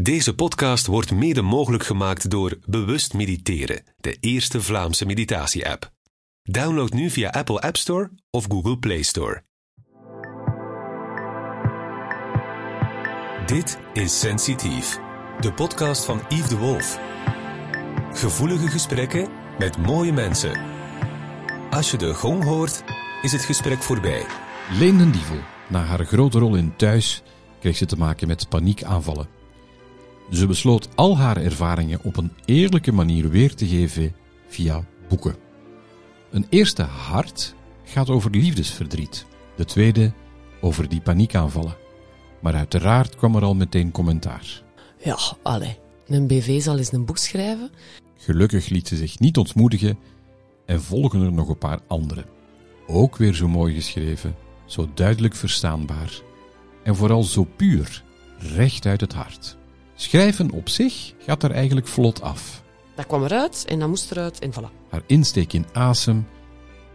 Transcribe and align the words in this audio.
Deze 0.00 0.34
podcast 0.34 0.86
wordt 0.86 1.12
mede 1.12 1.42
mogelijk 1.42 1.84
gemaakt 1.84 2.30
door 2.30 2.58
Bewust 2.66 3.14
Mediteren, 3.14 3.82
de 3.96 4.16
eerste 4.20 4.62
Vlaamse 4.62 5.06
meditatie-app. 5.06 5.92
Download 6.42 6.92
nu 6.92 7.10
via 7.10 7.30
Apple 7.30 7.60
App 7.60 7.76
Store 7.76 8.10
of 8.30 8.44
Google 8.48 8.78
Play 8.78 9.02
Store. 9.02 9.42
Dit 13.46 13.78
is 13.92 14.20
Sensitief, 14.20 14.98
de 15.40 15.52
podcast 15.52 16.04
van 16.04 16.20
Yves 16.28 16.48
de 16.48 16.56
Wolf. 16.56 16.98
Gevoelige 18.12 18.68
gesprekken 18.68 19.28
met 19.58 19.78
mooie 19.78 20.12
mensen. 20.12 20.60
Als 21.70 21.90
je 21.90 21.96
de 21.96 22.14
gong 22.14 22.44
hoort, 22.44 22.84
is 23.22 23.32
het 23.32 23.42
gesprek 23.42 23.82
voorbij. 23.82 24.26
Leen 24.78 24.98
den 24.98 25.10
Dievel, 25.10 25.40
na 25.68 25.84
haar 25.84 26.04
grote 26.04 26.38
rol 26.38 26.54
in 26.54 26.76
Thuis, 26.76 27.22
kreeg 27.60 27.76
ze 27.76 27.86
te 27.86 27.96
maken 27.96 28.26
met 28.26 28.48
paniekaanvallen. 28.48 29.37
Ze 30.30 30.46
besloot 30.46 30.88
al 30.94 31.16
haar 31.16 31.36
ervaringen 31.36 32.00
op 32.02 32.16
een 32.16 32.32
eerlijke 32.44 32.92
manier 32.92 33.28
weer 33.28 33.54
te 33.54 33.66
geven 33.66 34.14
via 34.48 34.84
boeken. 35.08 35.36
Een 36.30 36.46
eerste 36.48 36.82
hart 36.82 37.54
gaat 37.84 38.10
over 38.10 38.30
liefdesverdriet, 38.30 39.26
de 39.56 39.64
tweede 39.64 40.12
over 40.60 40.88
die 40.88 41.00
paniekaanvallen. 41.00 41.76
Maar 42.40 42.54
uiteraard 42.54 43.16
kwam 43.16 43.36
er 43.36 43.42
al 43.42 43.54
meteen 43.54 43.90
commentaar. 43.90 44.62
Ja, 45.04 45.18
allee. 45.42 45.78
Een 46.06 46.26
BV 46.26 46.60
zal 46.60 46.78
eens 46.78 46.92
een 46.92 47.04
boek 47.04 47.18
schrijven. 47.18 47.70
Gelukkig 48.16 48.68
liet 48.68 48.88
ze 48.88 48.96
zich 48.96 49.18
niet 49.18 49.36
ontmoedigen 49.36 49.98
en 50.66 50.82
volgen 50.82 51.22
er 51.22 51.32
nog 51.32 51.48
een 51.48 51.58
paar 51.58 51.80
andere. 51.86 52.24
Ook 52.86 53.16
weer 53.16 53.34
zo 53.34 53.48
mooi 53.48 53.74
geschreven, 53.74 54.34
zo 54.66 54.88
duidelijk 54.94 55.34
verstaanbaar 55.34 56.20
en 56.82 56.96
vooral 56.96 57.22
zo 57.22 57.44
puur, 57.56 58.04
recht 58.38 58.86
uit 58.86 59.00
het 59.00 59.12
hart. 59.12 59.57
Schrijven 60.00 60.50
op 60.50 60.68
zich 60.68 61.12
gaat 61.18 61.42
er 61.42 61.50
eigenlijk 61.50 61.86
vlot 61.86 62.22
af. 62.22 62.62
Dat 62.94 63.06
kwam 63.06 63.24
eruit 63.24 63.64
en 63.68 63.78
dat 63.78 63.88
moest 63.88 64.10
eruit 64.10 64.38
en 64.38 64.52
voilà. 64.52 64.88
Haar 64.90 65.02
insteek 65.06 65.52
in 65.52 65.66
asem 65.72 66.26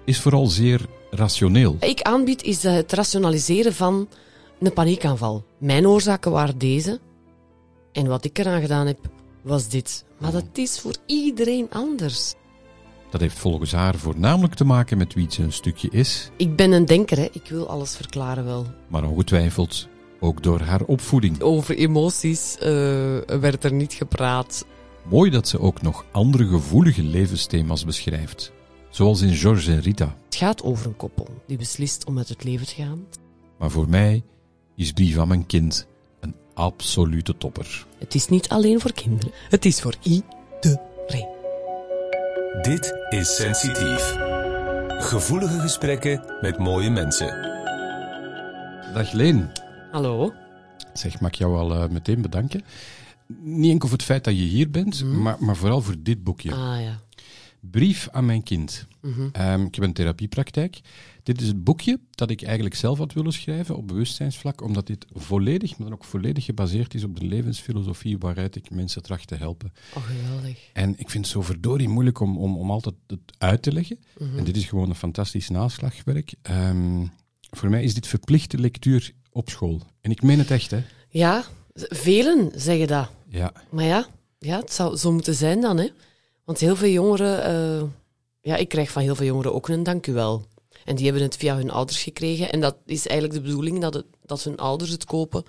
is 0.06 0.20
vooral 0.20 0.46
zeer 0.48 0.86
rationeel. 1.12 1.78
Wat 1.80 1.90
ik 1.90 2.02
aanbied 2.02 2.44
is 2.44 2.64
eh, 2.64 2.74
het 2.74 2.92
rationaliseren 2.92 3.74
van 3.74 4.08
een 4.60 4.74
paniekaanval. 4.74 5.46
Mijn 5.58 5.88
oorzaken 5.88 6.32
waren 6.32 6.58
deze. 6.58 7.00
En 7.92 8.08
wat 8.08 8.26
ik 8.26 8.38
eraan 8.40 8.62
gedaan 8.62 8.88
heb, 8.88 9.00
was 9.42 9.68
dit. 9.70 10.06
Maar 10.18 10.32
dat 10.32 10.46
is 10.54 10.80
voor 10.80 10.96
iedereen 11.06 11.68
anders. 11.72 12.34
Dat 13.10 13.22
heeft 13.22 13.40
volgens 13.40 13.72
haar 13.72 13.96
voornamelijk 13.96 14.54
te 14.54 14.64
maken 14.66 14.98
met 14.98 15.14
wie 15.14 15.28
ze 15.30 15.44
een 15.44 15.54
stukje 15.54 15.90
is, 15.92 16.30
Ik 16.38 16.56
ben 16.56 16.72
een 16.72 16.86
denker, 16.86 17.18
hè. 17.18 17.28
ik 17.32 17.48
wil 17.50 17.70
alles 17.70 17.96
verklaren 17.96 18.46
wel. 18.46 18.66
maar 18.88 19.04
ongetwijfeld 19.04 19.88
ook 20.24 20.44
door 20.44 20.60
haar 20.60 20.82
opvoeding. 20.82 21.42
Over 21.42 21.76
emoties 21.78 22.58
eh, 22.58 22.68
werd 23.26 23.64
er 23.64 23.74
niet 23.74 23.94
gepraat. 23.94 24.66
Mooi 25.10 25.30
dat 25.30 25.48
ze 25.48 25.60
ook 25.60 25.82
nog 25.82 26.06
andere 26.12 26.48
gevoelige 26.48 27.04
levensthema's 27.04 27.86
beschrijft, 27.86 28.52
zoals 28.90 29.22
in 29.22 29.34
George 29.34 29.72
en 29.72 29.80
Rita. 29.82 30.16
Het 30.26 30.36
gaat 30.36 30.64
over 30.64 30.86
een 30.86 30.96
koppel 30.96 31.28
die 31.48 31.58
beslist 31.58 32.06
om 32.06 32.18
uit 32.18 32.30
het 32.30 32.44
leven 32.44 32.68
te 32.68 32.76
gaan. 32.76 33.06
Maar 33.58 33.72
voor 33.72 33.90
mij 33.90 34.24
is 34.76 34.92
Brief 34.92 35.18
aan 35.18 35.28
mijn 35.28 35.46
kind 35.46 35.88
een 36.20 36.36
absolute 36.54 37.38
topper. 37.38 37.86
Het 37.98 38.16
is 38.16 38.28
niet 38.28 38.50
alleen 38.50 38.80
voor 38.80 38.94
kinderen, 38.94 39.32
het 39.50 39.66
is 39.66 39.82
voor 39.82 39.96
iedereen. 40.02 41.32
Dit 42.62 42.94
is 43.10 43.36
Sensitief. 43.36 44.16
Gevoelige 44.88 45.60
gesprekken 45.60 46.38
met 46.42 46.58
mooie 46.58 46.90
mensen. 46.90 47.52
Dag 48.94 49.12
Leen. 49.12 49.63
Hallo? 49.94 50.34
Zeg, 50.94 51.20
mag 51.20 51.32
ik 51.32 51.38
jou 51.38 51.58
al 51.58 51.74
eh, 51.74 51.90
meteen 51.90 52.22
bedanken? 52.22 52.62
Niet 53.42 53.72
enkel 53.72 53.88
voor 53.88 53.98
het 53.98 54.06
feit 54.06 54.24
dat 54.24 54.38
je 54.38 54.44
hier 54.44 54.70
bent, 54.70 55.04
maar, 55.04 55.38
maar 55.40 55.56
vooral 55.56 55.82
voor 55.82 55.96
dit 56.00 56.24
boekje. 56.24 56.52
Ah 56.52 56.82
ja. 56.82 57.00
Brief 57.60 58.10
aan 58.12 58.26
mijn 58.26 58.44
kind. 58.44 58.88
Ehm, 59.32 59.62
ik 59.66 59.76
heb 59.76 59.84
een 59.84 59.94
therapiepraktijk. 59.94 60.82
Dit 61.24 61.42
is 61.42 61.48
het 61.48 61.64
boekje 61.64 62.00
dat 62.12 62.30
ik 62.30 62.42
eigenlijk 62.44 62.76
zelf 62.76 62.98
had 62.98 63.14
willen 63.14 63.34
schrijven 63.34 63.78
op 63.78 63.88
bewustzijnsvlak, 63.88 64.62
omdat 64.62 64.88
dit 64.88 65.06
volledig, 65.14 65.78
maar 65.78 65.88
dan 65.88 65.98
ook 65.98 66.06
volledig 66.06 66.46
gebaseerd 66.46 66.94
is 66.94 67.04
op 67.04 67.20
de 67.20 67.26
levensfilosofie 67.26 68.18
waaruit 68.18 68.56
ik 68.56 68.72
mensen 68.72 69.04
tracht 69.04 69.28
te 69.28 69.36
helpen. 69.36 69.74
Oh, 69.96 70.04
geweldig. 70.04 70.70
En 70.74 70.90
ik 70.90 71.10
vind 71.10 71.26
het 71.26 71.34
zo 71.34 71.42
verdorie 71.42 71.90
moeilijk 71.90 72.20
om, 72.20 72.38
om, 72.38 72.58
om 72.58 72.72
altijd 72.72 72.96
het 73.08 73.34
uit 73.38 73.62
te 73.62 73.72
leggen. 73.72 74.00
En 74.38 74.44
dit 74.44 74.58
is 74.58 74.66
gewoon 74.66 74.90
een 74.90 74.96
fantastisch 74.96 75.50
naslagwerk. 75.50 76.34
Ehm, 76.42 77.06
voor 77.50 77.70
mij 77.70 77.84
is 77.84 77.94
dit 77.94 78.08
verplichte 78.08 78.58
lectuur 78.58 79.14
op 79.34 79.50
school. 79.50 79.80
En 80.02 80.12
ik 80.12 80.22
meen 80.22 80.40
het 80.40 80.52
echt, 80.52 80.72
hè. 80.72 80.84
Ja, 81.10 81.44
velen 81.74 82.52
zeggen 82.56 82.88
dat. 82.88 83.10
Ja. 83.28 83.52
Maar 83.70 83.86
ja, 83.86 84.08
ja 84.40 84.60
het 84.60 84.74
zou 84.74 84.98
zo 84.98 85.12
moeten 85.12 85.36
zijn 85.36 85.62
dan, 85.62 85.78
hè. 85.78 85.88
Want 86.46 86.60
heel 86.60 86.76
veel 86.76 86.90
jongeren... 86.90 87.44
eh, 87.44 87.84
ja, 88.42 88.56
ik 88.56 88.70
krijg 88.70 88.92
van 88.92 89.02
heel 89.02 89.16
veel 89.16 89.26
jongeren 89.26 89.54
ook 89.54 89.68
een 89.68 89.84
dank 89.84 90.08
u 90.08 90.14
wel. 90.14 90.46
En 90.86 90.96
die 90.96 91.06
hebben 91.06 91.24
het 91.24 91.36
via 91.38 91.56
hun 91.56 91.72
ouders 91.72 92.04
gekregen. 92.04 92.52
En 92.52 92.62
dat 92.62 92.76
is 92.86 93.08
eigenlijk 93.08 93.40
de 93.40 93.46
bedoeling, 93.50 93.82
dat, 93.82 93.94
het, 93.94 94.06
dat 94.26 94.44
hun 94.44 94.58
ouders 94.58 94.92
het 94.92 95.06
kopen. 95.06 95.44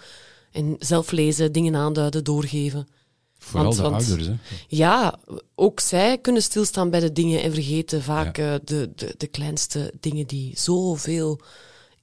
En 0.52 0.76
zelf 0.78 1.10
lezen, 1.10 1.52
dingen 1.52 1.76
aanduiden, 1.76 2.24
doorgeven. 2.24 2.88
Vooral 3.38 3.64
Want- 3.64 3.76
de 3.76 3.82
want- 3.82 4.06
ouders, 4.08 4.26
hè. 4.26 4.34
Ja, 4.68 5.18
ook 5.54 5.80
zij 5.80 6.18
kunnen 6.18 6.42
stilstaan 6.42 6.90
bij 6.90 7.00
de 7.00 7.12
dingen 7.12 7.42
en 7.42 7.52
vergeten 7.52 8.02
vaak 8.02 8.38
eh, 8.38 8.54
de, 8.64 8.90
de, 8.94 9.14
de 9.16 9.26
kleinste 9.26 9.92
dingen 10.00 10.26
die 10.26 10.52
zoveel 10.58 11.40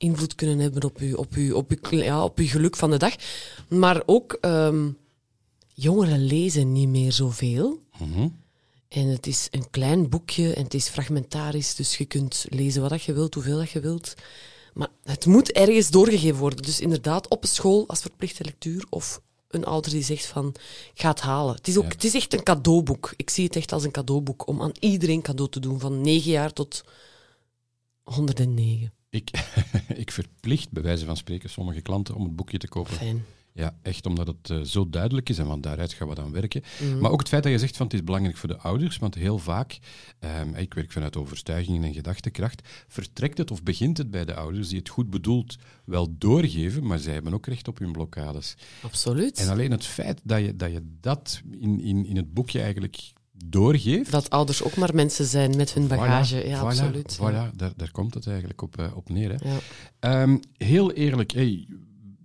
invloed 0.01 0.35
kunnen 0.35 0.59
hebben 0.59 0.83
op 0.83 1.01
u, 1.01 1.13
op 1.13 1.35
u, 1.35 1.51
op 1.51 1.71
u, 1.71 1.75
kle- 1.75 2.03
ja, 2.03 2.23
op 2.23 2.37
uw 2.37 2.47
geluk 2.47 2.75
van 2.75 2.91
de 2.91 2.97
dag. 2.97 3.15
Maar 3.67 4.03
ook 4.05 4.33
ehm, 4.41 4.89
jongeren 5.73 6.25
lezen 6.25 6.71
niet 6.71 6.87
meer 6.89 7.11
zoveel. 7.11 7.81
Mhm. 7.99 8.27
En 8.87 9.07
het 9.07 9.27
is 9.27 9.47
een 9.51 9.69
klein 9.69 10.09
boekje 10.09 10.53
en 10.53 10.63
het 10.63 10.73
is 10.73 10.87
fragmentarisch, 10.87 11.75
dus 11.75 11.97
je 11.97 12.05
kunt 12.05 12.45
lezen 12.49 12.81
wat 12.81 12.89
dat 12.89 13.03
je 13.03 13.13
wilt, 13.13 13.33
hoeveel 13.33 13.57
dat 13.57 13.69
je 13.69 13.79
wilt. 13.79 14.13
Maar 14.73 14.89
het 15.03 15.25
moet 15.25 15.51
ergens 15.51 15.89
doorgegeven 15.89 16.39
worden. 16.39 16.63
Dus 16.63 16.79
inderdaad, 16.79 17.27
op 17.27 17.43
een 17.43 17.49
school 17.49 17.87
als 17.87 17.99
verplichte 18.01 18.43
lectuur 18.43 18.85
of 18.89 19.21
een 19.47 19.65
ouder 19.65 19.91
die 19.91 20.03
zegt 20.03 20.25
van, 20.25 20.55
ga 20.93 21.09
het 21.09 21.19
halen. 21.19 21.55
Het 21.55 21.67
is, 21.67 21.77
ook, 21.77 21.83
Ja. 21.83 21.89
het 21.89 22.03
is 22.03 22.13
echt 22.13 22.33
een 22.33 22.43
cadeauboek. 22.43 23.13
Ik 23.15 23.29
zie 23.29 23.45
het 23.45 23.55
echt 23.55 23.71
als 23.71 23.83
een 23.83 23.91
cadeauboek 23.91 24.47
om 24.47 24.61
aan 24.61 24.71
iedereen 24.79 25.21
cadeau 25.21 25.49
te 25.51 25.59
doen, 25.59 25.79
van 25.79 26.01
9 26.01 26.31
jaar 26.31 26.53
tot 26.53 26.83
109. 28.03 28.93
Ik, 29.11 29.31
ik 30.03 30.11
verplicht, 30.11 30.71
bij 30.71 30.83
wijze 30.83 31.05
van 31.05 31.17
spreken, 31.17 31.49
sommige 31.49 31.81
klanten 31.81 32.15
om 32.15 32.23
het 32.23 32.35
boekje 32.35 32.57
te 32.57 32.67
kopen. 32.67 32.93
Fijn. 32.93 33.25
Ja, 33.53 33.75
echt 33.81 34.05
omdat 34.05 34.27
het 34.27 34.49
eh, 34.49 34.61
zo 34.61 34.89
duidelijk 34.89 35.29
is 35.29 35.37
en 35.37 35.45
van 35.45 35.61
daaruit 35.61 35.93
gaan 35.93 36.07
we 36.07 36.15
dan 36.15 36.31
werken. 36.31 36.63
Mhm. 36.81 36.99
Maar 36.99 37.11
ook 37.11 37.19
het 37.19 37.27
feit 37.27 37.43
dat 37.43 37.51
je 37.51 37.59
zegt 37.59 37.77
van 37.77 37.85
het 37.85 37.95
is 37.95 38.03
belangrijk 38.03 38.37
voor 38.37 38.49
de 38.49 38.57
ouders, 38.57 38.97
want 38.97 39.15
heel 39.15 39.37
vaak, 39.37 39.79
ehm, 40.19 40.55
ik 40.55 40.73
werk 40.73 40.91
vanuit 40.91 41.17
overtuigingen 41.17 41.83
en 41.83 41.93
gedachtekracht, 41.93 42.67
vertrekt 42.87 43.37
het 43.37 43.51
of 43.51 43.63
begint 43.63 43.97
het 43.97 44.11
bij 44.11 44.25
de 44.25 44.35
ouders 44.35 44.67
die 44.67 44.77
het 44.77 44.89
goed 44.89 45.09
bedoeld 45.09 45.55
wel 45.85 46.15
doorgeven, 46.17 46.87
maar 46.87 46.99
zij 46.99 47.13
hebben 47.13 47.33
ook 47.33 47.45
recht 47.45 47.67
op 47.67 47.79
hun 47.79 47.91
blokkades. 47.91 48.55
Absoluut. 48.81 49.39
En 49.39 49.49
alleen 49.49 49.71
het 49.71 49.85
feit 49.85 50.19
dat 50.23 50.39
je 50.39 50.55
dat, 50.55 50.71
je 50.71 50.81
dat 50.99 51.41
in, 51.59 51.81
in, 51.81 52.05
in 52.05 52.15
het 52.15 52.33
boekje 52.33 52.61
eigenlijk 52.61 53.13
doorgeeft, 53.45 54.11
Dat 54.11 54.29
ouders 54.29 54.63
ook 54.63 54.75
maar 54.75 54.95
mensen 54.95 55.25
zijn 55.25 55.55
met 55.55 55.73
hun 55.73 55.87
bagage. 55.87 56.41
Voilà, 56.41 56.47
ja, 56.47 56.59
voilà, 56.59 56.63
absoluut. 56.63 57.17
Voilà, 57.17 57.55
daar, 57.55 57.71
daar 57.75 57.91
komt 57.91 58.13
het 58.13 58.27
eigenlijk 58.27 58.61
op, 58.61 58.77
eh, 58.77 58.85
op 58.95 59.09
neer. 59.09 59.29
Hè. 59.29 59.49
Ja. 59.49 59.57
Ehm, 59.99 60.37
heel 60.57 60.91
eerlijk, 60.91 61.31
hey, 61.31 61.67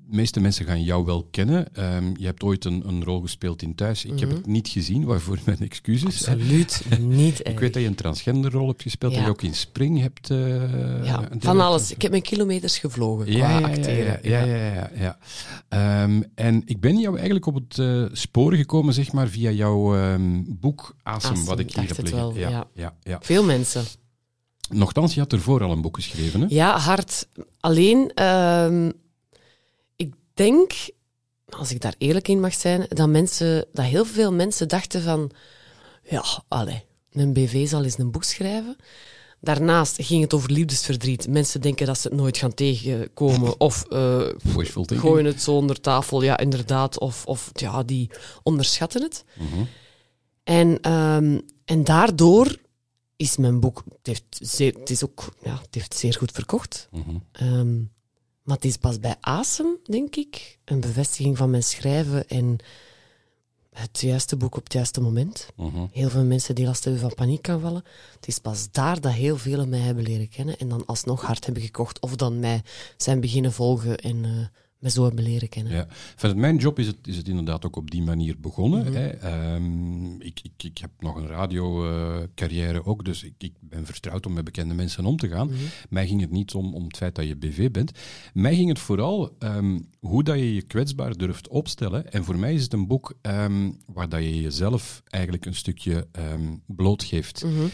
de 0.09 0.17
meeste 0.17 0.41
mensen 0.41 0.65
gaan 0.67 0.83
jou 0.83 1.05
wel 1.05 1.29
kennen. 1.31 1.75
Ehm, 1.75 2.05
je 2.17 2.25
hebt 2.27 2.43
ooit 2.43 2.65
een, 2.65 2.83
een 2.89 3.05
rol 3.05 3.21
gespeeld 3.21 3.63
in 3.63 3.75
Thuis. 3.75 4.05
Ik 4.05 4.21
heb 4.21 4.31
het 4.31 4.47
niet 4.47 4.69
gezien, 4.69 5.05
waarvoor 5.05 5.39
mijn 5.45 5.59
excuses. 5.59 6.21
Mhm. 6.21 6.31
Absoluut 6.31 6.83
niet 7.01 7.41
Ik 7.49 7.59
weet 7.59 7.73
dat 7.73 7.83
je 7.83 7.89
een 7.89 7.95
transgenderrol 7.95 8.69
hebt 8.69 8.83
gespeeld, 8.83 9.13
Ja. 9.13 9.19
dat 9.19 9.27
je 9.27 9.33
ook 9.33 9.43
in 9.43 9.55
Spring 9.55 10.01
hebt... 10.01 10.31
eh, 10.31 11.05
Ja, 11.05 11.29
van 11.39 11.61
alles. 11.61 11.91
Ik 11.93 12.03
heb 12.03 12.11
mijn 12.11 12.23
kilometers 12.23 12.79
gevlogen 12.79 13.33
Ja, 13.33 13.39
qua 13.59 13.59
ja, 13.59 13.67
acteren. 13.69 14.19
Ja, 14.23 14.45
ja, 14.45 14.73
ja. 14.75 14.91
ja. 14.95 15.19
Ehm, 15.69 16.23
en 16.35 16.63
ik 16.65 16.81
ben 16.81 16.99
jou 16.99 17.15
eigenlijk 17.15 17.47
op 17.47 17.55
het 17.55 17.79
eh, 17.79 18.05
spoor 18.13 18.55
gekomen, 18.55 18.95
zeg 18.95 19.13
maar, 19.13 19.29
via 19.29 19.51
jouw 19.51 19.97
ehm, 19.97 20.43
boek 20.47 20.95
Asem, 21.03 21.31
Asem, 21.33 21.45
wat 21.45 21.59
ik 21.59 21.75
hier 21.75 21.87
heb 21.87 21.97
het 21.97 22.11
liggen. 22.11 22.19
wel, 22.21 22.37
ja, 22.37 22.67
ja. 22.75 22.95
ja. 23.03 23.19
Veel 23.23 23.45
mensen. 23.45 23.85
Nochtans, 24.71 25.15
je 25.15 25.21
had 25.21 25.33
ervoor 25.33 25.63
al 25.63 25.73
een 25.73 25.81
boek 25.81 25.95
geschreven, 25.97 26.41
hè? 26.41 26.47
Ja, 26.49 26.79
hard. 26.79 27.29
Alleen, 27.61 28.11
denk, 30.37 30.73
als 31.49 31.71
ik 31.71 31.81
daar 31.81 31.95
eerlijk 31.99 32.29
in 32.29 32.41
mag 32.41 32.55
zijn, 32.55 32.87
dat, 32.89 33.09
mensen, 33.09 33.67
dat 33.73 33.85
heel 33.85 34.05
veel 34.05 34.33
mensen 34.33 34.69
dachten 34.69 35.03
van, 35.03 35.31
ja, 36.03 36.25
allee, 36.49 36.85
een 37.13 37.33
BV 37.33 37.69
zal 37.69 37.85
eens 37.85 37.99
een 37.99 38.11
boek 38.11 38.25
schrijven. 38.25 38.77
Daarnaast 39.41 40.03
ging 40.03 40.23
het 40.23 40.35
over 40.35 40.53
liefdesverdriet. 40.53 41.29
Mensen 41.29 41.61
denken 41.61 41.87
dat 41.87 41.99
ze 41.99 42.09
het 42.09 42.17
nooit 42.17 42.37
gaan 42.37 42.55
tegenkomen. 42.55 43.61
Of 43.61 43.85
eh, 43.85 44.29
gooien 44.87 45.25
het 45.25 45.43
zo 45.43 45.57
onder 45.57 45.81
tafel, 45.81 46.23
ja, 46.23 46.39
inderdaad. 46.39 46.99
Of, 46.99 47.27
of 47.27 47.51
ja, 47.53 47.83
die 47.83 48.11
onderschatten 48.43 49.03
het. 49.03 49.25
Mhm. 49.35 49.65
En, 50.45 50.81
ehm, 50.81 51.39
en 51.65 51.85
daardoor 51.85 52.57
is 53.17 53.37
mijn 53.37 53.61
boek... 53.61 53.83
Het, 53.89 54.07
heeft 54.07 54.25
zeer, 54.41 54.75
het, 54.75 54.91
is 54.91 55.05
ook, 55.05 55.35
ja, 55.43 55.61
het 55.63 55.75
heeft 55.75 55.97
zeer 55.97 56.15
goed 56.15 56.33
verkocht. 56.33 56.89
Ehm, 57.33 57.79
maar 58.47 58.57
het 58.57 58.65
is 58.65 58.77
pas 58.77 59.01
bij 59.01 59.17
Asem, 59.21 59.79
denk 59.85 60.17
ik, 60.17 60.59
een 60.65 60.81
bevestiging 60.81 61.37
van 61.37 61.51
mijn 61.51 61.63
schrijven 61.63 62.29
en 62.29 62.59
het 63.73 64.01
juiste 64.01 64.37
boek 64.37 64.57
op 64.57 64.65
het 64.65 64.73
juiste 64.73 65.01
moment. 65.01 65.49
Mhm. 65.57 65.87
Heel 65.93 66.09
veel 66.09 66.25
mensen 66.25 66.55
die 66.55 66.67
last 66.67 66.85
hebben 66.85 67.03
van 67.03 67.15
paniekaanvallen. 67.15 67.85
Het 68.15 68.27
is 68.27 68.39
pas 68.39 68.71
daar 68.71 69.01
dat 69.01 69.13
heel 69.13 69.37
velen 69.37 69.69
mij 69.69 69.79
hebben 69.79 70.05
leren 70.05 70.29
kennen 70.29 70.59
en 70.59 70.69
dan 70.69 70.87
alsnog 70.87 71.23
hard 71.23 71.45
hebben 71.45 71.63
gekocht 71.63 72.01
of 72.01 72.17
dan 72.17 72.39
mij 72.41 72.63
zijn 72.97 73.21
beginnen 73.21 73.53
volgen 73.53 73.99
en 73.99 74.25
eh 74.25 74.31
mij 74.79 74.91
zo 74.91 75.05
hebben 75.05 75.25
leren 75.25 75.49
kennen. 75.49 75.73
Ja. 75.73 75.87
Vanuit 76.17 76.39
mijn 76.39 76.57
job 76.57 76.79
is 76.79 76.87
het, 76.87 76.97
is 77.03 77.17
het 77.17 77.29
inderdaad 77.29 77.65
ook 77.65 77.77
op 77.77 77.91
die 77.91 78.03
manier 78.03 78.41
begonnen. 78.41 78.85
Mhm. 78.85 78.93
hè. 78.93 79.09
Ehm, 79.09 80.21
ik, 80.21 80.41
ik, 80.43 80.63
ik 80.63 80.79
heb 80.79 80.91
nog 80.99 81.17
een 81.17 81.27
radiocarrière 81.27 82.85
ook, 82.85 83.05
dus 83.05 83.23
ik, 83.23 83.35
ik 83.39 83.53
ben 83.61 83.87
vertrouwd 83.87 84.27
om 84.27 84.33
met 84.33 84.45
bekende 84.45 84.75
mensen 84.75 85.05
om 85.05 85.17
te 85.17 85.29
gaan. 85.29 85.47
Mhm. 85.47 85.57
Mij 85.89 86.07
ging 86.07 86.21
het 86.21 86.31
niet 86.31 86.55
om, 86.55 86.75
om 86.75 86.85
het 86.85 86.97
feit 86.97 87.15
dat 87.15 87.27
je 87.27 87.37
BV 87.37 87.71
bent. 87.71 87.93
Mij 88.35 88.55
ging 88.55 88.69
het 88.69 88.79
vooral 88.79 89.35
ehm, 89.39 89.81
hoe 90.01 90.23
dat 90.23 90.37
je 90.39 90.55
je 90.55 90.63
kwetsbaar 90.63 91.17
durft 91.17 91.49
opstellen. 91.49 92.13
En 92.13 92.25
voor 92.25 92.39
mij 92.39 92.55
is 92.55 92.63
het 92.63 92.73
een 92.73 92.87
boek 92.87 93.15
ehm, 93.23 93.71
waar 93.87 94.09
dat 94.09 94.21
je 94.21 94.43
jezelf 94.43 95.03
eigenlijk 95.05 95.47
een 95.47 95.55
stukje 95.55 96.07
blootgeeft. 96.67 97.45
Mhm. 97.45 97.67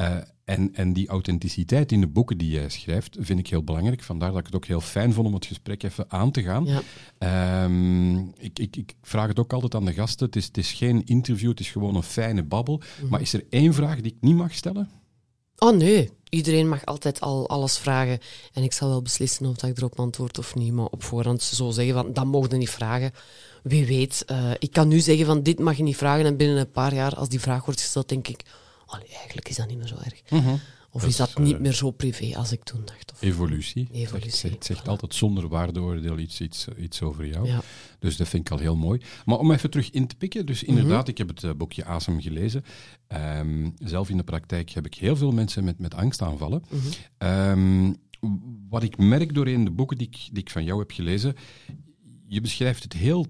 Eh, 0.00 0.16
en, 0.44 0.74
en 0.74 0.92
die 0.92 1.08
authenticiteit 1.08 1.92
in 1.92 2.00
de 2.00 2.06
boeken 2.06 2.38
die 2.38 2.50
jij 2.50 2.68
schrijft, 2.68 3.16
vind 3.20 3.38
ik 3.38 3.46
heel 3.46 3.64
belangrijk. 3.64 4.02
Vandaar 4.02 4.30
dat 4.30 4.38
ik 4.38 4.46
het 4.46 4.54
ook 4.54 4.66
heel 4.66 4.80
fijn 4.80 5.12
vond 5.12 5.26
om 5.26 5.34
het 5.34 5.46
gesprek 5.46 5.82
even 5.82 6.04
aan 6.08 6.30
te 6.30 6.42
gaan. 6.42 6.64
Ja. 6.64 6.82
Ehm, 7.18 8.18
ik, 8.18 8.58
ik, 8.58 8.76
ik 8.76 8.94
vraag 9.02 9.28
het 9.28 9.38
ook 9.38 9.52
altijd 9.52 9.74
aan 9.74 9.84
de 9.84 9.92
gasten. 9.92 10.26
Het 10.26 10.36
is, 10.36 10.44
het 10.44 10.56
is 10.56 10.72
geen 10.72 11.04
interview, 11.04 11.50
het 11.50 11.60
is 11.60 11.70
gewoon 11.70 11.94
een 11.94 12.02
fijne 12.02 12.42
babbel. 12.42 12.80
Mhm. 13.00 13.10
Maar 13.10 13.20
is 13.20 13.32
er 13.32 13.44
één 13.50 13.74
vraag 13.74 14.00
die 14.00 14.12
ik 14.12 14.20
niet 14.20 14.36
mag 14.36 14.54
stellen? 14.54 14.90
Oh 15.56 15.76
nee, 15.76 16.10
iedereen 16.28 16.68
mag 16.68 16.84
altijd 16.84 17.20
al 17.20 17.48
alles 17.48 17.78
vragen. 17.78 18.18
En 18.52 18.62
ik 18.62 18.72
zal 18.72 18.88
wel 18.88 19.02
beslissen 19.02 19.46
of 19.46 19.56
dat 19.56 19.70
ik 19.70 19.78
erop 19.78 19.98
antwoord 19.98 20.38
of 20.38 20.54
niet. 20.54 20.72
Maar 20.72 20.86
op 20.86 21.02
voorhand 21.02 21.42
zo 21.42 21.70
zeggen 21.70 21.94
van, 21.94 22.12
dat 22.12 22.26
mogen 22.26 22.58
niet 22.58 22.70
vragen. 22.70 23.12
Wie 23.62 23.86
weet, 23.86 24.22
eh, 24.26 24.50
ik 24.58 24.72
kan 24.72 24.88
nu 24.88 25.00
zeggen 25.00 25.26
van, 25.26 25.42
dit 25.42 25.58
mag 25.58 25.76
je 25.76 25.82
niet 25.82 25.96
vragen. 25.96 26.24
En 26.24 26.36
binnen 26.36 26.56
een 26.58 26.70
paar 26.70 26.94
jaar, 26.94 27.14
als 27.14 27.28
die 27.28 27.40
vraag 27.40 27.64
wordt 27.64 27.80
gesteld, 27.80 28.08
denk 28.08 28.28
ik... 28.28 28.42
Allee, 28.90 29.08
eigenlijk 29.16 29.48
is 29.48 29.56
dat 29.56 29.68
niet 29.68 29.78
meer 29.78 29.86
zo 29.86 29.96
erg. 29.96 30.22
Of 30.92 31.00
Dat 31.00 31.10
is 31.10 31.16
dat 31.16 31.38
niet 31.38 31.54
eh, 31.54 31.60
meer 31.60 31.72
zo 31.72 31.90
privé 31.90 32.36
als 32.36 32.52
ik 32.52 32.62
toen 32.64 32.84
dacht? 32.84 33.12
Of... 33.12 33.22
Evolutie. 33.22 33.88
Evolutie, 33.92 34.30
Het 34.30 34.38
zegt, 34.38 34.54
het 34.54 34.64
zegt 34.64 34.80
voilà. 34.80 34.84
altijd 34.88 35.14
zonder 35.14 35.48
waardeoordeel 35.48 36.18
iets, 36.18 36.40
iets, 36.40 36.66
iets 36.78 37.02
over 37.02 37.26
jou. 37.26 37.46
Ja. 37.46 37.60
Dus 37.98 38.16
dat 38.16 38.28
vind 38.28 38.46
ik 38.46 38.52
al 38.52 38.58
heel 38.58 38.76
mooi. 38.76 39.00
Maar 39.24 39.38
om 39.38 39.52
even 39.52 39.70
terug 39.70 39.90
in 39.90 40.06
te 40.06 40.16
pikken. 40.16 40.46
Dus 40.46 40.62
Mhm. 40.62 40.70
inderdaad, 40.70 41.08
ik 41.08 41.18
heb 41.18 41.28
het 41.28 41.44
eh, 41.44 41.50
boekje 41.56 41.84
Asem 41.84 42.20
gelezen. 42.20 42.64
Ehm, 43.06 43.70
zelf 43.78 44.08
in 44.08 44.16
de 44.16 44.22
praktijk 44.24 44.70
heb 44.70 44.86
ik 44.86 44.94
heel 44.94 45.16
veel 45.16 45.30
mensen 45.30 45.64
met, 45.64 45.78
met 45.78 45.94
angstaanvallen. 45.94 46.62
Mhm. 46.68 46.80
Ehm, 47.18 47.92
wat 48.68 48.82
ik 48.82 48.96
merk 48.98 49.34
doorheen 49.34 49.64
de 49.64 49.70
boeken 49.70 49.98
die 49.98 50.06
ik, 50.06 50.18
die 50.32 50.42
ik 50.42 50.50
van 50.50 50.64
jou 50.64 50.78
heb 50.78 50.90
gelezen, 50.90 51.34
je 52.26 52.40
beschrijft 52.40 52.82
het 52.82 52.92
heel 52.92 53.26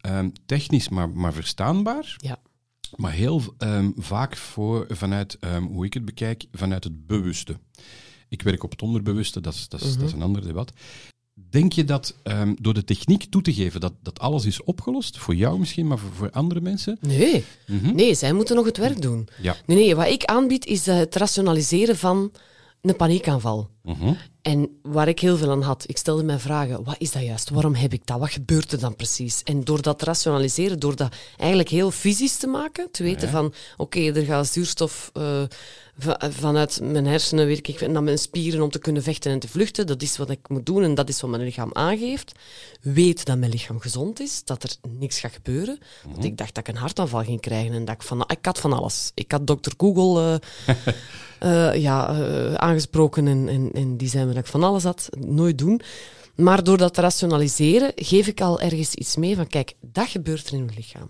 ehm, 0.00 0.28
technisch, 0.46 0.88
maar, 0.88 1.10
maar 1.10 1.32
verstaanbaar. 1.32 2.14
Ja. 2.18 2.38
Maar 2.96 3.12
heel 3.12 3.42
ehm, 3.58 3.90
vaak 3.96 4.36
voor, 4.36 4.86
vanuit, 4.88 5.36
ehm, 5.40 5.62
hoe 5.62 5.84
ik 5.84 5.94
het 5.94 6.04
bekijk, 6.04 6.44
vanuit 6.52 6.84
het 6.84 7.06
bewuste. 7.06 7.56
Ik 8.28 8.42
werk 8.42 8.62
op 8.64 8.70
het 8.70 8.82
onderbewuste, 8.82 9.40
dat 9.40 9.54
is, 9.54 9.68
dat 9.68 9.80
is, 9.80 9.96
dat 9.96 10.06
is 10.06 10.12
een 10.12 10.22
ander 10.22 10.42
debat. 10.42 10.72
Denk 11.50 11.72
je 11.72 11.84
dat 11.84 12.14
ehm, 12.22 12.54
door 12.60 12.74
de 12.74 12.84
techniek 12.84 13.24
toe 13.24 13.42
te 13.42 13.52
geven 13.54 13.80
dat, 13.80 13.92
dat 14.02 14.18
alles 14.20 14.44
is 14.44 14.64
opgelost? 14.64 15.18
Voor 15.18 15.34
jou 15.34 15.58
misschien, 15.58 15.86
maar 15.86 15.98
voor, 15.98 16.12
voor 16.12 16.30
andere 16.30 16.60
mensen? 16.60 16.96
Nee, 17.00 17.44
Mhm. 17.66 17.94
nee, 17.94 18.14
zij 18.14 18.32
moeten 18.32 18.56
nog 18.56 18.64
het 18.66 18.76
werk 18.76 19.02
doen. 19.02 19.28
Ja. 19.40 19.56
Nee, 19.66 19.76
nee, 19.76 19.96
wat 19.96 20.06
ik 20.06 20.24
aanbied 20.24 20.66
is 20.66 20.86
eh, 20.86 20.96
het 20.96 21.14
rationaliseren 21.14 21.96
van 21.96 22.32
een 22.80 22.96
paniekaanval. 22.96 23.70
Mhm. 23.82 24.12
En 24.42 24.78
waar 24.82 25.08
ik 25.08 25.20
heel 25.20 25.36
veel 25.36 25.50
aan 25.50 25.62
had, 25.62 25.84
ik 25.86 25.96
stelde 25.96 26.22
mij 26.22 26.38
vragen, 26.38 26.84
wat 26.84 26.94
is 26.98 27.12
dat 27.12 27.22
juist? 27.22 27.50
Waarom 27.50 27.74
heb 27.74 27.92
ik 27.92 28.06
dat? 28.06 28.18
Wat 28.18 28.30
gebeurt 28.30 28.72
er 28.72 28.80
dan 28.80 28.96
precies? 28.96 29.42
En 29.42 29.64
door 29.64 29.82
dat 29.82 29.98
te 29.98 30.04
rationaliseren, 30.04 30.78
door 30.78 30.96
dat 30.96 31.14
eigenlijk 31.36 31.68
heel 31.68 31.90
fysisch 31.90 32.36
te 32.36 32.46
maken, 32.46 32.90
te 32.90 33.02
weten 33.02 33.26
Ja. 33.26 33.32
van, 33.32 33.52
oké, 33.76 34.00
er 34.00 34.24
gaat 34.24 34.46
zuurstof 34.46 35.10
eh, 35.12 35.42
vanuit 35.98 36.80
mijn 36.82 37.06
hersenen, 37.06 37.46
weet 37.46 37.68
ik, 37.68 37.88
naar 37.88 38.02
mijn 38.02 38.18
spieren 38.18 38.62
om 38.62 38.70
te 38.70 38.78
kunnen 38.78 39.02
vechten 39.02 39.32
en 39.32 39.38
te 39.38 39.48
vluchten. 39.48 39.86
Dat 39.86 40.02
is 40.02 40.16
wat 40.16 40.30
ik 40.30 40.48
moet 40.48 40.66
doen 40.66 40.82
en 40.82 40.94
dat 40.94 41.08
is 41.08 41.20
wat 41.20 41.30
mijn 41.30 41.42
lichaam 41.42 41.70
aangeeft. 41.72 42.32
Weet 42.80 43.24
dat 43.24 43.38
mijn 43.38 43.50
lichaam 43.50 43.80
gezond 43.80 44.20
is, 44.20 44.44
dat 44.44 44.62
er 44.62 44.76
niks 44.98 45.20
gaat 45.20 45.32
gebeuren. 45.32 45.78
Want 46.06 46.24
ik 46.24 46.36
dacht 46.36 46.54
dat 46.54 46.68
ik 46.68 46.74
een 46.74 46.80
hartaanval 46.80 47.24
ging 47.24 47.40
krijgen 47.40 47.72
en 47.72 47.84
dat 47.84 47.94
ik 47.94 48.02
van, 48.02 48.24
ik 48.26 48.44
had 48.44 48.58
van 48.58 48.72
alles. 48.72 49.10
Ik 49.14 49.32
had 49.32 49.46
dokter 49.46 49.72
Google... 49.76 50.40
eh, 50.66 50.76
eh, 51.72 51.80
ja, 51.80 52.08
eh, 52.08 52.54
aangesproken 52.54 53.26
en, 53.26 53.48
en, 53.48 53.70
en 53.72 53.96
die 53.96 54.08
zei 54.08 54.24
me 54.24 54.32
dat 54.32 54.44
ik 54.44 54.50
van 54.50 54.64
alles 54.64 54.84
had. 54.84 55.08
Nooit 55.18 55.58
doen. 55.58 55.80
Maar 56.34 56.64
door 56.64 56.76
dat 56.76 56.94
te 56.94 57.00
rationaliseren 57.00 57.92
geef 57.94 58.26
ik 58.26 58.40
al 58.40 58.60
ergens 58.60 58.94
iets 58.94 59.16
mee 59.16 59.36
van 59.36 59.46
kijk, 59.46 59.74
dat 59.80 60.08
gebeurt 60.08 60.48
er 60.48 60.54
in 60.54 60.64
je 60.64 60.74
lichaam. 60.76 61.08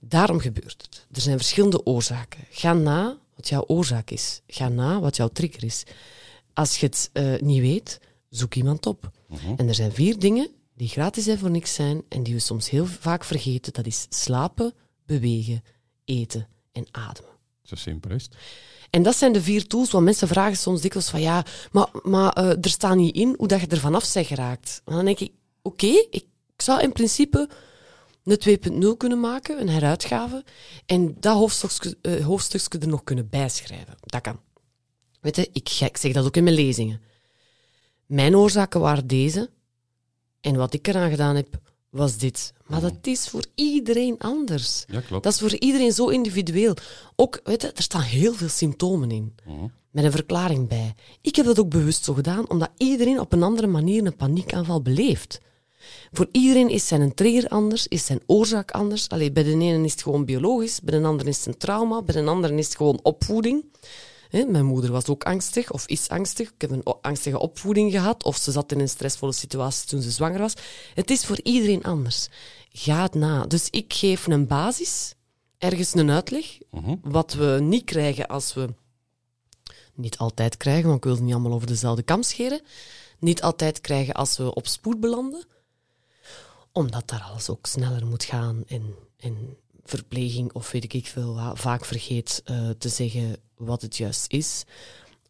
Daarom 0.00 0.38
gebeurt 0.38 0.82
het. 0.82 1.06
Er 1.12 1.20
zijn 1.20 1.36
verschillende 1.36 1.86
oorzaken. 1.86 2.40
Ga 2.50 2.72
na 2.72 3.20
wat 3.42 3.50
jouw 3.50 3.76
oorzaak 3.76 4.10
is. 4.10 4.40
Ga 4.46 4.68
na 4.68 5.00
wat 5.00 5.16
jouw 5.16 5.28
trigger 5.28 5.64
is. 5.64 5.84
Als 6.52 6.80
je 6.80 6.86
het 6.86 7.10
eh, 7.12 7.40
niet 7.40 7.60
weet, 7.60 8.00
zoek 8.28 8.54
iemand 8.54 8.86
op. 8.86 9.10
Mhm. 9.28 9.54
En 9.56 9.68
er 9.68 9.74
zijn 9.74 9.92
vier 9.92 10.18
dingen 10.18 10.48
die 10.74 10.88
gratis 10.88 11.26
en 11.26 11.38
voor 11.38 11.50
niks 11.50 11.74
zijn 11.74 12.02
en 12.08 12.22
die 12.22 12.34
we 12.34 12.40
soms 12.40 12.70
heel 12.70 12.86
vaak 12.86 13.24
vergeten. 13.24 13.72
Dat 13.72 13.86
is 13.86 14.06
slapen, 14.08 14.74
bewegen, 15.06 15.62
eten 16.04 16.48
en 16.72 16.86
ademen. 16.90 17.30
Zo 17.62 17.74
simpel 17.74 18.10
is 18.10 18.22
het. 18.22 18.36
En 18.90 19.02
dat 19.02 19.16
zijn 19.16 19.32
de 19.32 19.42
vier 19.42 19.66
tools, 19.66 19.90
want 19.90 20.04
mensen 20.04 20.28
vragen 20.28 20.56
soms 20.56 20.80
dikwijls 20.80 21.10
van 21.10 21.20
ja, 21.20 21.44
maar, 21.72 21.88
maar 22.02 22.32
eh, 22.32 22.48
er 22.48 22.68
staat 22.70 22.96
niet 22.96 23.14
in 23.14 23.34
hoe 23.38 23.48
dat 23.48 23.60
je 23.60 23.66
er 23.66 23.78
vanaf 23.78 24.12
bent 24.12 24.26
geraakt. 24.26 24.82
En 24.84 24.94
dan 24.94 25.04
denk 25.04 25.18
ik, 25.18 25.32
oké, 25.62 25.86
ik, 25.86 26.24
ik 26.54 26.62
zou 26.62 26.80
in 26.80 26.92
principe 26.92 27.48
een 28.24 28.82
2.0 28.82 28.96
kunnen 28.96 29.20
maken, 29.20 29.60
een 29.60 29.68
heruitgave, 29.68 30.44
en 30.86 31.16
dat 31.20 31.36
hoofdstukje, 31.36 31.96
eh, 32.02 32.24
hoofdstukje 32.24 32.78
er 32.78 32.88
nog 32.88 33.04
kunnen 33.04 33.28
bijschrijven. 33.28 33.94
Dat 34.00 34.20
kan. 34.20 34.40
Weet 35.20 35.36
je, 35.36 35.48
ik, 35.52 35.70
ik 35.80 35.96
zeg 35.96 36.12
dat 36.12 36.26
ook 36.26 36.36
in 36.36 36.44
mijn 36.44 36.56
lezingen. 36.56 37.00
Mijn 38.06 38.36
oorzaken 38.36 38.80
waren 38.80 39.06
deze, 39.06 39.50
en 40.40 40.56
wat 40.56 40.74
ik 40.74 40.88
eraan 40.88 41.10
gedaan 41.10 41.36
heb, 41.36 41.60
was 41.90 42.16
dit. 42.16 42.52
Maar 42.66 42.80
dat 42.80 43.06
is 43.06 43.28
voor 43.28 43.44
iedereen 43.54 44.18
anders. 44.18 44.84
Ja, 44.88 45.00
klopt. 45.00 45.24
Dat 45.24 45.32
is 45.32 45.38
voor 45.38 45.54
iedereen 45.54 45.92
zo 45.92 46.08
individueel. 46.08 46.74
Ook, 47.16 47.40
weet 47.44 47.62
je, 47.62 47.72
er 47.72 47.82
staan 47.82 48.00
heel 48.00 48.32
veel 48.32 48.48
symptomen 48.48 49.10
in. 49.10 49.34
Mhm. 49.46 49.66
Met 49.90 50.04
een 50.04 50.10
verklaring 50.10 50.68
bij. 50.68 50.94
Ik 51.20 51.36
heb 51.36 51.46
dat 51.46 51.58
ook 51.58 51.68
bewust 51.68 52.04
zo 52.04 52.14
gedaan, 52.14 52.50
omdat 52.50 52.70
iedereen 52.76 53.20
op 53.20 53.32
een 53.32 53.42
andere 53.42 53.66
manier 53.66 54.06
een 54.06 54.16
paniekaanval 54.16 54.82
beleeft. 54.82 55.40
Voor 56.12 56.28
iedereen 56.32 56.68
is 56.68 56.86
zijn 56.86 57.14
trigger 57.14 57.48
anders, 57.48 57.86
is 57.88 58.06
zijn 58.06 58.20
oorzaak 58.26 58.70
anders. 58.70 59.08
Allee, 59.08 59.32
bij 59.32 59.42
de 59.42 59.50
ene 59.50 59.84
is 59.84 59.92
het 59.92 60.02
gewoon 60.02 60.24
biologisch, 60.24 60.80
bij 60.80 60.98
de 60.98 61.06
andere 61.06 61.30
is 61.30 61.36
het 61.36 61.46
een 61.46 61.56
trauma, 61.56 62.02
bij 62.02 62.22
de 62.22 62.30
andere 62.30 62.54
is 62.54 62.66
het 62.66 62.76
gewoon 62.76 63.00
opvoeding. 63.02 63.64
Mijn 64.48 64.64
moeder 64.64 64.90
was 64.92 65.06
ook 65.06 65.24
angstig, 65.24 65.70
of 65.72 65.86
is 65.86 66.08
angstig. 66.08 66.48
Ik 66.48 66.60
heb 66.60 66.70
een 66.70 66.82
angstige 67.00 67.38
opvoeding 67.38 67.92
gehad, 67.92 68.24
of 68.24 68.36
ze 68.36 68.50
zat 68.52 68.72
in 68.72 68.80
een 68.80 68.88
stressvolle 68.88 69.32
situatie 69.32 69.88
toen 69.88 70.02
ze 70.02 70.10
zwanger 70.10 70.38
was. 70.38 70.54
Het 70.94 71.10
is 71.10 71.24
voor 71.24 71.40
iedereen 71.42 71.82
anders. 71.82 72.28
Ga 72.72 73.02
het 73.02 73.14
na. 73.14 73.46
Dus 73.46 73.68
ik 73.70 73.92
geef 73.94 74.26
een 74.26 74.46
basis, 74.46 75.14
ergens 75.58 75.94
een 75.94 76.10
uitleg, 76.10 76.58
Mhm. 76.70 76.94
wat 77.02 77.32
we 77.32 77.58
niet 77.62 77.84
krijgen 77.84 78.26
als 78.26 78.54
we... 78.54 78.74
Niet 79.94 80.18
altijd 80.18 80.56
krijgen, 80.56 80.84
want 80.84 80.96
ik 80.96 81.04
wil 81.04 81.16
niet 81.22 81.32
allemaal 81.32 81.52
over 81.52 81.66
dezelfde 81.66 82.02
kam 82.02 82.22
scheren. 82.22 82.60
Niet 83.18 83.42
altijd 83.42 83.80
krijgen 83.80 84.14
als 84.14 84.36
we 84.36 84.54
op 84.54 84.66
spoed 84.66 85.00
belanden. 85.00 85.44
Omdat 86.72 87.08
daar 87.08 87.22
alles 87.22 87.48
ook 87.48 87.66
sneller 87.66 88.06
moet 88.06 88.24
gaan 88.24 88.62
en, 88.66 88.94
en 89.16 89.56
verpleging 89.84 90.52
of 90.52 90.70
weet 90.70 90.94
ik 90.94 91.06
veel 91.06 91.34
wat, 91.34 91.58
vaak 91.58 91.84
vergeet 91.84 92.42
eh, 92.44 92.70
te 92.78 92.88
zeggen 92.88 93.36
wat 93.56 93.82
het 93.82 93.96
juist 93.96 94.32
is. 94.32 94.64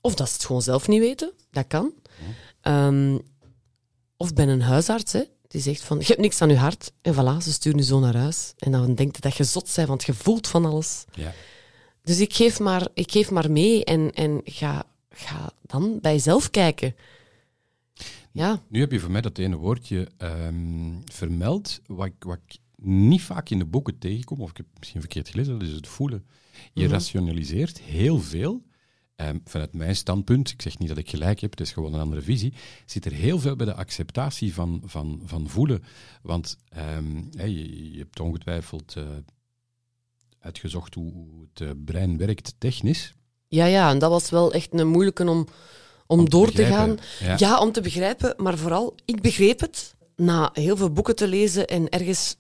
Of 0.01 0.15
dat 0.15 0.29
ze 0.29 0.35
het 0.35 0.45
gewoon 0.45 0.63
zelf 0.63 0.89
niet 0.89 1.01
weten, 1.01 1.33
dat 1.51 1.67
kan. 1.67 1.93
Ehm, 2.61 3.19
of 4.17 4.33
ben 4.33 4.49
een 4.49 4.63
huisarts, 4.63 5.13
hè, 5.13 5.23
die 5.49 5.61
zegt 5.61 5.83
van, 5.83 5.99
je 5.99 6.05
hebt 6.05 6.21
niks 6.21 6.41
aan 6.43 6.49
je 6.49 6.57
hart. 6.57 6.93
En 7.01 7.15
voilà, 7.15 7.43
ze 7.43 7.53
sturen 7.53 7.79
je 7.79 7.85
zo 7.85 7.99
naar 7.99 8.17
huis. 8.17 8.53
En 8.59 8.73
dan 8.73 8.95
denkt 8.95 9.17
je 9.17 9.23
dat 9.23 9.37
je 9.37 9.45
zot 9.45 9.73
bent, 9.75 9.89
want 9.89 10.05
je 10.05 10.15
voelt 10.15 10.49
van 10.49 10.65
alles. 10.65 11.05
Ja. 11.13 11.33
Dus 12.03 12.21
ik 12.21 12.35
geef 12.35 12.61
maar, 12.61 12.89
ik 12.95 13.11
geef 13.11 13.31
maar 13.31 13.51
mee 13.51 13.85
en, 13.85 14.13
en 14.13 14.41
ga, 14.45 14.85
ga 15.11 15.53
dan 15.63 15.99
bij 16.01 16.13
jezelf 16.13 16.51
kijken. 16.51 16.97
Ja, 18.33 18.63
Nu 18.69 18.81
heb 18.81 18.93
je 18.93 19.01
voor 19.01 19.11
mij 19.11 19.21
dat 19.21 19.39
ene 19.39 19.57
woordje 19.57 20.09
ehm, 20.17 21.01
vermeld, 21.05 21.81
wat 21.87 22.07
ik, 22.07 22.15
wat 22.19 22.39
ik 22.47 22.59
niet 22.85 23.23
vaak 23.23 23.49
in 23.51 23.59
de 23.59 23.65
boeken 23.65 23.99
tegenkom, 23.99 24.41
of 24.41 24.51
ik 24.51 24.57
heb 24.57 24.67
misschien 24.79 25.01
verkeerd 25.01 25.29
gelezen, 25.29 25.59
dat 25.59 25.69
is 25.69 25.75
het 25.75 25.87
voelen. 25.87 26.27
Je 26.73 26.83
Mhm. 26.85 26.93
rationaliseert 26.93 27.81
heel 27.81 28.21
veel. 28.21 28.63
Ehm, 29.17 29.39
vanuit 29.45 29.73
mijn 29.73 29.97
standpunt, 29.97 30.51
ik 30.51 30.63
zeg 30.63 30.79
niet 30.79 30.89
dat 30.89 30.99
ik 30.99 31.11
gelijk 31.11 31.41
heb, 31.41 31.51
het 31.51 31.61
is 31.61 31.73
gewoon 31.73 31.95
een 31.95 32.01
andere 32.01 32.23
visie, 32.23 32.53
zit 32.87 33.05
er 33.05 33.13
heel 33.13 33.39
veel 33.39 33.57
bij 33.57 33.67
de 33.67 33.75
acceptatie 33.75 34.55
van, 34.55 34.83
van, 34.85 35.21
van 35.25 35.49
voelen. 35.49 35.83
Want 36.23 36.57
ehm, 36.69 37.17
je, 37.31 37.93
je 37.93 37.99
hebt 37.99 38.21
ongetwijfeld 38.21 38.95
eh, 38.97 39.05
uitgezocht 40.39 40.95
hoe, 40.95 41.13
hoe 41.13 41.47
het 41.53 41.61
eh, 41.61 41.71
brein 41.85 42.17
werkt 42.17 42.55
technisch. 42.59 43.15
ja, 43.49 43.65
ja, 43.67 43.91
en 43.91 43.99
dat 43.99 44.11
was 44.11 44.31
wel 44.31 44.53
echt 44.53 44.73
een 44.73 44.89
moeilijke 44.89 45.29
om, 45.29 45.47
om, 46.13 46.31
door 46.31 46.51
te 46.51 46.65
gaan. 46.65 46.99
ja. 47.21 47.35
Ja. 47.39 47.59
om 47.59 47.73
te 47.73 47.81
begrijpen, 47.81 48.35
maar 48.37 48.59
vooral, 48.59 48.95
ik 49.05 49.21
begreep 49.21 49.61
het 49.61 49.95
na 50.17 50.51
heel 50.53 50.77
veel 50.77 50.91
boeken 50.93 51.17
te 51.17 51.29
lezen 51.29 51.67
en 51.67 51.89
ergens 51.89 52.37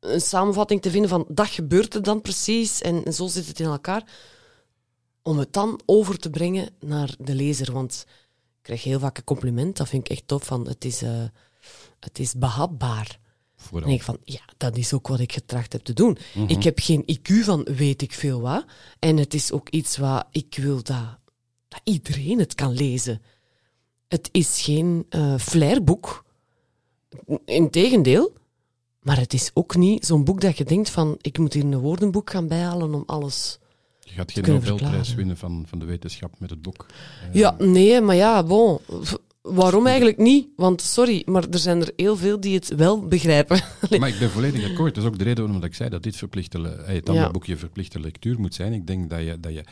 een 0.00 0.20
samenvatting 0.20 0.82
te 0.82 0.90
vinden 0.90 1.10
van 1.10 1.24
dat 1.28 1.48
gebeurt 1.48 1.94
er 1.94 2.02
dan 2.02 2.20
precies 2.20 2.80
en, 2.80 3.04
en 3.04 3.12
zo 3.12 3.26
zit 3.26 3.46
het 3.46 3.60
in 3.60 3.66
elkaar. 3.66 4.02
Om 5.22 5.38
het 5.38 5.52
dan 5.52 5.80
over 5.86 6.18
te 6.18 6.30
brengen 6.30 6.68
naar 6.80 7.14
de 7.18 7.34
lezer. 7.34 7.72
Want 7.72 8.04
ik 8.06 8.62
krijg 8.62 8.82
heel 8.82 8.98
vaak 8.98 9.16
een 9.16 9.24
compliment, 9.24 9.76
dat 9.76 9.88
vind 9.88 10.04
ik 10.04 10.10
echt 10.10 10.26
tof, 10.26 10.44
van 10.44 10.68
het 10.68 10.84
is, 10.84 11.02
eh, 11.02 11.24
het 12.00 12.18
is 12.18 12.34
behapbaar. 12.34 13.06
Dan 13.08 13.66
Vooral. 13.66 13.88
denk 13.88 14.00
ik 14.00 14.06
van, 14.06 14.18
ja, 14.24 14.42
dat 14.56 14.76
is 14.76 14.92
ook 14.92 15.08
wat 15.08 15.20
ik 15.20 15.32
getracht 15.32 15.72
heb 15.72 15.82
te 15.82 15.92
doen. 15.92 16.18
Mhm. 16.34 16.50
Ik 16.50 16.62
heb 16.62 16.78
geen 16.78 17.02
IQ 17.06 17.44
van 17.44 17.62
weet 17.76 18.02
ik 18.02 18.12
veel 18.12 18.40
wat. 18.40 18.64
En 18.98 19.16
het 19.16 19.34
is 19.34 19.52
ook 19.52 19.68
iets 19.68 19.96
wat 19.96 20.26
ik 20.30 20.56
wil 20.60 20.82
dat, 20.82 21.18
dat 21.74 21.80
iedereen 21.94 22.38
het 22.38 22.54
kan 22.54 22.72
lezen. 22.72 23.22
Het 24.08 24.28
is 24.32 24.60
geen 24.62 25.06
eh 25.08 25.38
flairboek. 25.38 26.24
Integendeel. 27.44 28.32
Maar 29.02 29.18
het 29.18 29.32
is 29.32 29.50
ook 29.54 29.76
niet 29.76 30.06
zo'n 30.06 30.24
boek 30.24 30.40
dat 30.40 30.58
je 30.58 30.64
denkt 30.64 30.90
van, 30.90 31.18
ik 31.20 31.38
moet 31.38 31.52
hier 31.52 31.64
een 31.64 31.78
woordenboek 31.78 32.30
gaan 32.30 32.48
bijhalen 32.48 32.94
om 32.94 33.02
alles... 33.06 33.58
Je 34.00 34.12
gaat 34.12 34.32
geen 34.32 34.44
Nobelprijs 34.46 35.14
winnen 35.14 35.36
van, 35.36 35.64
van 35.68 35.78
de 35.78 35.84
wetenschap 35.84 36.40
met 36.40 36.50
het 36.50 36.62
boek. 36.62 36.86
Eh, 37.22 37.34
Ja, 37.34 37.56
nee, 37.58 38.00
maar 38.00 38.16
ja, 38.16 38.42
bon. 38.42 38.78
Waarom 39.42 39.86
eigenlijk 39.86 40.18
niet? 40.18 40.48
Want, 40.56 40.80
sorry, 40.82 41.22
maar 41.26 41.48
er 41.50 41.58
zijn 41.58 41.80
er 41.80 41.92
heel 41.96 42.16
veel 42.16 42.40
die 42.40 42.54
het 42.54 42.68
wel 42.74 43.06
begrijpen. 43.08 43.60
Maar 43.98 44.08
ik 44.08 44.18
ben 44.18 44.30
volledig 44.30 44.70
akkoord. 44.70 44.94
Dat 44.94 45.04
is 45.04 45.10
ook 45.10 45.18
de 45.18 45.24
reden 45.24 45.44
waarom 45.44 45.64
ik 45.64 45.74
zei 45.74 45.88
dat 45.90 46.02
dit 46.02 46.16
verplichte, 46.16 46.58
eh, 46.58 46.94
het 46.94 47.08
andere 47.08 47.26
Ja. 47.26 47.30
boekje 47.32 47.56
verplichte 47.56 48.00
lectuur 48.00 48.40
moet 48.40 48.54
zijn. 48.54 48.72
Ik 48.72 48.86
denk 48.86 49.10
dat 49.10 49.20
je, 49.20 49.40
dat 49.40 49.52
je 49.52 49.64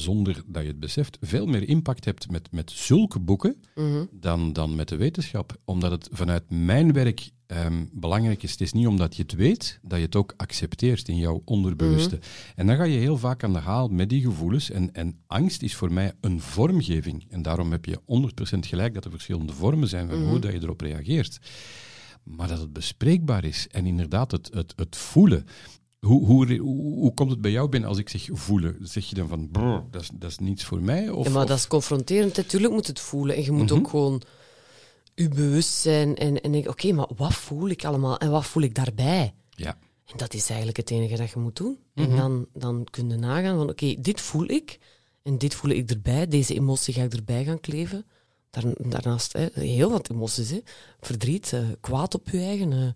zonder 0.00 0.42
dat 0.46 0.62
je 0.62 0.68
het 0.68 0.80
beseft, 0.80 1.18
veel 1.20 1.46
meer 1.46 1.68
impact 1.68 2.04
hebt 2.04 2.30
met, 2.30 2.52
met 2.52 2.70
zulke 2.70 3.18
boeken 3.20 3.56
Mhm. 3.74 4.04
dan, 4.10 4.52
dan 4.52 4.74
met 4.76 4.88
de 4.88 4.96
wetenschap. 4.96 5.56
Omdat 5.64 5.90
het 5.90 6.08
vanuit 6.12 6.42
mijn 6.50 6.92
werk 6.92 7.30
ehm, 7.46 7.84
belangrijk 7.92 8.42
is. 8.42 8.50
Het 8.50 8.60
is 8.60 8.72
niet 8.72 8.86
omdat 8.86 9.16
je 9.16 9.22
het 9.22 9.32
weet, 9.32 9.78
dat 9.82 9.98
je 9.98 10.04
het 10.04 10.16
ook 10.16 10.34
accepteert 10.36 11.08
in 11.08 11.16
jouw 11.16 11.42
onderbewuste. 11.44 12.14
Mhm. 12.16 12.24
En 12.56 12.66
dan 12.66 12.76
ga 12.76 12.84
je 12.84 12.98
heel 12.98 13.18
vaak 13.18 13.44
aan 13.44 13.52
de 13.52 13.58
haal 13.58 13.88
met 13.88 14.08
die 14.08 14.22
gevoelens. 14.22 14.70
En, 14.70 14.92
en 14.94 15.18
angst 15.26 15.62
is 15.62 15.74
voor 15.74 15.92
mij 15.92 16.12
een 16.20 16.40
vormgeving. 16.40 17.24
En 17.28 17.42
daarom 17.42 17.70
heb 17.72 17.84
je 17.84 18.00
100% 18.04 18.66
gelijk 18.66 18.94
dat 18.94 19.04
er 19.04 19.10
verschillende 19.10 19.52
vormen 19.52 19.88
zijn 19.88 20.08
van 20.08 20.18
Mhm. 20.20 20.28
hoe 20.28 20.38
dat 20.38 20.52
je 20.52 20.62
erop 20.62 20.80
reageert. 20.80 21.38
Maar 22.22 22.48
dat 22.48 22.58
het 22.60 22.72
bespreekbaar 22.72 23.44
is 23.44 23.66
en 23.70 23.86
inderdaad 23.86 24.30
het, 24.30 24.50
het, 24.54 24.72
het 24.76 24.96
voelen. 24.96 25.44
Hoe, 26.00 26.24
hoe, 26.26 26.56
hoe, 26.58 26.94
hoe 26.98 27.14
komt 27.14 27.30
het 27.30 27.40
bij 27.40 27.50
jou 27.50 27.68
binnen 27.68 27.88
als 27.88 27.98
ik 27.98 28.08
zeg 28.08 28.28
voelen? 28.32 28.76
Zeg 28.80 29.04
je 29.08 29.14
dan 29.14 29.28
van, 29.28 29.48
brr, 29.50 29.82
dat 29.90 30.02
is, 30.02 30.10
dat 30.14 30.30
is 30.30 30.38
niets 30.38 30.64
voor 30.64 30.82
mij? 30.82 31.08
Of, 31.08 31.26
ja, 31.26 31.32
maar 31.32 31.42
of- 31.42 31.48
dat 31.48 31.58
is 31.58 31.66
confronterend. 31.66 32.36
Natuurlijk 32.36 32.72
moet 32.72 32.86
het 32.86 33.00
voelen. 33.00 33.36
En 33.36 33.42
je 33.42 33.52
moet 33.52 33.70
Mhm. 33.70 33.78
ook 33.78 33.88
gewoon 33.88 34.22
je 35.14 35.28
bewust 35.28 35.70
zijn 35.72 36.16
en, 36.16 36.40
en 36.40 36.52
denken, 36.52 36.70
oké, 36.70 36.92
maar 36.92 37.08
wat 37.16 37.34
voel 37.34 37.68
ik 37.68 37.84
allemaal? 37.84 38.18
En 38.18 38.30
wat 38.30 38.46
voel 38.46 38.62
ik 38.62 38.74
daarbij? 38.74 39.34
Ja. 39.50 39.78
En 40.06 40.16
dat 40.16 40.34
is 40.34 40.46
eigenlijk 40.48 40.76
het 40.78 40.90
enige 40.90 41.16
dat 41.16 41.30
je 41.30 41.38
moet 41.38 41.56
doen. 41.56 41.78
Mhm. 41.94 42.10
En 42.10 42.16
dan, 42.16 42.46
dan 42.52 42.86
kun 42.90 43.08
je 43.08 43.16
nagaan 43.16 43.56
van, 43.56 43.68
oké, 43.70 43.94
dit 44.00 44.20
voel 44.20 44.48
ik. 44.50 44.78
En 45.22 45.38
dit 45.38 45.54
voel 45.54 45.70
ik 45.70 45.90
erbij. 45.90 46.26
Deze 46.26 46.54
emotie 46.54 46.94
ga 46.94 47.02
ik 47.02 47.12
erbij 47.14 47.44
gaan 47.44 47.60
kleven. 47.60 48.06
Daar, 48.50 48.64
daarnaast 48.88 49.32
hè, 49.32 49.46
heel 49.52 49.90
wat 49.90 50.10
emoties. 50.10 50.50
Hè. 50.50 50.60
Verdriet, 51.00 51.52
eh, 51.52 51.60
kwaad 51.80 52.14
op 52.14 52.28
je 52.30 52.38
eigen, 52.40 52.72
eh, 52.72 52.88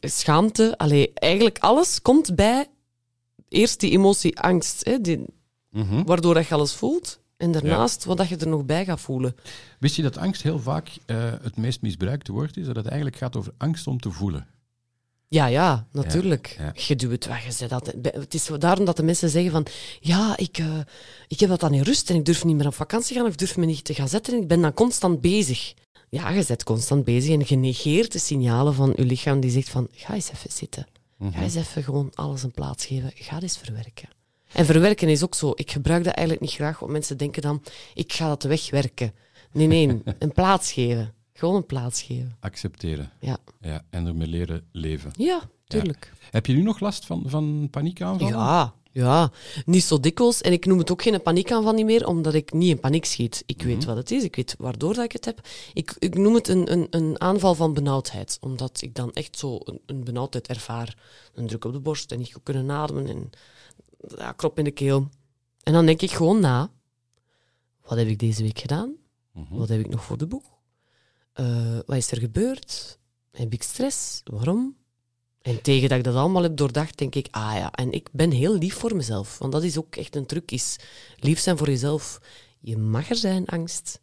schaamte. 0.00 0.78
Allee, 0.78 1.10
eigenlijk 1.14 1.58
alles 1.58 2.02
komt 2.02 2.34
bij 2.34 2.66
eerst 3.48 3.80
die 3.80 3.90
emotie 3.90 4.40
angst. 4.40 4.84
Hè, 4.84 5.00
die, 5.00 5.24
Mhm. 5.70 6.02
waardoor 6.04 6.34
dat 6.34 6.46
je 6.46 6.54
alles 6.54 6.72
voelt. 6.72 7.20
En 7.36 7.52
daarnaast 7.52 8.04
wat 8.04 8.16
dat 8.16 8.28
je 8.28 8.36
er 8.36 8.48
nog 8.48 8.64
bij 8.64 8.84
gaat 8.84 9.00
voelen. 9.00 9.36
Wist 9.78 9.96
je 9.96 10.02
dat 10.02 10.16
angst 10.18 10.42
heel 10.42 10.58
vaak 10.58 10.88
eh, 11.06 11.32
het 11.42 11.56
meest 11.56 11.82
misbruikte 11.82 12.32
woord 12.32 12.56
is? 12.56 12.66
Dat 12.66 12.76
het 12.76 12.86
eigenlijk 12.86 13.16
gaat 13.16 13.36
over 13.36 13.52
angst 13.56 13.86
om 13.86 14.00
te 14.00 14.10
voelen. 14.10 14.46
Ja, 15.28 15.46
ja, 15.46 15.86
natuurlijk. 15.92 16.54
Ja, 16.58 16.64
ja. 16.64 16.72
Je 16.74 16.96
doet 16.96 17.10
het 17.10 17.26
weg. 17.26 17.58
Je 17.58 17.68
dat, 17.68 17.94
het 18.02 18.34
is 18.34 18.50
daarom 18.58 18.84
dat 18.84 18.96
de 18.96 19.02
mensen 19.02 19.28
zeggen 19.28 19.50
van... 19.50 19.66
Ja, 20.00 20.36
ik, 20.36 20.58
eh, 20.58 20.78
ik 21.28 21.40
heb 21.40 21.48
dat 21.48 21.60
dan 21.60 21.74
in 21.74 21.82
rust 21.82 22.10
en 22.10 22.16
ik 22.16 22.24
durf 22.24 22.44
niet 22.44 22.56
meer 22.56 22.66
op 22.66 22.74
vakantie 22.74 23.16
gaan 23.16 23.26
of 23.26 23.32
ik 23.32 23.38
durf 23.38 23.56
me 23.56 23.66
niet 23.66 23.84
te 23.84 23.94
gaan 23.94 24.08
zetten 24.08 24.34
en 24.34 24.40
ik 24.40 24.48
ben 24.48 24.60
dan 24.60 24.74
constant 24.74 25.20
bezig. 25.20 25.74
Ja, 26.16 26.30
je 26.30 26.44
bent 26.46 26.64
constant 26.64 27.04
bezig 27.04 27.34
en 27.34 27.42
je 27.46 27.56
negeert 27.56 28.12
de 28.12 28.18
signalen 28.18 28.74
van 28.74 28.92
je 28.96 29.04
lichaam 29.04 29.40
die 29.40 29.50
zegt 29.50 29.68
van... 29.68 29.88
Ga 29.92 30.14
eens 30.14 30.30
even 30.32 30.52
zitten. 30.52 30.86
Mhm. 31.16 31.32
Ga 31.32 31.42
eens 31.42 31.54
even 31.54 31.82
gewoon 31.82 32.10
alles 32.14 32.42
een 32.42 32.50
plaats 32.50 32.86
geven. 32.86 33.12
Ga 33.14 33.40
eens 33.40 33.58
verwerken. 33.58 34.08
En 34.52 34.64
verwerken 34.66 35.08
is 35.08 35.22
ook 35.22 35.34
zo. 35.34 35.52
Ik 35.54 35.70
gebruik 35.70 36.04
dat 36.04 36.12
eigenlijk 36.14 36.46
niet 36.46 36.56
graag, 36.56 36.78
want 36.78 36.92
mensen 36.92 37.16
denken 37.16 37.42
dan... 37.42 37.62
Ik 37.94 38.12
ga 38.12 38.28
dat 38.28 38.42
wegwerken. 38.42 39.12
Nee, 39.52 39.66
nee. 39.66 40.02
Een 40.18 40.32
plaats 40.32 40.72
geven. 40.72 41.14
Gewoon 41.32 41.54
een 41.54 41.66
plaats 41.66 42.02
geven. 42.02 42.36
Accepteren. 42.40 43.10
Ja, 43.20 43.38
Ja, 43.60 43.82
en 43.90 44.06
ermee 44.06 44.28
leren 44.28 44.64
leven. 44.72 45.10
ja 45.16 45.40
tuurlijk. 45.66 46.12
Heb 46.30 46.46
je 46.46 46.52
nu 46.52 46.62
nog 46.62 46.80
last 46.80 47.06
van, 47.06 47.22
van 47.26 47.68
paniekaanvallen? 47.70 48.34
Ja, 48.34 48.74
ja, 48.96 49.30
niet 49.64 49.82
zo 49.82 50.00
dikwijls. 50.00 50.40
En 50.40 50.52
ik 50.52 50.66
noem 50.66 50.78
het 50.78 50.90
ook 50.90 51.02
geen 51.02 51.22
paniekaanval 51.22 51.72
niet 51.72 51.84
meer, 51.84 52.06
omdat 52.06 52.34
ik 52.34 52.52
niet 52.52 52.70
in 52.70 52.80
paniek 52.80 53.04
schiet. 53.04 53.42
Ik 53.46 53.62
weet 53.62 53.84
wat 53.84 53.96
het 53.96 54.10
is, 54.10 54.22
ik 54.22 54.36
weet 54.36 54.54
waardoor 54.58 54.94
dat 54.94 55.04
ik 55.04 55.12
het 55.12 55.24
heb. 55.24 55.40
Ik, 55.74 55.96
ik 55.98 56.14
noem 56.14 56.34
het 56.34 56.48
een, 56.48 56.72
een, 56.72 56.86
een 56.90 57.20
aanval 57.20 57.54
van 57.54 57.72
benauwdheid, 57.72 58.38
omdat 58.40 58.82
ik 58.82 58.94
dan 58.94 59.12
echt 59.12 59.38
zo 59.38 59.58
een, 59.64 59.80
een 59.86 60.04
benauwdheid 60.04 60.46
ervaar. 60.46 60.96
Een 61.34 61.46
druk 61.46 61.64
op 61.64 61.72
de 61.72 61.80
borst 61.80 62.12
en 62.12 62.18
niet 62.18 62.32
goed 62.32 62.42
kunnen 62.42 62.70
ademen 62.70 63.06
en 63.06 63.30
ja, 64.16 64.32
krop 64.32 64.58
in 64.58 64.64
de 64.64 64.70
keel. 64.70 65.08
En 65.62 65.72
dan 65.72 65.86
denk 65.86 66.02
ik 66.02 66.10
gewoon 66.10 66.40
na, 66.40 66.70
wat 67.82 67.98
heb 67.98 68.08
ik 68.08 68.18
deze 68.18 68.42
week 68.42 68.58
gedaan? 68.58 68.94
Mhm. 69.32 69.54
Wat 69.54 69.68
heb 69.68 69.80
ik 69.80 69.88
nog 69.88 70.04
voor 70.04 70.18
de 70.18 70.26
boeg? 70.26 70.44
Eh, 71.32 71.78
wat 71.86 71.96
is 71.96 72.10
er 72.10 72.18
gebeurd? 72.18 72.98
Heb 73.30 73.52
ik 73.52 73.62
stress? 73.62 74.20
Waarom? 74.24 74.76
En 75.46 75.62
tegen 75.62 75.88
dat 75.88 75.98
ik 75.98 76.04
dat 76.04 76.14
allemaal 76.14 76.42
heb 76.42 76.56
doordacht, 76.56 76.98
denk 76.98 77.14
ik, 77.14 77.28
ah 77.30 77.54
ja, 77.54 77.72
en 77.72 77.92
ik 77.92 78.08
ben 78.12 78.30
heel 78.30 78.54
lief 78.58 78.74
voor 78.74 78.96
mezelf. 78.96 79.38
Want 79.38 79.52
dat 79.52 79.62
is 79.62 79.78
ook 79.78 79.96
echt 79.96 80.16
een 80.16 80.26
truc, 80.26 80.50
is 80.50 80.76
lief 81.18 81.38
zijn 81.38 81.56
voor 81.56 81.66
jezelf. 81.66 82.20
Je 82.60 82.76
mag 82.76 83.10
er 83.10 83.16
zijn, 83.16 83.46
angst. 83.46 84.00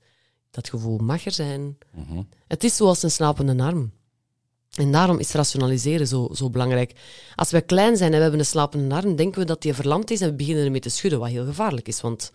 Dat 0.51 0.69
gevoel 0.69 0.97
mag 0.97 1.25
er 1.25 1.31
zijn. 1.31 1.77
Mhm. 1.91 2.21
Het 2.47 2.63
is 2.63 2.75
zoals 2.75 3.03
een 3.03 3.11
slapende 3.11 3.63
arm. 3.63 3.91
En 4.73 4.91
daarom 4.91 5.19
is 5.19 5.31
rationaliseren 5.31 6.07
zo, 6.07 6.29
zo 6.33 6.49
belangrijk. 6.49 6.93
Als 7.35 7.51
wij 7.51 7.61
klein 7.61 7.97
zijn 7.97 8.09
en 8.11 8.15
we 8.15 8.21
hebben 8.21 8.39
een 8.39 8.45
slapende 8.45 8.95
arm, 8.95 9.15
denken 9.15 9.39
we 9.39 9.45
dat 9.45 9.61
die 9.61 9.73
verlamd 9.73 10.11
is 10.11 10.21
en 10.21 10.29
we 10.29 10.35
beginnen 10.35 10.65
ermee 10.65 10.79
te 10.79 10.89
schudden, 10.89 11.19
wat 11.19 11.29
heel 11.29 11.45
gevaarlijk 11.45 11.87
is. 11.87 12.01
Want 12.01 12.31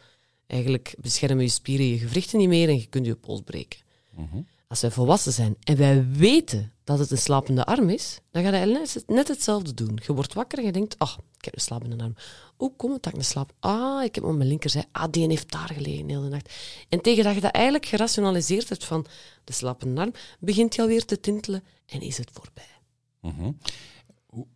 eigenlijk 0.46 0.94
beschermen 1.00 1.44
je 1.44 1.50
spieren 1.50 1.86
je 1.86 1.98
gewrichten 1.98 2.38
niet 2.38 2.48
meer 2.48 2.68
en 2.68 2.78
je 2.78 2.86
kunt 2.86 3.06
je 3.06 3.14
pols 3.14 3.40
breken. 3.40 3.80
Mhm. 4.16 4.38
Als 4.68 4.80
wij 4.80 4.90
volwassen 4.90 5.32
zijn 5.32 5.56
en 5.60 5.76
wij 5.76 6.08
weten 6.08 6.72
dat 6.84 6.98
het 6.98 7.10
een 7.10 7.18
slapende 7.18 7.64
arm 7.64 7.88
is, 7.88 8.20
dan 8.30 8.42
ga 8.42 8.56
je 8.56 9.02
net, 9.06 9.28
hetzelfde 9.28 9.74
doen. 9.74 9.98
Je 10.06 10.14
wordt 10.14 10.34
wakker 10.34 10.58
en 10.58 10.64
je 10.64 10.72
denkt, 10.72 10.98
ach, 10.98 11.18
ik 11.36 11.44
heb 11.44 11.54
een 11.54 11.60
slapende 11.60 12.02
arm. 12.02 12.14
Hoe 12.56 12.76
komt 12.76 12.92
het 12.92 13.02
dat 13.02 13.12
ik 13.12 13.18
een 13.18 13.24
slaap... 13.24 13.52
Ah, 13.58 14.04
ik 14.04 14.14
heb 14.14 14.24
op 14.24 14.34
mijn 14.34 14.48
linkerzij... 14.48 14.84
Ah, 14.92 15.10
die 15.10 15.26
heeft 15.26 15.52
daar 15.52 15.68
gelegen 15.68 16.06
de 16.06 16.12
hele 16.12 16.28
nacht. 16.28 16.54
En 16.88 17.00
tegen 17.00 17.24
dat 17.24 17.34
je 17.34 17.40
dat 17.40 17.52
eigenlijk 17.52 17.86
gerationaliseerd 17.86 18.68
hebt 18.68 18.84
van 18.84 19.06
de 19.44 19.52
slapende 19.52 20.00
arm, 20.00 20.12
begint 20.40 20.74
je 20.74 20.82
alweer 20.82 21.04
te 21.04 21.20
tintelen 21.20 21.64
en 21.86 22.00
is 22.00 22.18
het 22.18 22.30
voorbij. 22.32 22.80
Mhm. 23.20 23.52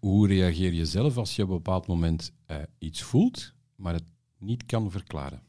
Hoe 0.01 0.29
reageer 0.29 0.73
je 0.73 0.87
zelf 0.87 1.17
als 1.17 1.37
je 1.37 1.43
op 1.43 1.49
een 1.49 1.55
bepaald 1.55 1.87
moment 1.87 2.33
eh, 2.47 2.57
iets 2.79 3.03
voelt, 3.03 3.53
maar 3.77 3.95
het 3.95 4.07
niet 4.39 4.67
kan 4.67 4.91
verklaren? 4.91 5.43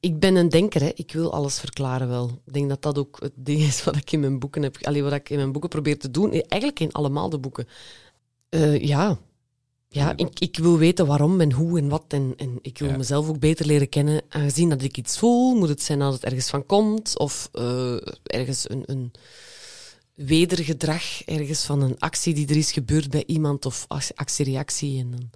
Ik 0.00 0.18
ben 0.18 0.34
een 0.36 0.48
denker, 0.48 0.80
hè. 0.80 0.90
ik 0.94 1.12
wil 1.12 1.32
alles 1.32 1.58
verklaren 1.58 2.08
wel. 2.08 2.40
Ik 2.46 2.52
denk 2.52 2.68
dat 2.68 2.82
dat 2.82 2.98
ook 2.98 3.18
het 3.20 3.32
ding 3.36 3.60
is 3.60 3.84
wat 3.84 3.96
ik 3.96 4.12
in 4.12 4.20
mijn 4.20 4.38
boeken 4.38 4.62
heb, 4.62 4.76
allee, 4.82 5.02
wat 5.02 5.12
ik 5.12 5.30
in 5.30 5.36
mijn 5.36 5.52
boeken 5.52 5.70
probeer 5.70 5.98
te 5.98 6.10
doen. 6.10 6.32
Eigenlijk 6.32 6.80
in 6.80 6.92
allemaal 6.92 7.28
de 7.30 7.38
boeken. 7.38 7.68
Eh, 8.48 8.78
ja, 8.84 9.18
ja 9.88 10.12
ik, 10.16 10.40
ik 10.40 10.58
wil 10.58 10.78
weten 10.78 11.06
waarom 11.06 11.40
en 11.40 11.52
hoe 11.52 11.78
en 11.78 11.88
wat. 11.88 12.04
En, 12.08 12.32
en 12.36 12.58
ik 12.62 12.78
wil 12.78 12.88
Ja. 12.88 12.96
mezelf 12.96 13.28
ook 13.28 13.38
beter 13.38 13.66
leren 13.66 13.88
kennen. 13.88 14.22
Aangezien 14.28 14.68
dat 14.68 14.82
ik 14.82 14.96
iets 14.96 15.18
voel, 15.18 15.54
moet 15.54 15.68
het 15.68 15.82
zijn 15.82 15.98
dat 15.98 16.12
het 16.12 16.24
ergens 16.24 16.50
van 16.50 16.66
komt. 16.66 17.18
Of 17.18 17.48
eh, 17.52 17.96
ergens 18.22 18.70
een, 18.70 18.82
een 18.86 19.12
wedergedrag, 20.14 21.22
ergens 21.24 21.64
van 21.64 21.82
een 21.82 21.98
actie 21.98 22.34
die 22.34 22.48
er 22.48 22.56
is 22.56 22.72
gebeurd 22.72 23.10
bij 23.10 23.24
iemand. 23.26 23.66
Of 23.66 23.84
ac- 23.88 24.10
actie-reactie. 24.14 24.98
En 24.98 25.10
dan, 25.10 25.30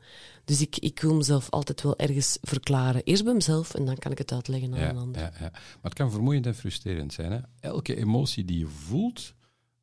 dus 0.45 0.61
ik, 0.61 0.77
ik 0.79 1.01
wil 1.01 1.15
mezelf 1.15 1.51
altijd 1.51 1.83
wel 1.83 1.97
ergens 1.99 2.39
verklaren. 2.43 3.03
Eerst 3.05 3.25
bij 3.25 3.35
mezelf 3.35 3.75
en 3.75 3.85
dan 3.85 3.97
kan 3.99 4.13
ik 4.13 4.19
het 4.19 4.33
uitleggen 4.33 4.73
aan 4.75 4.81
Ja, 4.81 4.89
een 4.89 4.97
ander. 4.97 5.21
ja, 5.23 5.31
ja. 5.41 5.51
Maar 5.51 5.61
het 5.83 5.95
kan 5.95 6.11
vermoeiend 6.11 6.47
en 6.47 6.55
frustrerend 6.55 7.13
zijn. 7.13 7.33
Hè? 7.33 7.39
Elke 7.61 7.97
emotie 7.97 8.45
die 8.45 8.59
je 8.59 8.67
voelt, 8.67 9.35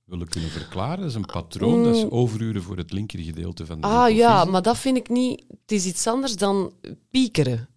willen 0.06 0.28
kunnen 0.28 0.50
verklaren, 0.50 1.00
dat 1.00 1.10
is 1.10 1.16
een 1.16 1.26
patroon. 1.26 1.84
Dat 1.84 1.96
is 1.96 2.10
overuren 2.10 2.64
voor 2.64 2.78
het 2.78 2.92
linkergedeelte 2.92 3.66
van 3.66 3.82
de 3.82 3.88
Mm. 3.88 3.94
Ah 3.94 4.16
ja, 4.16 4.46
maar 4.46 4.62
dat 4.62 4.78
vind 4.78 4.98
ik 4.98 5.10
niet. 5.10 5.46
Het 5.62 5.72
is 5.72 5.86
iets 5.86 6.08
anders 6.08 6.36
dan 6.36 6.74
piekeren. 7.10 7.70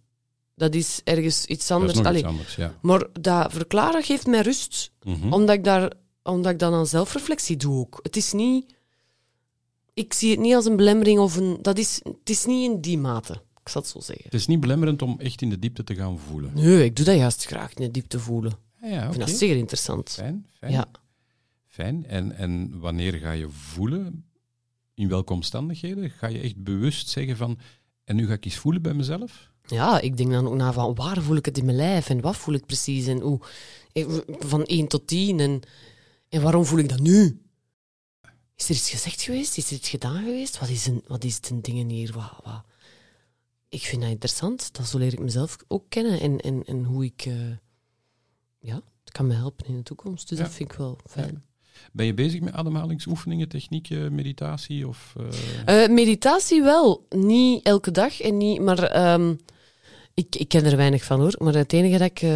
Dat 0.55 0.73
is 0.75 1.01
ergens 1.03 1.45
iets 1.45 1.67
Dat 1.67 1.77
anders. 1.77 1.91
is 1.93 1.97
nog 1.99 2.07
Allee, 2.07 2.19
iets 2.21 2.29
anders, 2.29 2.55
ja. 2.55 2.73
Maar 2.81 3.07
dat 3.21 3.51
verklaren 3.53 4.03
geeft 4.03 4.27
mij 4.27 4.41
rust, 4.41 4.91
Mhm. 5.03 5.33
omdat, 5.33 5.55
ik 5.55 5.63
daar, 5.63 5.91
omdat 6.23 6.51
ik 6.51 6.59
dan 6.59 6.73
aan 6.73 6.87
zelfreflectie 6.87 7.57
doe 7.57 7.77
ook. 7.79 7.99
Het 8.03 8.15
is 8.15 8.31
niet. 8.33 8.74
Ik 9.95 10.13
zie 10.13 10.31
het 10.31 10.39
niet 10.39 10.53
als 10.55 10.65
een 10.65 10.75
belemmering 10.75 11.19
of 11.19 11.35
een. 11.35 11.57
Dat 11.61 11.77
is, 11.77 11.99
het 12.03 12.29
is 12.29 12.45
niet 12.45 12.71
in 12.71 12.81
die 12.81 12.97
mate. 12.97 13.33
Ik 13.61 13.69
zal 13.69 13.81
het 13.81 13.89
zo 13.91 13.99
zeggen. 13.99 14.25
Het 14.25 14.33
is 14.33 14.47
niet 14.47 14.59
belemmerend 14.59 15.01
om 15.01 15.19
echt 15.19 15.41
in 15.41 15.49
de 15.49 15.59
diepte 15.59 15.83
te 15.83 15.95
gaan 15.95 16.19
voelen. 16.19 16.51
Nee, 16.53 16.83
ik 16.83 16.95
doe 16.95 17.05
dat 17.05 17.15
juist 17.15 17.45
graag, 17.45 17.73
in 17.73 17.83
de 17.85 17.91
diepte 17.91 18.19
voelen. 18.19 18.53
Ja, 18.81 18.87
ja 18.87 18.95
Ik 18.95 19.03
oké. 19.03 19.13
vind 19.13 19.27
dat 19.27 19.37
zeer 19.37 19.55
interessant. 19.55 20.09
Fijn, 20.09 20.45
fijn. 20.51 20.71
Ja. 20.71 20.85
Fijn. 21.67 22.05
En, 22.05 22.31
en 22.31 22.79
wanneer 22.79 23.13
ga 23.13 23.31
je 23.31 23.49
voelen? 23.49 24.25
in 24.95 25.09
welke 25.09 25.33
omstandigheden? 25.33 26.09
Ga 26.09 26.27
je 26.27 26.39
echt 26.39 26.63
bewust 26.63 27.09
zeggen 27.09 27.37
van, 27.37 27.57
en 28.03 28.15
nu 28.15 28.27
ga 28.27 28.33
ik 28.33 28.45
eens 28.45 28.55
voelen 28.55 28.81
bij 28.81 28.93
mezelf? 28.93 29.51
Ja, 29.65 29.99
ik 30.01 30.17
denk 30.17 30.31
dan 30.31 30.47
ook 30.47 30.55
na 30.55 30.73
van 30.73 30.95
waar 30.95 31.21
voel 31.21 31.35
ik 31.35 31.45
het 31.45 31.57
in 31.57 31.65
mijn 31.65 31.77
lijf 31.77 32.09
en 32.09 32.21
wat 32.21 32.37
voel 32.37 32.53
ik 32.53 32.65
precies 32.65 33.07
en 33.07 33.19
hoe, 33.19 33.39
van 34.39 34.63
1 34.63 34.87
tot 34.87 35.07
10 35.07 35.39
en, 35.39 35.61
en 36.29 36.41
waarom 36.41 36.65
voel 36.65 36.79
ik 36.79 36.89
dat 36.89 36.99
nu? 36.99 37.39
Is 38.55 38.69
er 38.69 38.75
iets 38.75 38.89
gezegd 38.89 39.21
geweest? 39.21 39.57
Is 39.57 39.67
er 39.69 39.75
iets 39.75 39.89
gedaan 39.89 40.23
geweest? 40.23 40.59
Wat 40.59 40.69
is, 40.69 40.85
een, 40.87 41.03
wat 41.07 41.23
is 41.23 41.35
het 41.35 41.49
een 41.49 41.61
dingen 41.61 41.89
hier? 41.89 42.11
Wat, 42.13 42.31
wat? 42.43 42.63
Ik 43.69 43.81
vind 43.81 44.01
dat 44.01 44.11
interessant. 44.11 44.73
Dat 44.73 44.87
zo 44.87 44.97
leer 44.97 45.13
ik 45.13 45.19
mezelf 45.19 45.57
ook 45.67 45.85
kennen 45.89 46.19
en, 46.19 46.39
en, 46.39 46.63
en 46.65 46.83
hoe 46.83 47.05
ik... 47.05 47.25
Uh, 47.25 47.33
ja, 48.59 48.75
het 49.03 49.13
kan 49.13 49.27
me 49.27 49.33
helpen 49.33 49.65
in 49.67 49.75
de 49.75 49.83
toekomst. 49.83 50.29
Dus 50.29 50.37
Ja. 50.37 50.43
dat 50.43 50.53
vind 50.53 50.71
ik 50.71 50.77
wel 50.77 50.97
fijn. 51.09 51.43
Ben 51.91 52.05
je 52.05 52.13
bezig 52.13 52.41
met 52.41 52.53
ademhalingsoefeningen, 52.53 53.47
technieken, 53.49 54.15
meditatie? 54.15 54.87
Of, 54.87 55.15
eh, 55.65 55.83
Eh, 55.83 55.89
meditatie 55.91 56.61
wel. 56.63 57.05
Niet 57.09 57.63
elke 57.65 57.91
dag, 57.91 58.21
en 58.21 58.37
niet, 58.37 58.61
maar 58.61 58.83
ehm, 58.83 59.33
ik, 60.13 60.35
ik 60.35 60.47
ken 60.47 60.65
er 60.65 60.77
weinig 60.77 61.03
van 61.03 61.19
hoor. 61.19 61.35
Maar 61.39 61.53
het 61.53 61.73
enige 61.73 61.97
dat 61.97 62.07
ik... 62.09 62.21
eh, 62.21 62.29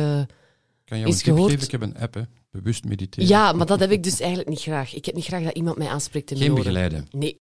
kan 0.86 0.98
je 0.98 1.04
jou 1.04 1.06
een 1.06 1.12
tip 1.18 1.24
gehoord- 1.26 1.52
geven? 1.52 1.66
Ik 1.66 1.72
heb 1.72 1.82
een 1.82 1.98
app, 1.98 2.14
hè. 2.14 2.22
Bewust 2.52 2.84
mediteren. 2.86 3.30
ja, 3.30 3.52
maar 3.54 3.66
dat 3.66 3.80
heb 3.80 3.92
ik 3.92 4.04
dus 4.04 4.20
eigenlijk 4.20 4.50
niet 4.50 4.60
graag. 4.62 4.94
Ik 4.96 5.06
heb 5.06 5.16
niet 5.16 5.26
graag 5.26 5.44
dat 5.44 5.56
iemand 5.56 5.78
mij 5.78 5.88
aanspreekt 5.88 6.32
in 6.32 6.38
Geen 6.38 6.54
begeleiden. 6.56 7.08
Nee, 7.12 7.40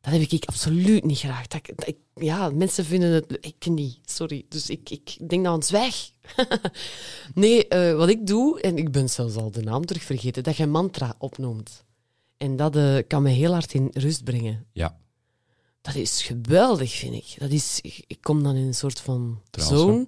dat 0.00 0.12
heb 0.12 0.22
ik 0.22 0.44
absoluut 0.44 1.04
niet 1.04 1.18
graag. 1.18 1.46
Dat, 1.46 1.60
ik- 1.68 1.76
dat 1.76 1.88
ik- 1.88 1.96
ja, 2.24 2.50
mensen 2.50 2.84
vinden 2.84 3.10
het... 3.12 3.38
Ik 3.40 3.66
niet, 3.70 3.98
sorry. 4.04 4.44
Dus 4.48 4.70
ik, 4.70 4.90
ik 4.90 5.28
denk 5.28 5.44
dan, 5.44 5.62
zwijg. 5.62 6.10
nee, 7.34 7.68
eh, 7.68 7.96
wat 7.96 8.08
ik 8.08 8.26
doe, 8.26 8.60
en 8.60 8.76
ik 8.76 8.92
ben 8.92 9.08
zelfs 9.10 9.36
al 9.36 9.50
de 9.50 9.62
naam 9.62 9.84
terug 9.86 10.02
vergeten, 10.02 10.42
dat 10.42 10.56
je 10.56 10.66
mantra 10.66 11.14
opnoemt. 11.18 11.84
En 12.36 12.56
dat 12.56 12.76
eh, 12.76 12.96
kan 13.06 13.22
me 13.22 13.30
heel 13.30 13.52
hard 13.52 13.74
in 13.74 13.90
rust 13.92 14.24
brengen. 14.24 14.66
Ja. 14.72 14.98
Dat 15.88 15.96
is 15.96 16.22
geweldig, 16.22 16.92
vind 16.92 17.14
ik. 17.14 17.34
Dat 17.38 17.50
is, 17.50 17.78
ik, 17.82 18.04
ik 18.06 18.18
kom 18.20 18.42
dan 18.42 18.54
in 18.56 18.66
een 18.66 18.74
soort 18.74 19.00
van 19.00 19.40
Trance. 19.50 19.76
zone. 19.76 20.04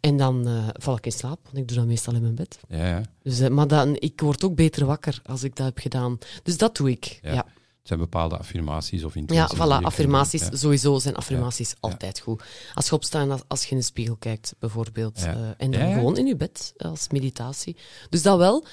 En 0.00 0.16
dan 0.16 0.46
eh, 0.48 0.68
val 0.72 0.96
ik 0.96 1.04
in 1.06 1.12
slaap, 1.12 1.38
want 1.44 1.56
ik 1.56 1.68
doe 1.68 1.76
dat 1.76 1.86
meestal 1.86 2.14
in 2.14 2.22
mijn 2.22 2.34
bed. 2.34 2.58
Ja, 2.68 2.86
ja. 2.86 3.02
Dus, 3.22 3.40
eh, 3.40 3.48
maar 3.48 3.68
dan, 3.68 3.96
ik 3.98 4.20
word 4.20 4.44
ook 4.44 4.54
beter 4.54 4.86
wakker 4.86 5.20
als 5.24 5.42
ik 5.44 5.56
dat 5.56 5.66
heb 5.66 5.78
gedaan. 5.78 6.18
Dus 6.42 6.56
dat 6.56 6.76
doe 6.76 6.90
ik. 6.90 7.18
Ja. 7.22 7.32
ja. 7.32 7.46
Het 7.46 7.92
zijn 7.92 7.98
bepaalde 7.98 8.36
affirmaties 8.38 9.04
of 9.04 9.14
Ja, 9.14 9.20
intenties. 9.20 9.58
je 9.58 9.64
voilà, 9.64 9.82
affirmaties. 9.84 10.40
Ja. 10.42 10.56
Sowieso 10.56 10.98
zijn 10.98 11.14
affirmaties 11.14 11.74
altijd 11.80 12.20
goed. 12.20 12.42
Als 12.74 12.86
je 12.88 12.94
opstaat 12.94 13.22
en 13.22 13.30
als, 13.30 13.42
als 13.48 13.64
je 13.64 13.70
in 13.70 13.76
de 13.76 13.82
spiegel 13.82 14.16
kijkt, 14.16 14.54
bijvoorbeeld. 14.58 15.20
Ja. 15.20 15.32
eh, 15.34 15.48
en 15.56 15.70
dan 15.70 15.80
Ja, 15.80 15.86
ja. 15.86 15.94
gewoon 15.94 16.16
in 16.18 16.26
je 16.26 16.36
bed, 16.36 16.72
als 16.76 17.08
meditatie. 17.08 17.76
Dus 18.08 18.22
dat 18.22 18.38
wel. 18.38 18.64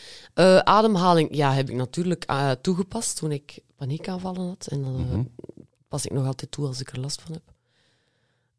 Ademhaling, 0.64 1.36
ja, 1.36 1.54
heb 1.54 1.70
ik 1.70 1.76
natuurlijk 1.76 2.26
toegepast 2.62 3.16
toen 3.18 3.32
ik 3.32 3.60
paniekaanvallen 3.76 4.48
had. 4.48 4.68
En 4.70 4.82
dan 4.82 4.94
Mhm. 5.08 5.24
Pas 5.92 6.06
ik 6.06 6.12
nog 6.12 6.26
altijd 6.26 6.52
toe 6.52 6.66
als 6.68 6.80
ik 6.80 6.90
er 6.92 7.00
last 7.00 7.22
van 7.22 7.34
heb. 7.34 7.54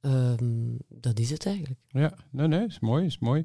Ehm, 0.01 0.77
dat 0.89 1.19
is 1.19 1.31
het 1.31 1.47
eigenlijk. 1.47 1.81
Ja, 1.89 2.15
nee, 2.31 2.47
nee, 2.49 2.67
is 2.67 2.81
mooi, 2.81 3.05
is 3.05 3.19
mooi. 3.19 3.45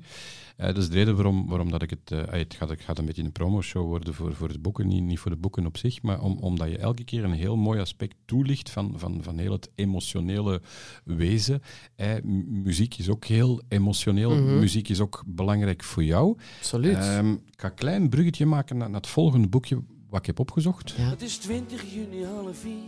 Eh, 0.58 0.66
dat 0.68 0.78
is 0.78 0.90
de 0.90 0.94
reden 0.96 1.16
waarom, 1.16 1.48
waarom 1.48 1.72
dat 1.72 1.82
ik 1.82 1.90
het... 1.90 2.12
eh, 2.12 2.24
het, 2.40 2.54
gaat, 2.54 2.70
het 2.70 2.82
gaat 2.82 2.98
een 2.98 3.06
beetje 3.06 3.24
een 3.24 3.32
promoshow 3.32 3.86
worden 3.86 4.14
voor, 4.14 4.34
voor 4.34 4.52
de 4.54 4.60
boeken, 4.60 4.88
niet, 4.88 5.04
niet 5.04 5.20
voor 5.20 5.32
de 5.32 5.38
boeken 5.38 5.66
op 5.66 5.78
zich, 5.78 6.02
maar 6.02 6.22
om, 6.22 6.38
omdat 6.38 6.70
je 6.70 6.78
elke 6.78 7.04
keer 7.04 7.24
een 7.24 7.32
heel 7.34 7.56
mooi 7.56 7.80
aspect 7.80 8.16
toelicht 8.26 8.70
van, 8.70 8.94
van, 8.96 9.24
van 9.24 9.38
heel 9.38 9.52
het 9.52 9.70
emotionele 9.76 10.62
wezen. 11.04 11.62
Eh, 11.96 12.22
muziek 12.46 12.98
is 12.98 13.10
ook 13.10 13.26
heel 13.26 13.62
emotioneel, 13.68 14.36
Mhm. 14.36 14.60
muziek 14.60 14.90
is 14.90 15.00
ook 15.00 15.24
belangrijk 15.26 15.84
voor 15.84 16.04
jou. 16.04 16.38
Absoluut. 16.58 16.96
Ehm, 16.96 17.32
ik 17.32 17.40
ga 17.62 17.68
een 17.68 17.74
klein 17.76 18.10
bruggetje 18.10 18.46
maken 18.46 18.78
naar, 18.78 18.90
naar 18.90 19.02
het 19.02 19.10
volgende 19.10 19.48
boekje 19.48 19.84
wat 20.10 20.20
ik 20.20 20.26
heb 20.26 20.40
opgezocht. 20.40 20.94
ja. 20.98 21.10
Het 21.10 21.22
is 21.22 21.38
20 21.38 21.94
juni 21.94 22.24
half 22.26 22.58
vier, 22.58 22.84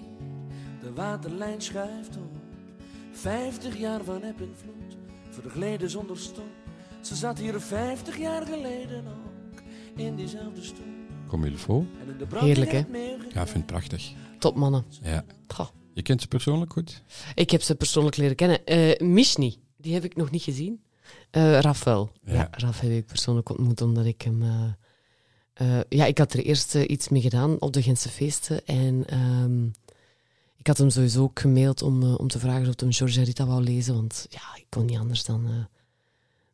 de 0.82 0.94
waterlijn 0.94 1.62
schuift 1.62 2.16
op. 2.18 2.38
50 3.12 3.78
jaar 3.78 4.04
van 4.04 4.22
eb 4.24 4.40
en 4.42 4.54
vloed, 4.56 4.98
vergleden 5.30 5.90
zonder 5.90 6.18
stop. 6.18 6.44
Ze 7.02 7.16
zat 7.16 7.40
hier 7.40 7.62
50 7.62 8.18
jaar 8.18 8.46
geleden 8.46 9.04
ook, 9.08 9.62
in 9.96 10.16
diezelfde 10.16 10.64
stoel. 10.64 10.86
Comme 11.28 11.48
il 11.50 11.58
faut. 11.58 11.86
En 12.02 12.10
in 12.12 12.18
de 12.18 12.26
brand 12.26 12.46
Heerlijk, 12.46 12.72
hè? 12.72 12.78
Ja, 13.34 13.42
ik 13.42 13.48
vind 13.48 13.54
het 13.54 13.66
prachtig. 13.66 14.12
Topmannen. 14.40 14.86
Ja. 15.02 15.26
Goh. 15.48 15.68
Je 15.94 16.02
kent 16.02 16.22
ze 16.22 16.28
persoonlijk 16.28 16.74
goed? 16.74 17.04
Ik 17.36 17.50
heb 17.50 17.62
ze 17.62 17.76
persoonlijk 17.76 18.18
leren 18.18 18.36
kennen. 18.36 18.66
Eh 18.66 19.00
Mishni, 19.00 19.56
die 19.78 19.94
heb 19.94 20.04
ik 20.04 20.16
nog 20.16 20.32
niet 20.32 20.42
gezien. 20.44 20.84
Eh 21.30 21.60
Rafael. 21.60 22.12
Ja. 22.24 22.34
Ja. 22.34 22.48
Raf 22.52 22.80
heb 22.80 22.92
ik 22.92 23.06
persoonlijk 23.06 23.50
ontmoet 23.50 23.82
omdat 23.82 24.06
ik 24.06 24.22
hem... 24.22 24.42
eh, 24.42 24.64
eh, 25.60 25.80
ja, 25.90 26.06
ik 26.06 26.18
had 26.18 26.34
er 26.34 26.40
eerst 26.40 26.76
eh, 26.76 26.90
iets 26.90 27.10
mee 27.10 27.22
gedaan 27.22 27.60
op 27.62 27.74
de 27.74 27.82
Gentse 27.82 28.10
feesten. 28.10 28.66
En 28.66 29.04
ehm, 29.08 29.66
ik 30.58 30.68
had 30.68 30.78
hem 30.78 30.90
sowieso 30.90 31.24
ook 31.24 31.40
gemaild 31.40 31.82
om, 31.82 32.04
eh, 32.04 32.20
om 32.20 32.28
te 32.28 32.40
vragen 32.40 32.68
of 32.68 32.80
hij 32.80 32.92
George 32.92 33.24
Rita 33.24 33.46
wou 33.46 33.64
lezen. 33.64 33.96
Want 33.96 34.26
ja, 34.30 34.56
ik 34.56 34.66
kon 34.70 34.86
niet 34.86 34.98
anders 34.98 35.24
dan, 35.24 35.68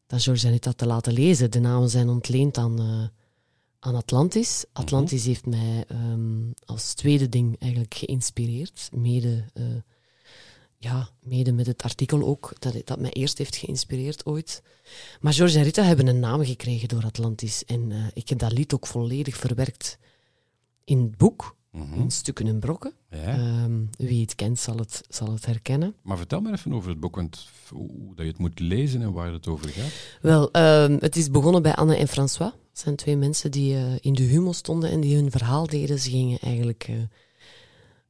dan 0.08 0.20
George 0.20 0.50
Rita 0.50 0.72
te 0.72 0.86
laten 0.86 1.14
lezen. 1.14 1.52
De 1.52 1.60
namen 1.60 1.90
zijn 1.90 2.10
ontleend 2.10 2.58
aan, 2.58 3.12
aan 3.80 3.96
Atlantis. 3.96 4.66
Atlantis 4.74 5.26
heeft 5.26 5.46
mij 5.46 5.86
ehm, 5.88 6.52
als 6.66 6.94
tweede 6.94 7.30
ding 7.30 7.56
eigenlijk 7.60 7.94
geïnspireerd. 7.94 8.90
Mede... 8.94 9.46
ja, 10.86 11.10
mede 11.24 11.52
met 11.52 11.66
het 11.68 11.84
artikel 11.84 12.24
ook, 12.24 12.54
dat, 12.60 12.82
dat 12.86 13.00
mij 13.00 13.10
eerst 13.12 13.38
heeft 13.38 13.56
geïnspireerd 13.56 14.26
ooit. 14.26 14.62
Maar 15.20 15.34
George 15.34 15.58
en 15.58 15.64
Rita 15.64 15.84
hebben 15.84 16.08
een 16.08 16.20
naam 16.20 16.46
gekregen 16.46 16.88
door 16.88 17.04
Atlantis. 17.04 17.66
En 17.66 17.92
eh, 17.92 17.98
ik 18.14 18.30
heb 18.30 18.40
dat 18.40 18.52
lied 18.52 18.74
ook 18.74 18.88
volledig 18.88 19.38
verwerkt 19.38 19.98
in 20.84 21.02
het 21.02 21.18
boek, 21.18 21.56
Mhm. 21.72 22.00
in 22.00 22.12
stukken 22.12 22.48
en 22.48 22.60
brokken. 22.60 22.94
Ja. 23.10 23.18
Ehm, 23.38 23.82
wie 23.98 24.22
het 24.22 24.36
kent 24.36 24.60
zal 24.60 24.78
het, 24.78 25.02
zal 25.10 25.32
het 25.32 25.46
herkennen. 25.46 25.96
Maar 26.02 26.18
vertel 26.18 26.42
maar 26.42 26.54
even 26.54 26.74
over 26.74 26.90
het 26.90 27.00
boek, 27.00 27.16
want 27.16 27.48
hoe 27.70 28.16
dat 28.16 28.26
je 28.26 28.32
het 28.32 28.38
moet 28.38 28.60
lezen 28.60 29.02
en 29.02 29.12
waar 29.14 29.32
het 29.34 29.48
over 29.48 29.70
gaat. 29.70 29.92
Wel, 30.22 30.52
ehm, 30.52 30.98
het 31.00 31.16
is 31.16 31.30
begonnen 31.30 31.62
bij 31.62 31.76
Anne 31.76 31.96
en 31.96 32.08
François. 32.08 32.52
Het 32.70 32.80
zijn 32.80 32.96
twee 32.96 33.18
mensen 33.18 33.52
die 33.52 33.76
eh, 33.76 33.94
in 34.00 34.14
de 34.14 34.24
humo 34.24 34.52
stonden 34.52 34.90
en 34.90 35.00
die 35.00 35.16
hun 35.16 35.32
verhaal 35.32 35.68
deden. 35.68 36.00
Ze 36.00 36.10
gingen 36.10 36.40
eigenlijk 36.40 36.90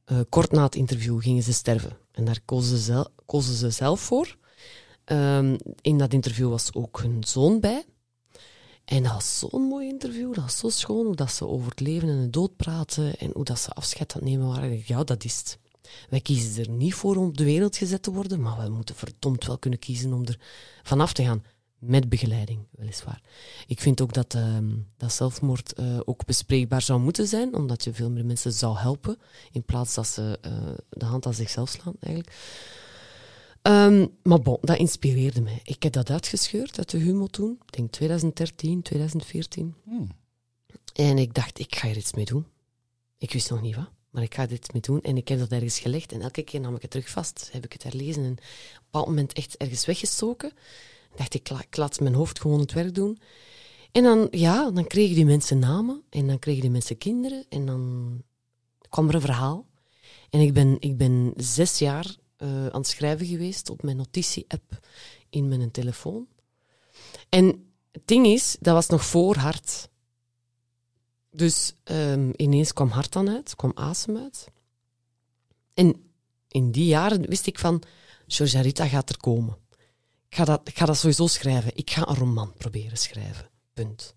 eh, 0.04 0.20
kort 0.28 0.52
na 0.52 0.62
het 0.62 0.74
interview 0.74 1.22
gingen 1.22 1.42
ze 1.42 1.52
sterven. 1.52 1.96
En 2.16 2.24
daar 2.24 2.40
kozen 2.44 2.76
ze, 2.76 2.82
zel- 2.82 3.10
kozen 3.26 3.54
ze 3.54 3.70
zelf 3.70 4.00
voor. 4.00 4.36
Ehm, 5.04 5.58
in 5.80 5.98
dat 5.98 6.12
interview 6.12 6.48
was 6.48 6.74
ook 6.74 7.00
hun 7.00 7.24
zoon 7.24 7.60
bij. 7.60 7.84
En 8.84 9.02
dat 9.02 9.12
was 9.12 9.38
zo'n 9.38 9.62
mooi 9.62 9.88
interview. 9.88 10.34
Dat 10.34 10.44
was 10.44 10.58
zo 10.58 10.68
schoon 10.68 11.06
hoe 11.06 11.16
dat 11.16 11.32
ze 11.32 11.46
over 11.46 11.70
het 11.70 11.80
leven 11.80 12.08
en 12.08 12.20
de 12.20 12.30
dood 12.30 12.56
praten 12.56 13.16
en 13.18 13.30
hoe 13.34 13.44
dat 13.44 13.58
ze 13.58 13.70
afscheid 13.70 14.14
aan 14.14 14.20
het 14.20 14.30
nemen 14.30 14.46
waren. 14.46 14.82
Ja, 14.86 15.04
dat 15.04 15.24
is 15.24 15.36
het. 15.38 15.58
Wij 16.10 16.20
kiezen 16.20 16.64
er 16.64 16.70
niet 16.70 16.94
voor 16.94 17.16
om 17.16 17.26
op 17.26 17.36
de 17.36 17.44
wereld 17.44 17.76
gezet 17.76 18.02
te 18.02 18.12
worden, 18.12 18.40
maar 18.40 18.62
we 18.64 18.68
moeten 18.68 18.94
verdomd 18.94 19.46
wel 19.46 19.58
kunnen 19.58 19.78
kiezen 19.78 20.12
om 20.12 20.24
er 20.24 20.38
vanaf 20.82 21.12
te 21.12 21.24
gaan. 21.24 21.44
Met 21.78 22.08
begeleiding, 22.08 22.66
weliswaar. 22.70 23.20
Ik 23.66 23.80
vind 23.80 24.00
ook 24.00 24.12
dat, 24.12 24.34
ehm, 24.34 24.74
dat 24.96 25.12
zelfmoord 25.12 25.72
eh, 25.72 26.00
ook 26.04 26.24
bespreekbaar 26.24 26.82
zou 26.82 27.00
moeten 27.00 27.26
zijn, 27.26 27.54
omdat 27.54 27.84
je 27.84 27.92
veel 27.92 28.10
meer 28.10 28.24
mensen 28.24 28.52
zou 28.52 28.78
helpen, 28.78 29.18
in 29.52 29.62
plaats 29.64 29.94
dat 29.94 30.06
ze 30.06 30.38
eh, 30.40 30.52
de 30.90 31.04
hand 31.04 31.26
aan 31.26 31.34
zichzelf 31.34 31.68
slaan, 31.68 31.94
eigenlijk. 32.00 32.36
Ehm, 33.62 34.06
maar 34.22 34.40
bon, 34.40 34.58
dat 34.60 34.78
inspireerde 34.78 35.40
mij. 35.40 35.60
Ik 35.64 35.82
heb 35.82 35.92
dat 35.92 36.10
uitgescheurd 36.10 36.78
uit 36.78 36.90
de 36.90 36.98
humo 36.98 37.26
toen, 37.26 37.58
ik 37.66 37.72
denk 37.72 37.92
2013, 37.92 38.82
2014. 38.82 39.74
Hmm. 39.84 40.08
En 40.94 41.18
ik 41.18 41.34
dacht, 41.34 41.58
ik 41.58 41.76
ga 41.76 41.88
er 41.88 41.96
iets 41.96 42.14
mee 42.14 42.24
doen. 42.24 42.46
Ik 43.18 43.32
wist 43.32 43.50
nog 43.50 43.60
niet 43.60 43.76
wat, 43.76 43.90
maar 44.10 44.22
ik 44.22 44.34
ga 44.34 44.42
er 44.42 44.52
iets 44.52 44.70
mee 44.70 44.82
doen. 44.82 45.02
En 45.02 45.16
ik 45.16 45.28
heb 45.28 45.38
dat 45.38 45.50
ergens 45.52 45.78
gelegd 45.78 46.12
en 46.12 46.20
elke 46.20 46.42
keer 46.42 46.60
nam 46.60 46.74
ik 46.74 46.82
het 46.82 46.90
terug 46.90 47.08
vast. 47.08 47.48
Heb 47.52 47.64
ik 47.64 47.72
het 47.72 47.82
herlezen 47.82 48.24
en 48.24 48.30
op 48.30 48.38
een 48.38 48.84
bepaald 48.84 49.06
moment 49.06 49.32
echt 49.32 49.56
ergens 49.56 49.86
weggestoken. 49.86 50.52
Dacht, 51.16 51.34
ik, 51.34 51.48
ik 51.50 51.76
laat 51.76 52.00
mijn 52.00 52.14
hoofd 52.14 52.40
gewoon 52.40 52.60
het 52.60 52.72
werk 52.72 52.94
doen. 52.94 53.18
En 53.92 54.02
dan, 54.02 54.28
ja, 54.30 54.70
dan 54.70 54.86
kregen 54.86 55.14
die 55.14 55.24
mensen 55.24 55.58
namen 55.58 56.02
en 56.10 56.26
dan 56.26 56.38
kregen 56.38 56.60
die 56.60 56.70
mensen 56.70 56.98
kinderen 56.98 57.44
en 57.48 57.66
dan 57.66 58.22
kwam 58.88 59.08
er 59.08 59.14
een 59.14 59.20
verhaal. 59.20 59.66
En 60.30 60.40
ik 60.40 60.52
ben, 60.52 60.76
ik 60.80 60.96
ben 60.96 61.32
zes 61.36 61.78
jaar 61.78 62.16
eh, 62.36 62.66
aan 62.66 62.80
het 62.80 62.86
schrijven 62.86 63.26
geweest 63.26 63.70
op 63.70 63.82
mijn 63.82 63.96
notitie-app 63.96 64.86
in 65.30 65.48
mijn 65.48 65.70
telefoon. 65.70 66.26
En 67.28 67.72
het 67.92 68.06
ding 68.06 68.26
is, 68.26 68.56
dat 68.60 68.74
was 68.74 68.86
nog 68.86 69.04
voor 69.04 69.36
hart. 69.36 69.88
Dus 71.30 71.74
ehm, 71.84 72.30
ineens 72.36 72.72
kwam 72.72 72.88
hart 72.88 73.12
dan 73.12 73.28
uit, 73.28 73.56
kwam 73.56 73.72
asem 73.74 74.16
uit. 74.16 74.48
En 75.74 76.10
in 76.48 76.70
die 76.70 76.86
jaren 76.86 77.28
wist 77.28 77.46
ik 77.46 77.58
van, 77.58 77.82
Georgia 78.26 78.60
Rita 78.60 78.86
gaat 78.86 79.10
er 79.10 79.16
komen. 79.16 79.58
Ik 80.28 80.36
ga, 80.36 80.44
dat, 80.44 80.60
ik 80.64 80.78
ga 80.78 80.86
dat 80.86 80.96
sowieso 80.96 81.26
schrijven. 81.26 81.70
Ik 81.74 81.90
ga 81.90 82.08
een 82.08 82.16
roman 82.16 82.52
proberen 82.56 82.98
schrijven. 82.98 83.48
Punt. 83.74 84.14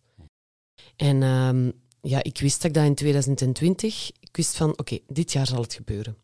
En 0.96 1.24
ehm, 1.24 1.72
ja, 2.02 2.24
ik 2.24 2.40
wist 2.40 2.62
dat 2.62 2.66
ik 2.66 2.74
dat 2.74 2.86
in 2.86 2.96
2020... 2.96 4.12
Ik 4.20 4.38
wist 4.38 4.56
van, 4.56 4.78
oké, 4.78 5.00
dit 5.08 5.32
jaar 5.32 5.48
zal 5.48 5.62
het 5.62 5.74
gebeuren. 5.74 6.18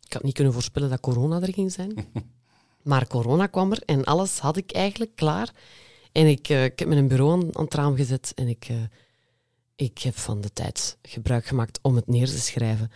Ik 0.00 0.12
had 0.12 0.22
niet 0.22 0.34
kunnen 0.34 0.52
voorspellen 0.52 0.90
dat 0.90 1.00
corona 1.00 1.40
er 1.40 1.52
ging 1.52 1.72
zijn. 1.72 1.94
Maar 2.84 3.06
corona 3.06 3.46
kwam 3.46 3.72
er 3.72 3.82
en 3.84 4.04
alles 4.04 4.38
had 4.38 4.56
ik 4.56 4.72
eigenlijk 4.72 5.16
klaar. 5.16 5.52
En 6.12 6.26
ik, 6.26 6.48
eh, 6.48 6.64
ik 6.64 6.78
heb 6.78 6.88
mijn 6.88 7.08
bureau 7.08 7.32
aan, 7.32 7.56
aan 7.56 7.64
het 7.64 7.74
raam 7.74 7.96
gezet 7.96 8.32
en 8.34 8.48
ik, 8.48 8.66
eh, 8.68 8.76
ik 9.76 9.98
heb 9.98 10.18
van 10.18 10.40
de 10.40 10.52
tijd 10.52 10.98
gebruik 11.02 11.46
gemaakt 11.46 11.78
om 11.82 11.96
het 11.96 12.06
neer 12.06 12.26
te 12.26 12.40
schrijven. 12.40 12.90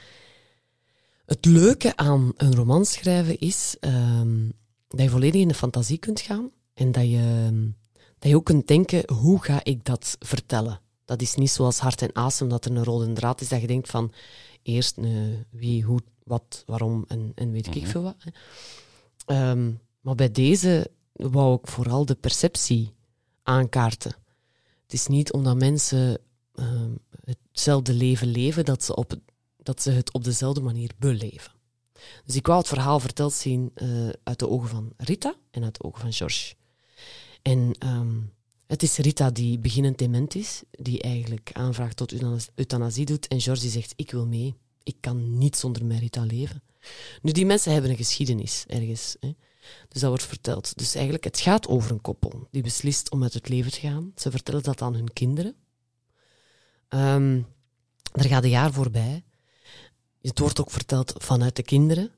Het 1.26 1.44
leuke 1.44 1.96
aan 1.96 2.33
een 2.37 2.54
roman 2.54 2.85
schrijven 2.85 3.38
is 3.38 3.76
ehm, 3.81 4.48
dat 4.88 5.01
je 5.01 5.11
volledig 5.11 5.40
in 5.40 5.48
de 5.48 5.55
fantasie 5.55 5.98
kunt 5.98 6.20
gaan 6.20 6.51
en 6.74 6.92
dat 6.92 7.05
je, 7.05 7.51
dat 8.18 8.31
je 8.31 8.37
ook 8.37 8.44
kunt 8.44 8.66
denken, 8.66 9.12
hoe 9.14 9.42
ga 9.42 9.64
ik 9.64 9.85
dat 9.85 10.16
vertellen? 10.18 10.81
Dat 11.05 11.22
is 11.22 11.35
niet 11.35 11.51
zoals 11.51 11.79
hart 11.79 12.03
en 12.03 12.14
asem, 12.14 12.48
dat 12.48 12.64
er 12.64 12.70
een 12.70 12.85
rode 12.85 13.12
draad 13.12 13.40
is, 13.40 13.48
dat 13.48 13.61
je 13.61 13.66
denkt 13.66 13.90
van 13.90 14.12
eerst 14.62 14.96
een 14.96 15.44
wie, 15.51 15.83
hoe, 15.85 16.01
wat, 16.24 16.62
waarom 16.66 17.05
en, 17.09 17.33
en 17.35 17.53
weet 17.53 17.74
ik 17.77 17.87
veel 17.87 18.03
wat. 18.03 18.16
Ehm, 19.27 19.72
maar 20.01 20.14
bij 20.14 20.31
deze 20.31 20.90
wou 21.12 21.55
ik 21.55 21.66
vooral 21.66 22.05
de 22.05 22.14
perceptie 22.14 22.94
aankaarten. 23.42 24.12
Het 24.83 24.92
is 24.92 25.07
niet 25.07 25.33
omdat 25.33 25.57
mensen 25.57 26.20
ehm, 26.55 26.90
hetzelfde 27.24 27.92
leven 27.92 28.29
leven 28.29 28.64
dat 28.64 28.85
ze, 28.85 28.96
op, 28.96 29.14
dat 29.57 29.83
ze 29.83 29.90
het 29.90 30.12
op 30.12 30.24
dezelfde 30.24 30.61
manier 30.61 30.90
beleven. 30.98 31.53
Dus 32.24 32.37
ik 32.37 32.46
wou 32.46 32.58
het 32.58 32.68
verhaal 32.68 33.00
verteld 33.00 33.32
zien 33.32 33.70
eh, 33.74 34.08
uit 34.22 34.38
de 34.38 34.48
ogen 34.48 34.68
van 34.68 34.92
Rita 34.96 35.34
en 35.50 35.64
uit 35.64 35.74
de 35.74 35.84
ogen 35.84 36.00
van 36.00 36.12
George. 36.12 36.54
En 37.42 37.74
ehm, 37.78 38.16
het 38.66 38.82
is 38.82 38.96
Rita 38.96 39.30
die 39.30 39.58
beginnend 39.58 39.98
dement 39.98 40.34
is, 40.34 40.62
die 40.70 41.02
eigenlijk 41.02 41.50
aanvraagt 41.52 41.96
tot 41.96 42.12
euthanas- 42.12 42.48
euthanasie 42.54 43.04
doet. 43.04 43.28
En 43.28 43.40
George 43.40 43.62
die 43.62 43.70
zegt, 43.70 43.92
ik 43.96 44.11
wil 44.11 44.26
mee. 44.26 44.54
Ik 44.82 44.96
kan 45.00 45.38
niet 45.38 45.56
zonder 45.56 45.84
mijn 45.84 46.00
Rita 46.00 46.24
leven. 46.24 46.62
Nu, 47.22 47.32
die 47.32 47.46
mensen 47.46 47.72
hebben 47.72 47.90
een 47.90 47.96
geschiedenis 47.96 48.64
ergens. 48.66 49.16
Hè. 49.20 49.34
Dus 49.88 50.00
dat 50.00 50.11
wordt 50.11 50.24
verteld. 50.24 50.76
Dus 50.76 50.94
eigenlijk, 50.94 51.24
het 51.24 51.40
gaat 51.40 51.68
over 51.68 51.90
een 51.90 52.00
koppel 52.00 52.48
die 52.50 52.62
beslist 52.62 53.11
om 53.11 53.22
uit 53.22 53.34
het 53.34 53.48
leven 53.48 53.72
te 53.72 53.80
gaan. 53.80 54.12
Ze 54.14 54.30
vertellen 54.30 54.62
dat 54.62 54.82
aan 54.82 54.94
hun 54.94 55.12
kinderen. 55.12 55.54
Ehm, 56.88 57.42
er 58.12 58.24
gaat 58.24 58.44
een 58.44 58.50
jaar 58.50 58.72
voorbij. 58.72 59.24
Het 60.22 60.38
wordt 60.38 60.61
ook 60.61 60.70
verteld 60.70 61.14
vanuit 61.16 61.57
de 61.57 61.62
kinderen. 61.62 62.11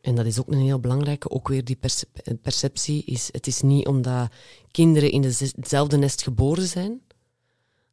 En 0.00 0.14
dat 0.14 0.26
is 0.26 0.40
ook 0.40 0.48
een 0.48 0.60
heel 0.60 0.80
belangrijke. 0.80 1.30
Ook 1.30 1.48
weer 1.48 1.64
die 1.64 1.76
percep- 1.76 2.38
perceptie 2.42 3.04
is... 3.04 3.28
Het 3.32 3.46
is 3.46 3.60
niet 3.60 3.86
omdat 3.86 4.30
kinderen 4.70 5.10
in 5.10 5.22
hetzelfde 5.22 5.96
nest 5.96 6.22
geboren 6.22 6.66
zijn, 6.66 7.00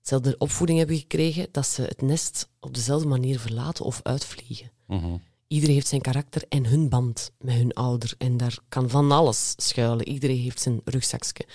dezelfde 0.01 0.35
opvoeding 0.37 0.77
hebben 0.77 0.97
gekregen, 0.97 1.47
dat 1.51 1.67
ze 1.67 1.81
het 1.81 2.01
nest 2.01 2.49
op 2.59 2.73
dezelfde 2.73 3.07
manier 3.07 3.39
verlaten 3.39 3.85
of 3.85 3.99
uitvliegen. 4.03 4.71
Mhm. 4.87 5.17
Iedereen 5.47 5.75
heeft 5.75 5.87
zijn 5.87 6.01
karakter 6.01 6.43
en 6.49 6.65
hun 6.65 6.89
band 6.89 7.31
met 7.39 7.55
hun 7.55 7.73
ouder. 7.73 8.13
En 8.17 8.37
daar 8.37 8.57
kan 8.69 8.89
van 8.89 9.11
alles 9.11 9.53
schuilen. 9.57 10.07
Iedereen 10.07 10.39
heeft 10.39 10.59
zijn 10.59 10.81
rugzakje. 10.85 11.45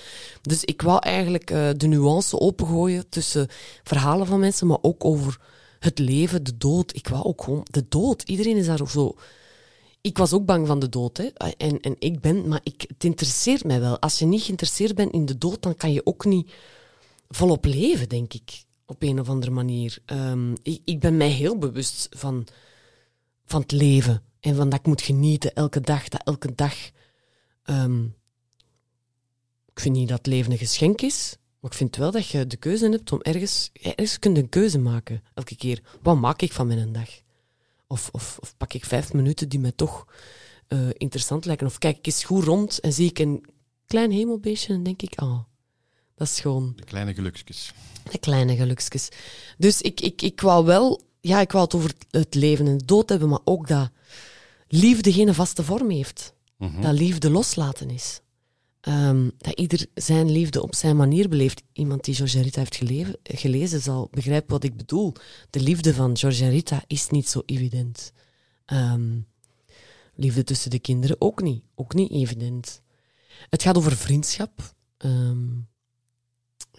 Dus 0.42 0.64
ik 0.64 0.82
wou 0.82 0.98
eigenlijk 0.98 1.50
eh, 1.50 1.68
de 1.76 1.86
nuance 1.86 2.38
opengooien 2.38 3.08
tussen 3.08 3.48
verhalen 3.82 4.26
van 4.26 4.40
mensen, 4.40 4.66
maar 4.66 4.78
ook 4.80 5.04
over 5.04 5.40
het 5.78 5.98
leven, 5.98 6.44
de 6.44 6.56
dood. 6.56 6.94
Ik 6.94 7.08
wou 7.08 7.24
ook 7.24 7.42
gewoon 7.42 7.66
de 7.70 7.86
dood. 7.88 8.22
Iedereen 8.22 8.56
is 8.56 8.66
daar 8.66 8.88
zo. 8.88 9.14
Ik 10.00 10.18
was 10.18 10.32
ook 10.32 10.46
bang 10.46 10.66
van 10.66 10.78
de 10.78 10.88
dood, 10.88 11.16
hè. 11.16 11.24
En, 11.56 11.80
en 11.80 11.96
ik 11.98 12.20
ben, 12.20 12.48
maar 12.48 12.60
ik, 12.62 12.84
het 12.88 13.04
interesseert 13.04 13.64
mij 13.64 13.80
wel. 13.80 13.98
Als 14.00 14.18
je 14.18 14.26
niet 14.26 14.42
geïnteresseerd 14.42 14.94
bent 14.94 15.12
in 15.12 15.26
de 15.26 15.38
dood, 15.38 15.62
dan 15.62 15.76
kan 15.76 15.92
je 15.92 16.06
ook 16.06 16.24
niet 16.24 16.52
volop 17.28 17.64
leven, 17.64 18.08
denk 18.08 18.34
ik. 18.34 18.64
Op 18.86 19.02
een 19.02 19.20
of 19.20 19.28
andere 19.28 19.50
manier. 19.52 19.98
Ehm, 20.04 20.52
ik, 20.62 20.80
ik 20.84 21.00
ben 21.00 21.16
mij 21.16 21.28
heel 21.28 21.58
bewust 21.58 22.06
van 22.10 22.46
van 23.44 23.60
het 23.60 23.72
leven. 23.72 24.22
En 24.40 24.56
van 24.56 24.68
dat 24.68 24.78
ik 24.78 24.86
moet 24.86 25.02
genieten 25.02 25.54
elke 25.54 25.80
dag. 25.80 26.08
Dat 26.08 26.22
elke 26.24 26.54
dag. 26.54 26.74
ehm, 27.62 28.04
ik 29.72 29.82
vind 29.82 29.94
niet 29.96 30.08
dat 30.08 30.26
leven 30.26 30.52
een 30.52 30.58
geschenk 30.58 31.00
is. 31.00 31.36
Maar 31.66 31.74
ik 31.74 31.80
vind 31.80 31.96
wel 31.96 32.10
dat 32.10 32.26
je 32.28 32.46
de 32.46 32.56
keuze 32.56 32.88
hebt 32.88 33.12
om 33.12 33.20
ergens. 33.22 33.70
Ergens 33.82 34.18
kun 34.18 34.34
je 34.34 34.40
een 34.40 34.48
keuze 34.48 34.78
maken. 34.78 35.22
Elke 35.34 35.56
keer. 35.56 35.80
Wat 36.02 36.16
maak 36.16 36.42
ik 36.42 36.52
van 36.52 36.66
mijn 36.66 36.92
dag? 36.92 37.08
Of, 37.86 38.08
of, 38.12 38.38
of 38.40 38.56
pak 38.56 38.72
ik 38.72 38.84
vijf 38.84 39.12
minuten 39.12 39.48
die 39.48 39.58
mij 39.58 39.72
toch 39.72 40.06
eh, 40.68 40.88
interessant 40.92 41.44
lijken? 41.44 41.66
Of 41.66 41.78
kijk 41.78 41.96
ik 41.98 42.06
eens 42.06 42.24
goed 42.24 42.44
rond 42.44 42.80
en 42.80 42.92
zie 42.92 43.08
ik 43.08 43.18
een 43.18 43.44
klein 43.86 44.10
hemelbeestje 44.10 44.72
en 44.74 44.82
denk 44.82 45.02
ik, 45.02 45.12
ah, 45.14 45.38
dat 46.14 46.26
is 46.28 46.40
gewoon 46.40 46.72
De 46.76 46.84
kleine 46.84 47.14
geluksjes. 47.14 47.72
de 48.10 48.18
kleine 48.18 48.56
geluksjes. 48.56 49.08
Dus 49.58 49.80
ik, 49.82 50.00
ik, 50.00 50.22
ik 50.22 50.40
wou 50.40 50.64
wel, 50.64 51.00
ja, 51.20 51.40
ik 51.40 51.52
wou 51.52 51.64
het 51.64 51.74
over 51.74 51.92
het 52.10 52.34
leven 52.34 52.66
en 52.66 52.78
de 52.78 52.84
dood 52.84 53.08
hebben, 53.08 53.28
maar 53.28 53.40
ook 53.44 53.68
dat 53.68 53.90
liefde 54.68 55.12
geen 55.12 55.34
vaste 55.34 55.64
vorm 55.64 55.90
heeft. 55.90 56.34
Mhm. 56.58 56.80
Dat 56.80 56.92
liefde 56.98 57.30
loslaten 57.30 57.90
is. 57.90 58.20
Ehm, 58.86 59.28
dat 59.38 59.58
ieder 59.58 59.86
zijn 59.94 60.30
liefde 60.30 60.62
op 60.62 60.74
zijn 60.74 60.96
manier 60.96 61.28
beleeft. 61.28 61.62
Iemand 61.72 62.04
die 62.04 62.14
George 62.14 62.40
Rita 62.40 62.58
heeft 62.58 62.76
gelezen 63.24 63.80
zal 63.80 64.08
begrijpen 64.10 64.50
wat 64.50 64.64
ik 64.64 64.76
bedoel. 64.76 65.12
De 65.50 65.60
liefde 65.60 65.94
van 65.94 66.16
George 66.16 66.48
Rita 66.48 66.82
is 66.86 67.08
niet 67.08 67.28
zo 67.28 67.42
evident. 67.46 68.12
Ehm, 68.64 69.18
liefde 70.14 70.44
tussen 70.44 70.70
de 70.70 70.78
kinderen 70.78 71.16
ook 71.18 71.42
niet. 71.42 71.62
Ook 71.74 71.94
niet 71.94 72.10
evident. 72.10 72.82
Het 73.50 73.62
gaat 73.62 73.76
over 73.76 73.96
vriendschap. 73.96 74.74
Ehm, 74.96 75.48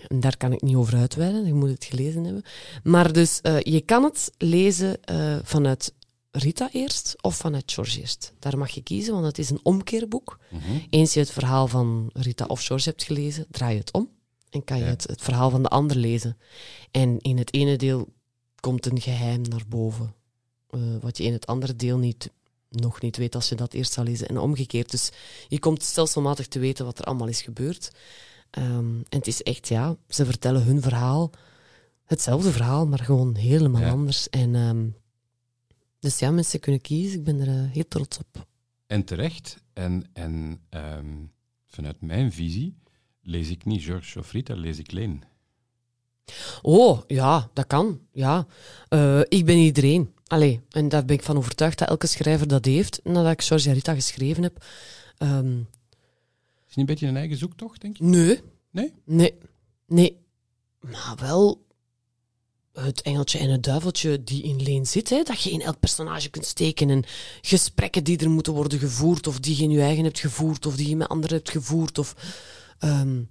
en 0.08 0.20
daar 0.20 0.38
kan 0.38 0.54
ik 0.54 0.62
niet 0.62 0.76
over 0.76 0.98
uitweiden, 0.98 1.46
je 1.46 1.54
moet 1.54 1.70
het 1.70 1.86
gelezen 1.86 2.24
hebben. 2.24 2.43
Maar 2.84 3.13
dus, 3.13 3.41
eh, 3.41 3.60
je 3.60 3.82
kan 3.82 4.04
het 4.04 4.32
lezen 4.38 5.04
eh, 5.04 5.38
vanuit 5.43 5.93
Rita 6.38 6.69
eerst 6.71 7.15
of 7.21 7.36
vanuit 7.36 7.71
George 7.71 8.00
eerst. 8.00 8.34
Daar 8.39 8.58
mag 8.58 8.69
je 8.69 8.82
kiezen, 8.82 9.13
want 9.13 9.26
het 9.26 9.38
is 9.38 9.50
een 9.50 9.60
omkeerboek. 9.63 10.39
Mhm. 10.52 10.62
Eens 10.89 11.13
je 11.13 11.19
het 11.19 11.32
verhaal 11.32 11.67
van 11.67 12.10
Rita 12.13 12.45
of 12.45 12.65
George 12.65 12.89
hebt 12.89 13.04
gelezen, 13.04 13.45
draai 13.52 13.73
je 13.73 13.80
het 13.80 13.93
om 13.93 14.10
en 14.50 14.63
kan 14.63 14.78
je 14.78 14.84
Ja. 14.84 14.89
het, 14.89 15.04
het 15.08 15.21
verhaal 15.21 15.50
van 15.50 15.63
de 15.63 15.69
ander 15.69 15.97
lezen. 15.97 16.38
En 16.91 17.19
in 17.19 17.38
het 17.38 17.54
ene 17.54 17.76
deel 17.76 18.08
komt 18.60 18.86
een 18.86 19.02
geheim 19.02 19.41
naar 19.41 19.63
boven, 19.67 20.13
eh, 20.69 20.80
wat 21.02 21.17
je 21.17 21.23
in 21.23 21.34
het 21.34 21.45
andere 21.45 21.76
deel 21.76 21.97
niet, 21.97 22.30
nog 22.69 23.02
niet 23.02 23.17
weet 23.17 23.36
als 23.36 23.50
je 23.50 23.56
dat 23.56 23.73
eerst 23.73 23.91
zal 23.93 24.04
lezen. 24.04 24.28
En 24.28 24.38
omgekeerd. 24.38 24.91
Dus 24.91 25.10
je 25.47 25.60
komt 25.60 25.84
stelselmatig 25.84 26.47
te 26.47 26.60
weten 26.60 26.86
wat 26.86 27.00
er 27.00 27.06
allemaal 27.06 27.28
is 27.28 27.41
gebeurd. 27.41 27.91
Ehm, 28.50 28.67
en 28.88 29.06
het 29.10 29.28
is 29.28 29.43
echt, 29.43 29.67
ja, 29.67 29.95
ze 30.10 30.26
vertellen 30.26 30.63
hun 30.63 30.82
verhaal, 30.82 31.32
hetzelfde 32.06 32.52
verhaal, 32.52 32.88
maar 32.88 33.00
gewoon 33.00 33.36
helemaal 33.36 33.82
Ja. 33.82 33.89
anders. 33.89 34.30
En, 34.30 34.56
ehm, 34.56 34.86
dus 36.08 36.20
ja, 36.20 36.32
mensen 36.32 36.60
kunnen 36.60 36.82
kiezen. 36.82 37.20
Ik 37.20 37.24
ben 37.26 37.39
er 37.39 37.48
eh, 37.48 37.72
heel 37.72 37.88
trots 37.88 38.17
op. 38.17 38.48
En 38.88 39.04
terecht. 39.04 39.58
En, 39.74 40.10
en 40.13 40.62
ehm, 40.70 41.15
vanuit 41.65 42.02
mijn 42.02 42.32
visie 42.32 42.78
lees 43.22 43.50
ik 43.50 43.65
niet 43.65 43.84
George 43.84 44.20
of 44.20 44.32
Rita, 44.32 44.56
lees 44.56 44.80
ik 44.80 44.91
Leen. 44.91 45.24
Oh, 46.62 47.02
ja, 47.08 47.50
dat 47.54 47.67
kan. 47.67 48.00
Ja. 48.12 48.48
Eh, 48.89 49.20
ik 49.28 49.46
ben 49.46 49.58
iedereen. 49.58 50.13
Allee, 50.28 50.62
en 50.70 50.89
daar 50.89 51.06
ben 51.06 51.15
ik 51.15 51.24
van 51.24 51.38
overtuigd 51.38 51.78
dat 51.78 51.88
elke 51.88 52.08
schrijver 52.08 52.48
dat 52.48 52.65
heeft, 52.65 53.00
nadat 53.04 53.32
ik 53.32 53.41
George 53.41 53.67
en 53.67 53.74
Rita 53.74 53.93
geschreven 53.93 54.43
heb. 54.43 54.65
Ehm, 55.17 55.58
Is 55.60 56.76
niet 56.76 56.78
een 56.78 56.86
beetje 56.86 57.08
een 57.08 57.17
eigen 57.17 57.38
zoektocht, 57.38 57.82
denk 57.82 57.98
je? 57.98 58.04
nee. 58.04 58.41
Nee? 58.72 58.93
Nee. 59.06 59.34
Nee. 59.86 60.17
Maar 60.80 61.15
wel 61.20 61.65
het 62.80 63.02
engeltje 63.02 63.40
en 63.40 63.50
het 63.50 63.63
duiveltje 63.63 64.24
die 64.24 64.44
in 64.44 64.62
Leen 64.63 64.86
zit, 64.86 65.10
hè, 65.10 65.24
dat 65.24 65.42
je 65.42 65.52
in 65.52 65.62
elk 65.62 65.80
personage 65.80 66.30
kunt 66.30 66.46
steken 66.46 66.90
en 66.90 67.04
gesprekken 67.42 68.04
die 68.04 68.18
er 68.18 68.30
moeten 68.30 68.54
worden 68.54 68.80
gevoerd, 68.80 69.28
of 69.28 69.40
die 69.40 69.58
je 69.58 69.63
in 69.63 69.72
je 69.72 69.82
eigen 69.82 70.04
hebt 70.04 70.20
gevoerd, 70.20 70.66
of 70.66 70.76
die 70.76 70.90
je 70.90 70.96
met 70.96 71.08
anderen 71.08 71.38
hebt 71.38 71.52
gevoerd. 71.52 71.98
Of, 71.98 72.16
ehm, 72.80 73.22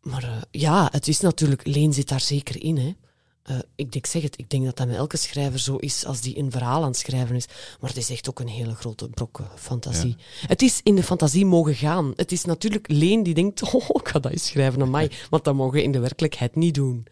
maar 0.00 0.22
eh, 0.22 0.30
ja, 0.50 0.88
het 0.92 1.08
is 1.08 1.20
natuurlijk, 1.20 1.66
Leen 1.66 1.92
zit 1.92 2.08
daar 2.08 2.20
zeker 2.20 2.62
in. 2.62 2.76
Hè. 2.76 2.94
Eh, 3.42 3.58
ik, 3.74 3.94
ik 3.94 4.06
zeg 4.06 4.22
het, 4.22 4.38
ik 4.38 4.50
denk 4.50 4.64
dat 4.64 4.76
dat 4.76 4.86
met 4.86 4.96
elke 4.96 5.16
schrijver 5.16 5.58
zo 5.58 5.76
is 5.76 6.04
als 6.04 6.20
die 6.20 6.38
een 6.38 6.50
verhaal 6.50 6.82
aan 6.82 6.88
het 6.88 6.96
schrijven 6.96 7.36
is. 7.36 7.46
Maar 7.80 7.90
het 7.90 7.98
is 7.98 8.10
echt 8.10 8.28
ook 8.28 8.40
een 8.40 8.48
hele 8.48 8.74
grote 8.74 9.08
brok 9.08 9.40
eh, 9.40 9.46
fantasie. 9.54 10.16
Het 10.46 10.62
is 10.62 10.80
in 10.82 10.94
de 10.94 11.02
fantasie 11.02 11.46
mogen 11.46 11.74
gaan. 11.74 12.12
Het 12.16 12.32
is 12.32 12.44
natuurlijk 12.44 12.88
Leen 12.88 13.22
die 13.22 13.34
denkt, 13.34 13.62
oh, 13.74 13.88
ik 13.88 14.08
ga 14.08 14.18
dat 14.18 14.32
eens 14.32 14.46
schrijven 14.46 14.82
aan 14.82 14.90
mij. 14.90 15.10
Want 15.30 15.44
dat 15.44 15.54
mogen 15.54 15.74
we 15.74 15.82
in 15.82 15.92
de 15.92 15.98
werkelijkheid 15.98 16.54
niet 16.54 16.74
doen. 16.74 17.06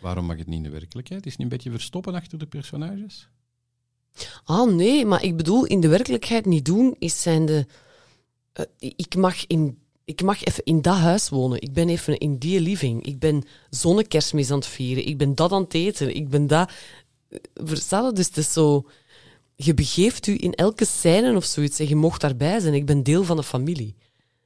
Waarom 0.00 0.24
mag 0.24 0.36
het 0.38 0.46
niet 0.46 0.56
in 0.56 0.62
de 0.62 0.70
werkelijkheid? 0.70 1.26
Is 1.26 1.30
het 1.32 1.40
niet 1.40 1.50
een 1.50 1.56
beetje 1.56 1.70
verstoppen 1.70 2.14
achter 2.14 2.38
de 2.38 2.46
personages? 2.46 3.28
Ah, 4.44 4.70
nee, 4.72 5.06
maar 5.06 5.22
ik 5.22 5.36
bedoel, 5.36 5.64
in 5.64 5.80
de 5.80 5.88
werkelijkheid 5.88 6.46
niet 6.46 6.64
doen, 6.64 6.96
is 6.98 7.22
zijn 7.22 7.46
de... 7.46 7.66
eh, 8.52 8.64
ik, 8.78 9.14
mag 9.16 9.46
in, 9.46 9.78
ik 10.04 10.22
mag 10.22 10.44
even 10.44 10.64
in 10.64 10.82
dat 10.82 10.96
huis 10.96 11.28
wonen. 11.28 11.62
Ik 11.62 11.72
ben 11.72 11.88
even 11.88 12.18
in 12.18 12.38
die 12.38 12.60
living. 12.60 13.06
Ik 13.06 13.18
ben 13.18 13.42
zonnekerstmis 13.70 14.50
aan 14.50 14.58
het 14.58 14.66
vieren. 14.66 15.06
Ik 15.06 15.18
ben 15.18 15.34
dat 15.34 15.52
aan 15.52 15.62
het 15.62 15.74
eten. 15.74 16.14
Ik 16.14 16.28
ben 16.28 16.46
dat... 16.46 16.72
Verstaan 17.54 18.04
je? 18.04 18.12
Dus 18.12 18.26
het 18.26 18.36
is 18.36 18.52
zo... 18.52 18.86
Je 19.56 19.74
begeeft 19.74 20.26
u 20.26 20.36
in 20.38 20.54
elke 20.54 20.84
scène 20.84 21.36
of 21.36 21.44
zoiets 21.44 21.78
en 21.78 21.88
je 21.88 21.96
mocht 21.96 22.20
daarbij 22.20 22.60
zijn. 22.60 22.74
Ik 22.74 22.86
ben 22.86 23.02
deel 23.02 23.24
van 23.24 23.36
de 23.36 23.42
familie. 23.42 23.96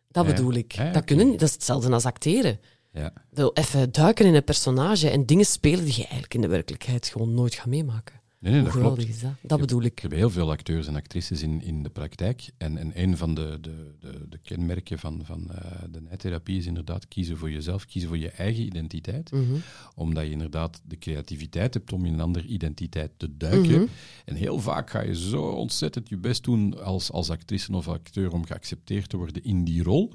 Dat 0.09 0.27
bedoel 0.27 0.53
ik. 0.53 0.73
ja, 0.73 0.93
dat, 0.93 1.05
kunnen, 1.05 1.31
dat 1.31 1.43
is 1.43 1.53
hetzelfde 1.53 1.91
als 1.91 2.05
acteren. 2.05 2.61
Ja. 2.95 3.13
Wil 3.31 3.51
even 3.55 3.93
duiken 3.93 4.27
in 4.27 4.35
een 4.35 4.45
personage 4.45 5.11
en 5.11 5.27
dingen 5.27 5.47
spelen 5.47 5.85
die 5.85 5.95
je 5.95 6.03
eigenlijk 6.03 6.35
in 6.35 6.41
de 6.41 6.49
werkelijkheid 6.49 7.09
gewoon 7.09 7.35
nooit 7.35 7.55
gaat 7.55 7.67
meemaken. 7.67 8.21
Nee, 8.45 8.53
nee, 8.53 8.63
Hoe 8.63 8.83
dat 8.83 8.95
klopt. 8.95 9.09
is 9.09 9.21
dat? 9.21 9.33
Dat 9.43 9.61
bedoel 9.61 9.83
ik. 9.83 9.93
Ik 9.93 9.99
heb 9.99 10.11
heel 10.11 10.31
veel 10.31 10.51
acteurs 10.51 10.87
en 10.87 10.95
actrices 10.97 11.43
in, 11.43 11.63
in 11.63 11.83
de 11.83 11.89
praktijk. 11.89 12.51
En, 12.59 12.77
en 12.79 12.93
een 13.03 13.17
van 13.17 13.35
de, 13.35 13.59
de, 13.61 13.91
de, 14.01 14.27
de 14.29 14.39
kenmerken 14.43 14.99
van, 14.99 15.21
van 15.25 15.51
eh, 15.51 15.83
de 15.91 16.01
nijtherapie 16.01 16.59
is 16.59 16.67
inderdaad 16.67 17.09
kiezen 17.09 17.37
voor 17.37 17.51
jezelf, 17.51 17.87
kiezen 17.87 18.09
voor 18.11 18.19
je 18.19 18.29
eigen 18.31 18.65
identiteit. 18.65 19.31
Mhm. 19.33 19.43
Omdat 19.95 20.25
je 20.25 20.31
inderdaad 20.31 20.81
de 20.87 20.99
creativiteit 20.99 21.75
hebt 21.75 21.93
om 21.93 22.05
in 22.05 22.13
een 22.13 22.21
andere 22.21 22.47
identiteit 22.47 23.11
te 23.17 23.37
duiken. 23.37 23.81
Mhm. 23.81 23.87
En 24.25 24.35
heel 24.35 24.59
vaak 24.61 24.91
ga 24.91 25.01
je 25.03 25.17
zo 25.17 25.43
ontzettend 25.43 26.09
je 26.09 26.17
best 26.17 26.45
doen 26.45 26.83
als, 26.83 27.11
als 27.13 27.31
actrice 27.31 27.73
of 27.73 27.89
acteur 27.89 28.33
om 28.33 28.45
geaccepteerd 28.47 29.09
te 29.09 29.17
worden 29.17 29.45
in 29.45 29.65
die 29.65 29.83
rol, 29.83 30.13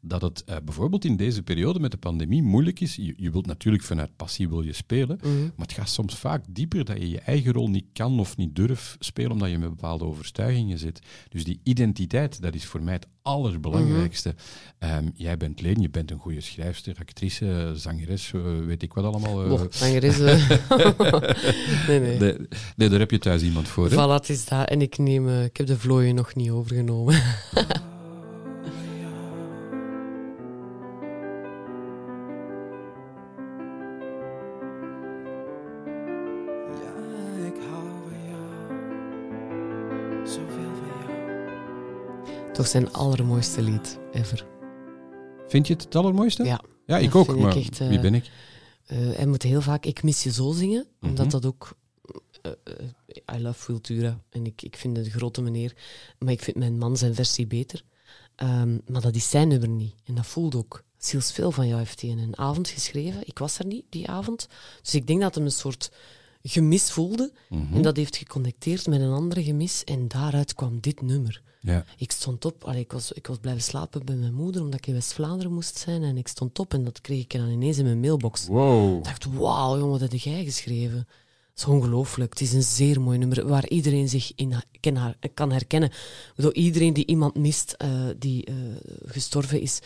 dat 0.00 0.22
het 0.22 0.44
eh, 0.44 0.56
bijvoorbeeld 0.64 1.04
in 1.04 1.16
deze 1.16 1.42
periode 1.42 1.80
met 1.80 1.90
de 1.90 1.96
pandemie 1.96 2.42
moeilijk 2.42 2.80
is. 2.80 2.96
Je, 2.96 3.14
je 3.16 3.30
wilt 3.30 3.46
natuurlijk 3.46 3.84
vanuit 3.84 4.16
passie 4.16 4.48
wil 4.48 4.62
je 4.62 4.72
spelen, 4.72 5.18
Mhm. 5.22 5.40
maar 5.40 5.66
het 5.66 5.72
gaat 5.72 5.88
soms 5.88 6.14
vaak 6.14 6.44
dieper 6.48 6.84
dat 6.84 6.96
je 6.98 7.10
je 7.10 7.20
eigen 7.20 7.52
rol 7.52 7.68
niet 7.70 7.84
kan 7.92 8.20
of 8.20 8.36
niet 8.36 8.56
durft 8.56 8.96
spelen 8.98 9.30
omdat 9.30 9.50
je 9.50 9.58
met 9.58 9.68
bepaalde 9.68 10.04
overtuigingen 10.04 10.78
zit. 10.78 11.00
Dus 11.28 11.44
die 11.44 11.60
identiteit, 11.62 12.42
dat 12.42 12.54
is 12.54 12.64
voor 12.64 12.82
mij 12.82 12.92
het 12.92 13.06
allerbelangrijkste. 13.22 14.34
Ehm, 14.78 15.08
jij 15.14 15.36
bent 15.36 15.60
Leen, 15.60 15.80
je 15.80 15.90
bent 15.90 16.10
een 16.10 16.18
goede 16.18 16.40
schrijfster, 16.40 16.96
actrice, 17.00 17.72
zangeres, 17.74 18.32
eh, 18.32 18.40
weet 18.66 18.82
ik 18.82 18.92
wat 18.92 19.04
allemaal. 19.04 19.44
eh. 19.44 19.52
Oh, 19.52 19.60
zangeres, 19.70 20.18
eh. 20.20 20.50
nee, 21.88 22.00
nee. 22.00 22.18
nee, 22.18 22.36
nee, 22.76 22.88
daar 22.88 22.98
heb 22.98 23.10
je 23.10 23.18
thuis 23.18 23.42
iemand 23.42 23.68
voor. 23.68 23.90
Voilà, 23.90 24.26
is 24.26 24.44
dat. 24.44 24.68
En 24.68 24.80
ik, 24.82 24.98
neem, 24.98 25.28
ik 25.28 25.56
heb 25.56 25.66
de 25.66 25.78
vlooien 25.78 26.14
nog 26.14 26.34
niet 26.34 26.50
overgenomen. 26.50 27.22
Toch 42.60 42.68
zijn 42.68 42.92
allermooiste 42.92 43.62
lied 43.62 43.98
ever. 44.12 44.46
Vind 45.48 45.66
je 45.66 45.72
het 45.72 45.82
het 45.82 45.94
allermooiste? 45.96 46.44
Ja. 46.44 46.60
Ja, 46.86 46.98
ik 46.98 47.14
ook, 47.14 47.28
ik 47.28 47.36
maar 47.36 47.56
echt, 47.56 47.80
eh, 47.80 47.88
wie 47.88 48.00
ben 48.00 48.14
ik? 48.14 48.30
Eh, 48.86 48.98
hij 48.98 49.26
moet 49.26 49.42
heel 49.42 49.60
vaak 49.60 49.84
Ik 49.86 50.02
mis 50.02 50.22
je 50.22 50.32
zo 50.32 50.52
zingen, 50.52 50.86
omdat 51.00 51.24
Mhm. 51.24 51.30
dat 51.34 51.46
ook... 51.46 51.76
eh, 52.42 53.36
I 53.36 53.42
love 53.42 53.60
Vultura. 53.60 54.20
En 54.30 54.46
ik, 54.46 54.62
ik 54.62 54.76
vind 54.76 54.96
het 54.96 55.06
een 55.06 55.12
grote 55.12 55.42
meneer. 55.42 55.76
Maar 56.18 56.32
ik 56.32 56.42
vind 56.42 56.56
mijn 56.56 56.78
man 56.78 56.96
zijn 56.96 57.14
versie 57.14 57.46
beter. 57.46 57.82
Ehm, 58.36 58.78
maar 58.86 59.00
dat 59.00 59.14
is 59.14 59.30
zijn 59.30 59.48
nummer 59.48 59.68
niet. 59.68 59.94
En 60.04 60.14
dat 60.14 60.26
voelt 60.26 60.54
ook. 60.54 60.84
Ziels 60.98 61.32
veel 61.32 61.50
van 61.50 61.66
jou 61.66 61.78
heeft 61.78 62.00
hij 62.00 62.10
in 62.10 62.18
een 62.18 62.38
avond 62.38 62.68
geschreven. 62.68 63.20
Ik 63.26 63.38
was 63.38 63.58
er 63.58 63.66
niet, 63.66 63.84
die 63.88 64.08
avond. 64.08 64.48
Dus 64.82 64.94
ik 64.94 65.06
denk 65.06 65.20
dat 65.20 65.34
hij 65.34 65.44
een 65.44 65.50
soort 65.50 65.90
gemis 66.42 66.90
voelde. 66.90 67.32
Mhm. 67.48 67.74
En 67.74 67.82
dat 67.82 67.96
heeft 67.96 68.16
geconnecteerd 68.16 68.86
met 68.86 69.00
een 69.00 69.12
andere 69.12 69.42
gemis. 69.42 69.84
En 69.84 70.08
daaruit 70.08 70.54
kwam 70.54 70.80
dit 70.80 71.02
nummer. 71.02 71.42
Ja. 71.60 71.84
Ik 71.96 72.12
stond 72.12 72.44
op, 72.44 72.64
allee, 72.64 72.80
ik, 72.80 72.92
was, 72.92 73.12
ik 73.12 73.26
was 73.26 73.38
blijven 73.38 73.62
slapen 73.62 74.04
bij 74.04 74.14
mijn 74.14 74.34
moeder, 74.34 74.62
omdat 74.62 74.78
ik 74.78 74.86
in 74.86 74.94
West-Vlaanderen 74.94 75.52
moest 75.52 75.78
zijn. 75.78 76.02
En 76.02 76.16
ik 76.16 76.28
stond 76.28 76.58
op 76.58 76.74
en 76.74 76.84
dat 76.84 77.00
kreeg 77.00 77.20
ik 77.20 77.32
dan 77.32 77.48
ineens 77.48 77.78
in 77.78 77.84
mijn 77.84 78.00
mailbox. 78.00 78.46
Wow. 78.46 78.98
Ik 78.98 79.04
dacht, 79.04 79.24
wauw, 79.24 79.78
jongen, 79.78 79.90
wat 79.90 80.10
heb 80.10 80.12
jij 80.12 80.44
geschreven? 80.44 81.06
Dat 81.54 81.68
is 81.68 81.74
ongelooflijk. 81.74 82.30
Het 82.30 82.40
is 82.40 82.52
een 82.52 82.62
zeer 82.62 83.00
mooi 83.00 83.18
nummer 83.18 83.48
waar 83.48 83.68
iedereen 83.68 84.08
zich 84.08 84.32
in 84.34 84.54
kan 85.34 85.52
herkennen. 85.52 85.90
Ik 85.90 86.32
bedoel, 86.36 86.52
iedereen 86.52 86.92
die 86.92 87.06
iemand 87.06 87.34
mist 87.34 87.72
eh, 87.72 87.90
die 88.18 88.44
eh, 88.44 88.54
gestorven 89.06 89.60
is, 89.60 89.80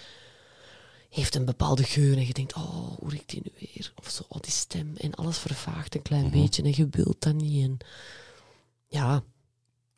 heeft 1.14 1.34
een 1.34 1.44
bepaalde 1.44 1.82
geur. 1.84 2.16
En 2.16 2.26
je 2.26 2.32
denkt, 2.32 2.54
oh, 2.54 2.96
hoe 2.98 3.10
riekt 3.10 3.30
die 3.30 3.40
nu 3.44 3.50
weer? 3.58 3.92
Of 3.96 4.10
zo, 4.10 4.22
oh, 4.28 4.40
die 4.40 4.50
stem. 4.52 4.92
En 4.96 5.14
alles 5.14 5.38
vervaagt 5.38 5.94
een 5.94 6.02
klein 6.02 6.24
Mhm. 6.26 6.40
beetje 6.40 6.62
en 6.62 6.72
je 6.76 6.88
wilt 6.90 7.16
dat 7.22 7.34
niet. 7.34 7.62
En 7.64 7.76
ja, 8.86 9.14
Het 9.14 9.22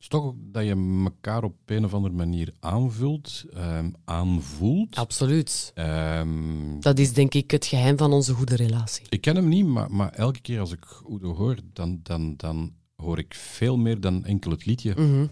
is 0.05 0.09
toch 0.21 0.25
ook 0.25 0.37
dat 0.39 0.65
je 0.65 1.01
elkaar 1.05 1.45
op 1.45 1.55
een 1.67 1.85
of 1.85 1.95
andere 1.95 2.15
manier 2.15 2.53
aanvult, 2.61 3.45
ehm, 3.53 3.91
aanvoelt. 4.05 4.97
absoluut. 4.97 5.71
Ehm, 5.75 6.81
Dat 6.81 6.99
is 6.99 7.13
denk 7.13 7.35
ik 7.35 7.51
het 7.51 7.67
geheim 7.67 7.97
van 7.99 8.13
onze 8.13 8.33
goede 8.35 8.57
relatie. 8.57 9.07
ik 9.09 9.21
ken 9.21 9.37
hem 9.37 9.49
niet, 9.49 9.67
maar, 9.67 9.91
maar 9.91 10.11
elke 10.13 10.41
keer 10.41 10.61
als 10.61 10.73
ik 10.73 10.87
Udo 11.11 11.35
hoor, 11.35 11.57
dan, 11.73 12.01
dan, 12.03 12.35
dan 12.37 12.73
hoor 12.97 13.19
ik 13.19 13.35
veel 13.35 13.77
meer 13.77 14.01
dan 14.01 14.25
enkel 14.25 14.51
het 14.51 14.67
liedje. 14.67 14.95
Mhm. 14.97 15.27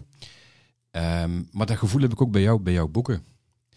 Ehm, 0.91 1.43
maar 1.51 1.65
dat 1.65 1.77
gevoel 1.77 2.01
heb 2.01 2.11
ik 2.11 2.21
ook 2.21 2.31
bij 2.31 2.41
jou, 2.41 2.59
bij 2.59 2.73
jouw 2.73 2.87
boeken. 2.87 3.23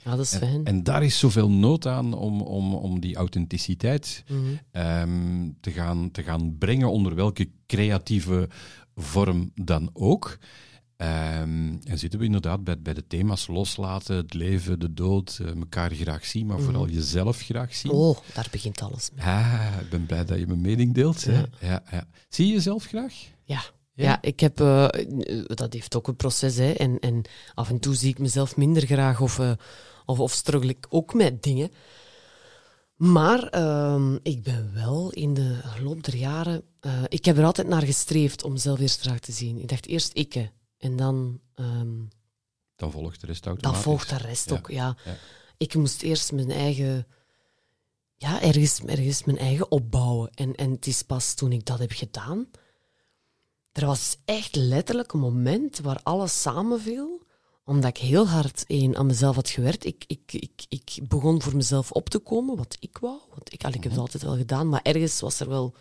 Ja, 0.05 0.11
dat 0.17 0.25
is 0.25 0.33
En, 0.33 0.39
fijn. 0.39 0.65
en 0.65 0.83
daar 0.83 1.03
is 1.05 1.19
zoveel 1.19 1.51
nood 1.51 1.87
aan 1.87 2.15
om, 2.15 2.41
om, 2.41 2.75
om 2.75 3.01
die 3.01 3.17
authenticiteit 3.17 4.25
Mhm. 4.29 4.41
ehm, 4.71 5.49
te, 5.61 5.71
gaan, 5.71 6.11
te 6.11 6.23
gaan 6.23 6.57
brengen, 6.59 6.91
onder 6.91 7.15
welke 7.15 7.49
creatieve 7.67 8.49
vorm 8.97 9.51
dan 9.55 9.91
ook. 9.93 10.39
Ehm, 10.97 11.77
en 11.85 11.99
zitten 11.99 12.19
we 12.19 12.25
inderdaad 12.25 12.65
bij, 12.65 12.79
bij 12.81 12.95
de 12.95 13.07
thema's 13.07 13.47
loslaten, 13.47 14.17
het 14.17 14.35
leven, 14.35 14.79
de 14.81 14.95
dood, 14.95 15.39
eh, 15.43 15.49
elkaar 15.57 15.95
graag 15.95 16.25
zien, 16.27 16.47
maar 16.47 16.61
vooral 16.61 16.89
jezelf 16.89 17.41
graag 17.41 17.75
zien. 17.75 17.93
Oh, 17.93 18.19
daar 18.35 18.49
begint 18.51 18.83
alles 18.83 19.11
mee. 19.15 19.25
Ah, 19.25 19.73
ik 19.81 19.91
ben 19.91 20.07
blij 20.07 20.25
dat 20.25 20.39
je 20.39 20.47
mijn 20.47 20.61
mening 20.61 20.95
deelt. 20.95 21.25
Hè? 21.25 21.33
Ja. 21.39 21.47
Ja, 21.61 21.83
ja. 21.91 22.05
Zie 22.29 22.47
je 22.47 22.53
jezelf 22.53 22.85
graag? 22.85 23.15
Ja. 23.45 23.61
Ja? 23.99 24.05
Ja, 24.05 24.23
ik 24.23 24.41
heb, 24.41 24.61
eh, 24.61 24.89
dat 25.47 25.73
heeft 25.73 25.97
ook 25.97 26.09
een 26.09 26.17
proces. 26.17 26.57
Hè. 26.57 26.73
En, 26.73 26.99
en 26.99 27.23
af 27.55 27.69
en 27.71 27.79
toe 27.81 27.95
zie 27.95 28.09
ik 28.09 28.19
mezelf 28.19 28.57
minder 28.57 28.87
graag 28.87 29.21
of, 29.21 29.39
eh, 29.39 29.53
of, 30.07 30.21
of 30.21 30.33
struggle 30.33 30.71
ik 30.71 30.87
ook 30.89 31.15
met 31.15 31.43
dingen. 31.43 31.71
Maar 32.97 33.43
ehm, 33.49 34.15
ik 34.23 34.43
ben 34.43 34.71
wel 34.75 35.11
in 35.11 35.35
de 35.35 35.61
loop 35.83 36.03
der 36.05 36.17
jaren... 36.17 36.63
eh, 36.81 37.03
ik 37.09 37.25
heb 37.25 37.39
er 37.39 37.45
altijd 37.45 37.69
naar 37.69 37.83
gestreefd 37.83 38.45
om 38.45 38.53
mezelf 38.53 38.79
eerst 38.81 39.01
graag 39.01 39.19
te 39.21 39.33
zien. 39.33 39.59
Ik 39.61 39.69
dacht 39.69 39.87
eerst 39.87 40.11
ik, 40.15 40.51
en 40.79 40.97
dan, 40.97 41.41
ehm, 41.55 41.97
Dan 42.77 42.91
volgt 42.91 43.21
de 43.21 43.27
rest 43.27 43.43
dan 43.43 43.53
automatisch. 43.53 43.83
volgt 43.83 44.09
de 44.09 44.17
rest 44.17 44.51
Ja, 44.51 44.57
ook. 44.57 44.71
Ja. 44.71 44.97
ja. 45.05 45.17
Ik 45.57 45.75
moest 45.75 46.03
eerst 46.03 46.33
mijn 46.33 46.51
eigen... 46.51 47.07
Ja, 48.17 48.43
ergens, 48.43 48.81
ergens 48.87 49.25
mijn 49.25 49.39
eigen 49.39 49.71
opbouwen. 49.71 50.31
En, 50.35 50.55
en 50.55 50.71
het 50.71 50.87
is 50.87 51.03
pas 51.03 51.35
toen 51.35 51.53
ik 51.53 51.65
dat 51.67 51.79
heb 51.79 51.93
gedaan... 51.93 52.47
Er 53.79 53.87
was 53.87 54.17
echt 54.25 54.57
letterlijk 54.57 55.13
een 55.13 55.21
moment 55.21 55.79
waar 55.79 56.01
alles 56.03 56.43
samenviel, 56.43 57.23
omdat 57.65 57.91
ik 57.91 57.97
heel 57.97 58.27
hard 58.27 58.65
één, 58.67 58.97
aan 58.97 59.07
mezelf 59.07 59.35
had 59.35 59.51
gewerkt. 59.51 59.85
Ik, 59.85 60.05
ik, 60.07 60.33
ik, 60.33 60.65
ik 60.69 60.99
begon 61.09 61.43
voor 61.43 61.57
mezelf 61.57 61.93
op 61.93 62.09
te 62.09 62.19
komen, 62.19 62.57
wat 62.57 62.77
ik 62.81 62.99
wou. 62.99 63.19
Want 63.35 63.53
ik, 63.53 63.65
al, 63.65 63.73
ik 63.73 63.83
heb 63.83 63.93
het 63.93 64.01
altijd 64.01 64.23
wel 64.23 64.37
gedaan, 64.37 64.69
maar 64.69 64.81
ergens 64.83 65.21
was 65.21 65.41
er 65.41 65.49
wel... 65.49 65.75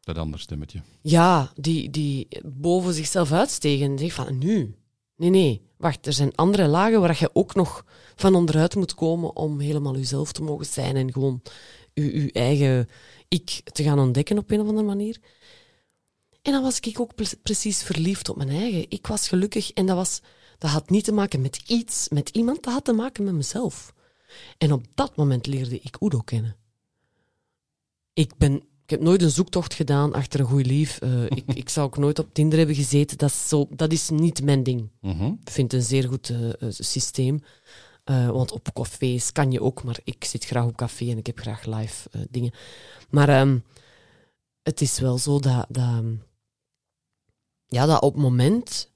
Dat 0.00 0.18
ander 0.18 0.40
stemmetje. 0.40 0.82
Ja, 1.00 1.52
die, 1.56 1.90
die 1.90 2.28
boven 2.44 2.94
zichzelf 2.94 3.32
uitstegen 3.32 3.90
en 3.90 3.98
zeggen 3.98 4.24
van, 4.24 4.38
nu, 4.38 4.74
nee, 5.16 5.30
nee, 5.30 5.62
wacht, 5.76 6.06
er 6.06 6.12
zijn 6.12 6.34
andere 6.34 6.66
lagen 6.66 7.00
waar 7.00 7.16
je 7.20 7.30
ook 7.32 7.54
nog 7.54 7.84
van 8.14 8.34
onderuit 8.34 8.74
moet 8.74 8.94
komen 8.94 9.36
om 9.36 9.60
helemaal 9.60 9.96
jezelf 9.96 10.32
te 10.32 10.42
mogen 10.42 10.66
zijn 10.66 10.96
en 10.96 11.12
gewoon 11.12 11.42
je, 11.92 12.22
je 12.22 12.32
eigen 12.32 12.88
ik 13.28 13.60
te 13.72 13.82
gaan 13.82 13.98
ontdekken 13.98 14.38
op 14.38 14.50
een 14.50 14.60
of 14.60 14.68
andere 14.68 14.86
manier. 14.86 15.18
En 16.46 16.52
dan 16.52 16.62
was 16.62 16.80
ik 16.80 17.00
ook 17.00 17.14
pre- 17.14 17.38
precies 17.42 17.82
verliefd 17.82 18.28
op 18.28 18.36
mijn 18.36 18.48
eigen. 18.48 18.86
Ik 18.88 19.06
was 19.06 19.28
gelukkig 19.28 19.72
en 19.72 19.86
dat, 19.86 19.96
was, 19.96 20.20
dat 20.58 20.70
had 20.70 20.90
niet 20.90 21.04
te 21.04 21.12
maken 21.12 21.40
met 21.40 21.62
iets, 21.66 22.08
met 22.08 22.28
iemand, 22.28 22.62
dat 22.62 22.72
had 22.72 22.84
te 22.84 22.92
maken 22.92 23.24
met 23.24 23.34
mezelf. 23.34 23.94
En 24.58 24.72
op 24.72 24.84
dat 24.94 25.16
moment 25.16 25.46
leerde 25.46 25.80
ik 25.80 25.96
Udo 26.00 26.18
kennen. 26.18 26.56
Ik, 28.12 28.36
ben, 28.36 28.54
ik 28.54 28.90
heb 28.90 29.00
nooit 29.00 29.22
een 29.22 29.30
zoektocht 29.30 29.74
gedaan 29.74 30.12
achter 30.12 30.40
een 30.40 30.46
goed 30.46 30.66
lief. 30.66 30.98
Eh, 30.98 31.24
ik, 31.24 31.44
ik 31.62 31.68
zou 31.68 31.86
ook 31.86 31.96
nooit 31.96 32.18
op 32.18 32.34
Tinder 32.34 32.58
hebben 32.58 32.76
gezeten. 32.76 33.18
Dat 33.18 33.30
is, 33.30 33.48
zo, 33.48 33.66
dat 33.70 33.92
is 33.92 34.10
niet 34.10 34.42
mijn 34.42 34.62
ding. 34.62 34.90
Mhm. 35.00 35.24
Ik 35.24 35.50
vind 35.50 35.72
het 35.72 35.80
een 35.80 35.86
zeer 35.86 36.08
goed 36.08 36.30
eh, 36.30 36.48
eh, 36.48 36.68
systeem. 36.70 37.42
Want 38.04 38.52
op 38.52 38.72
cafés 38.72 39.32
kan 39.32 39.50
je 39.50 39.62
ook, 39.62 39.82
maar 39.82 39.98
ik 40.04 40.24
zit 40.24 40.44
graag 40.44 40.64
op 40.64 40.76
café 40.76 41.10
en 41.10 41.18
ik 41.18 41.26
heb 41.26 41.38
graag 41.38 41.64
live 41.64 42.08
dingen. 42.30 42.52
Maar 43.10 43.28
ehm, 43.28 43.58
het 44.62 44.80
is 44.80 44.98
wel 44.98 45.18
zo 45.18 45.40
dat, 45.40 45.66
dat, 45.68 46.02
ja, 47.68 47.86
dat 47.86 48.02
op 48.02 48.12
het 48.12 48.22
moment 48.22 48.90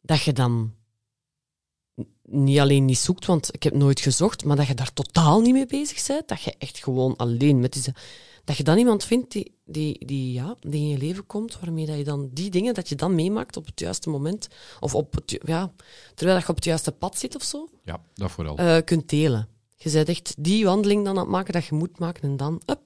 dat 0.00 0.22
je 0.22 0.32
dan 0.32 0.74
niet 2.22 2.58
alleen 2.58 2.84
niet 2.84 2.98
zoekt, 2.98 3.26
want 3.26 3.54
ik 3.54 3.62
heb 3.62 3.74
nooit 3.74 4.00
gezocht, 4.00 4.44
maar 4.44 4.56
dat 4.56 4.66
je 4.66 4.74
daar 4.74 4.92
totaal 4.92 5.40
niet 5.40 5.52
mee 5.52 5.66
bezig 5.66 6.06
bent, 6.06 6.28
dat 6.28 6.42
je 6.42 6.54
echt 6.58 6.78
gewoon 6.82 7.16
alleen 7.16 7.60
met 7.60 7.72
die, 7.72 7.82
dat 8.44 8.56
je 8.56 8.62
dan 8.62 8.78
iemand 8.78 9.04
vindt 9.04 9.32
die, 9.32 9.54
die, 9.64 10.06
die, 10.06 10.32
ja, 10.32 10.56
die 10.60 10.80
in 10.80 10.88
je 10.88 10.98
leven 10.98 11.26
komt, 11.26 11.60
waarmee 11.60 11.86
dat 11.86 11.96
je 11.96 12.04
dan 12.04 12.30
die 12.32 12.50
dingen 12.50 12.74
dat 12.74 12.88
je 12.88 12.94
dan 12.94 13.14
meemaakt 13.14 13.56
op 13.56 13.66
het 13.66 13.80
juiste 13.80 14.10
moment, 14.10 14.48
of 14.80 14.94
op 14.94 15.14
het, 15.14 15.38
ja, 15.44 15.72
terwijl 16.14 16.36
dat 16.36 16.46
je 16.46 16.50
op 16.50 16.56
het 16.56 16.64
juiste 16.64 16.92
pad 16.92 17.18
zit 17.18 17.34
of 17.36 17.42
zo, 17.42 17.68
Ja, 17.84 18.00
dat 18.14 18.30
vooral. 18.30 18.56
eh, 18.56 18.76
kunt 18.84 19.08
delen. 19.08 19.48
Je 19.76 19.90
bent 19.90 20.08
echt 20.08 20.34
die 20.38 20.64
wandeling 20.64 21.04
dan 21.04 21.14
aan 21.16 21.22
het 21.22 21.30
maken 21.30 21.52
dat 21.52 21.64
je 21.64 21.74
moet 21.74 21.98
maken 21.98 22.22
en 22.22 22.36
dan, 22.36 22.54
up, 22.66 22.80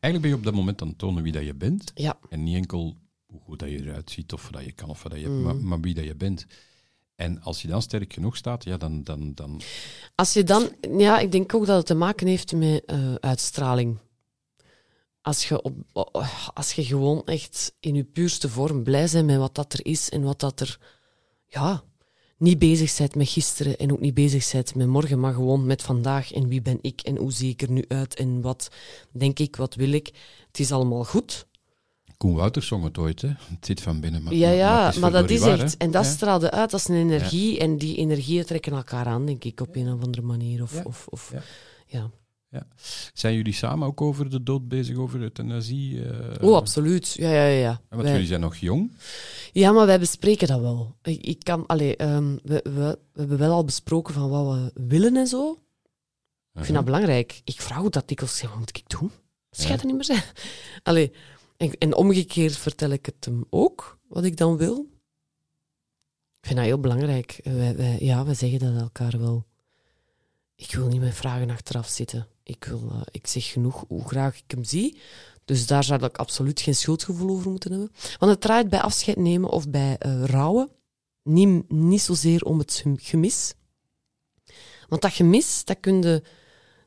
Eigenlijk 0.00 0.20
ben 0.20 0.28
je 0.30 0.36
op 0.36 0.44
dat 0.44 0.54
moment 0.54 0.82
aan 0.82 0.88
het 0.88 0.98
tonen 0.98 1.22
wie 1.22 1.32
dat 1.32 1.44
je 1.44 1.54
bent. 1.54 1.92
ja. 1.94 2.18
En 2.28 2.42
niet 2.42 2.56
enkel 2.56 2.94
hoe 3.30 3.40
goed 3.40 3.58
dat 3.58 3.68
je 3.68 3.80
eruit 3.80 4.10
ziet 4.10 4.32
of 4.32 4.48
dat 4.50 4.64
je 4.64 4.72
kan 4.72 4.88
of 4.88 5.02
dat 5.02 5.20
je 5.20 5.28
Mm. 5.28 5.66
maar 5.66 5.80
wie 5.80 5.94
dat 5.94 6.04
je 6.04 6.14
bent. 6.14 6.46
En 7.14 7.42
als 7.42 7.62
je 7.62 7.68
dan 7.68 7.82
sterk 7.82 8.12
genoeg 8.12 8.36
staat, 8.36 8.64
ja, 8.64 8.76
dan, 8.76 9.04
dan, 9.04 9.34
dan 9.34 9.60
Als 10.14 10.32
je 10.32 10.44
dan, 10.44 10.70
ja, 10.98 11.18
ik 11.18 11.32
denk 11.32 11.54
ook 11.54 11.66
dat 11.66 11.76
het 11.76 11.86
te 11.86 11.94
maken 11.94 12.26
heeft 12.26 12.52
met 12.52 12.84
eh, 12.84 13.14
uitstraling. 13.14 13.98
als 15.22 15.48
je, 15.48 15.62
op, 15.62 15.74
als 16.54 16.72
je 16.72 16.84
gewoon 16.84 17.24
echt 17.24 17.74
in 17.80 17.94
je 17.94 18.04
puurste 18.04 18.48
vorm 18.48 18.82
blij 18.82 19.08
bent 19.12 19.26
met 19.26 19.36
wat 19.36 19.54
dat 19.54 19.72
er 19.72 19.86
is 19.86 20.08
en 20.08 20.22
wat 20.22 20.40
dat 20.40 20.60
er, 20.60 20.78
ja, 21.46 21.82
niet 22.36 22.58
bezig 22.58 22.96
bent 22.96 23.14
met 23.14 23.28
gisteren 23.28 23.78
en 23.78 23.92
ook 23.92 24.00
niet 24.00 24.14
bezig 24.14 24.52
bent 24.52 24.74
met 24.74 24.86
morgen, 24.86 25.20
maar 25.20 25.34
gewoon 25.34 25.66
met 25.66 25.82
vandaag 25.82 26.32
en 26.32 26.48
wie 26.48 26.62
ben 26.62 26.78
ik 26.82 27.00
en 27.00 27.16
hoe 27.16 27.32
zie 27.32 27.50
ik 27.50 27.62
er 27.62 27.70
nu 27.70 27.84
uit 27.88 28.14
en 28.14 28.40
wat 28.40 28.70
denk 29.10 29.38
ik, 29.38 29.56
wat 29.56 29.74
wil 29.74 29.92
ik. 29.92 30.06
Het 30.46 30.58
is 30.58 30.72
allemaal 30.72 31.04
goed. 31.04 31.46
Koen 32.20 32.34
Wouters 32.34 32.66
zong 32.66 32.84
het 32.84 32.98
ooit, 32.98 33.22
hè? 33.22 33.28
Het 33.28 33.66
zit 33.66 33.80
van 33.80 34.00
binnen. 34.00 34.22
Maar, 34.22 34.34
ja, 34.34 34.50
ja, 34.50 34.92
maar, 35.00 35.10
dat 35.10 35.30
is 35.30 35.40
waar, 35.40 35.58
echt. 35.60 35.72
hè? 35.72 35.78
En 35.78 35.90
dat 35.90 36.04
Ja. 36.04 36.10
straalde 36.10 36.50
uit 36.50 36.72
als 36.72 36.88
een 36.88 36.94
energie 36.94 37.58
en 37.58 37.78
die 37.78 37.96
energieën 37.96 38.44
trekken 38.44 38.72
elkaar 38.72 39.06
aan, 39.06 39.26
denk 39.26 39.44
ik, 39.44 39.60
op 39.60 39.76
een 39.76 39.92
of 39.92 40.02
andere 40.02 40.22
manier. 40.22 40.62
Of, 40.62 40.74
Ja. 40.74 40.82
of, 40.84 41.06
of, 41.08 41.32
Ja. 41.86 42.10
ja. 42.48 42.66
Zijn 43.14 43.34
jullie 43.34 43.52
samen 43.52 43.86
ook 43.86 44.00
over 44.00 44.30
de 44.30 44.42
dood 44.42 44.68
bezig, 44.68 44.96
over 44.96 45.20
euthanasie? 45.20 46.04
eh? 46.04 46.48
Oh, 46.48 46.56
absoluut. 46.56 47.12
Ja, 47.12 47.30
ja, 47.30 47.44
ja. 47.46 47.80
Want 47.88 48.02
Wij- 48.02 48.12
jullie 48.12 48.26
zijn 48.26 48.40
nog 48.40 48.56
jong. 48.56 48.92
Ja, 49.52 49.72
maar 49.72 49.86
wij 49.86 49.98
bespreken 49.98 50.48
dat 50.48 50.60
wel. 50.60 50.96
Ik, 51.02 51.20
ik 51.26 51.38
kan, 51.44 51.66
allee, 51.66 51.96
ehm, 51.96 52.36
we, 52.42 52.60
we, 52.62 52.98
we 53.12 53.20
hebben 53.20 53.38
wel 53.38 53.52
al 53.52 53.64
besproken 53.64 54.14
van 54.14 54.28
wat 54.30 54.54
we 54.54 54.70
willen 54.86 55.16
en 55.16 55.26
zo. 55.26 55.58
Ik 56.54 56.64
vind 56.64 56.74
dat 56.76 56.84
belangrijk. 56.84 57.40
Ik 57.44 57.60
vraag 57.60 57.82
ook 57.84 57.92
dat 57.92 58.08
dikwijls, 58.08 58.36
zeg, 58.36 58.48
wat 58.50 58.58
moet 58.58 58.76
ik 58.76 58.88
doen? 58.98 59.10
Jij 59.50 59.70
er 59.78 59.84
niet 59.86 59.94
meer 59.94 60.04
zijn. 60.04 60.22
Allee, 60.82 61.12
en, 61.68 61.94
omgekeerd 61.94 62.56
vertel 62.56 62.90
ik 62.90 63.06
het 63.06 63.24
hem 63.24 63.44
ook, 63.50 63.98
wat 64.08 64.24
ik 64.24 64.36
dan 64.36 64.56
wil. 64.56 64.88
Ik 66.40 66.46
vind 66.46 66.56
dat 66.56 66.64
heel 66.64 66.80
belangrijk. 66.80 67.40
Wij, 67.42 67.76
wij, 67.76 67.96
ja, 68.00 68.24
wij 68.24 68.34
zeggen 68.34 68.58
dat 68.58 68.82
elkaar 68.82 69.18
wel. 69.18 69.46
Ik 70.54 70.74
wil 70.74 70.86
niet 70.86 71.00
met 71.00 71.14
vragen 71.14 71.50
achteraf 71.50 71.88
zitten. 71.88 72.26
Ik, 72.42 72.64
wil, 72.64 72.90
eh, 72.90 73.00
ik 73.10 73.26
zeg 73.26 73.46
genoeg 73.46 73.84
hoe 73.88 74.08
graag 74.08 74.36
ik 74.36 74.50
hem 74.50 74.64
zie. 74.64 75.00
Dus 75.44 75.66
daar 75.66 75.84
zou 75.84 76.04
ik 76.04 76.18
absoluut 76.18 76.60
geen 76.60 76.74
schuldgevoel 76.74 77.30
over 77.30 77.50
moeten 77.50 77.70
hebben. 77.70 77.90
Want 78.18 78.32
het 78.32 78.40
draait 78.40 78.68
bij 78.68 78.80
afscheid 78.80 79.16
nemen 79.16 79.50
of 79.50 79.68
bij 79.68 79.98
eh, 79.98 80.24
rouwen 80.24 80.70
niet, 81.22 81.70
niet 81.70 82.00
zozeer 82.00 82.44
om 82.44 82.58
het 82.58 82.74
gem- 82.74 82.98
gemis. 82.98 83.54
Want 84.88 85.02
dat 85.02 85.12
gemis, 85.12 85.64
dat, 85.64 85.80
kun 85.80 86.22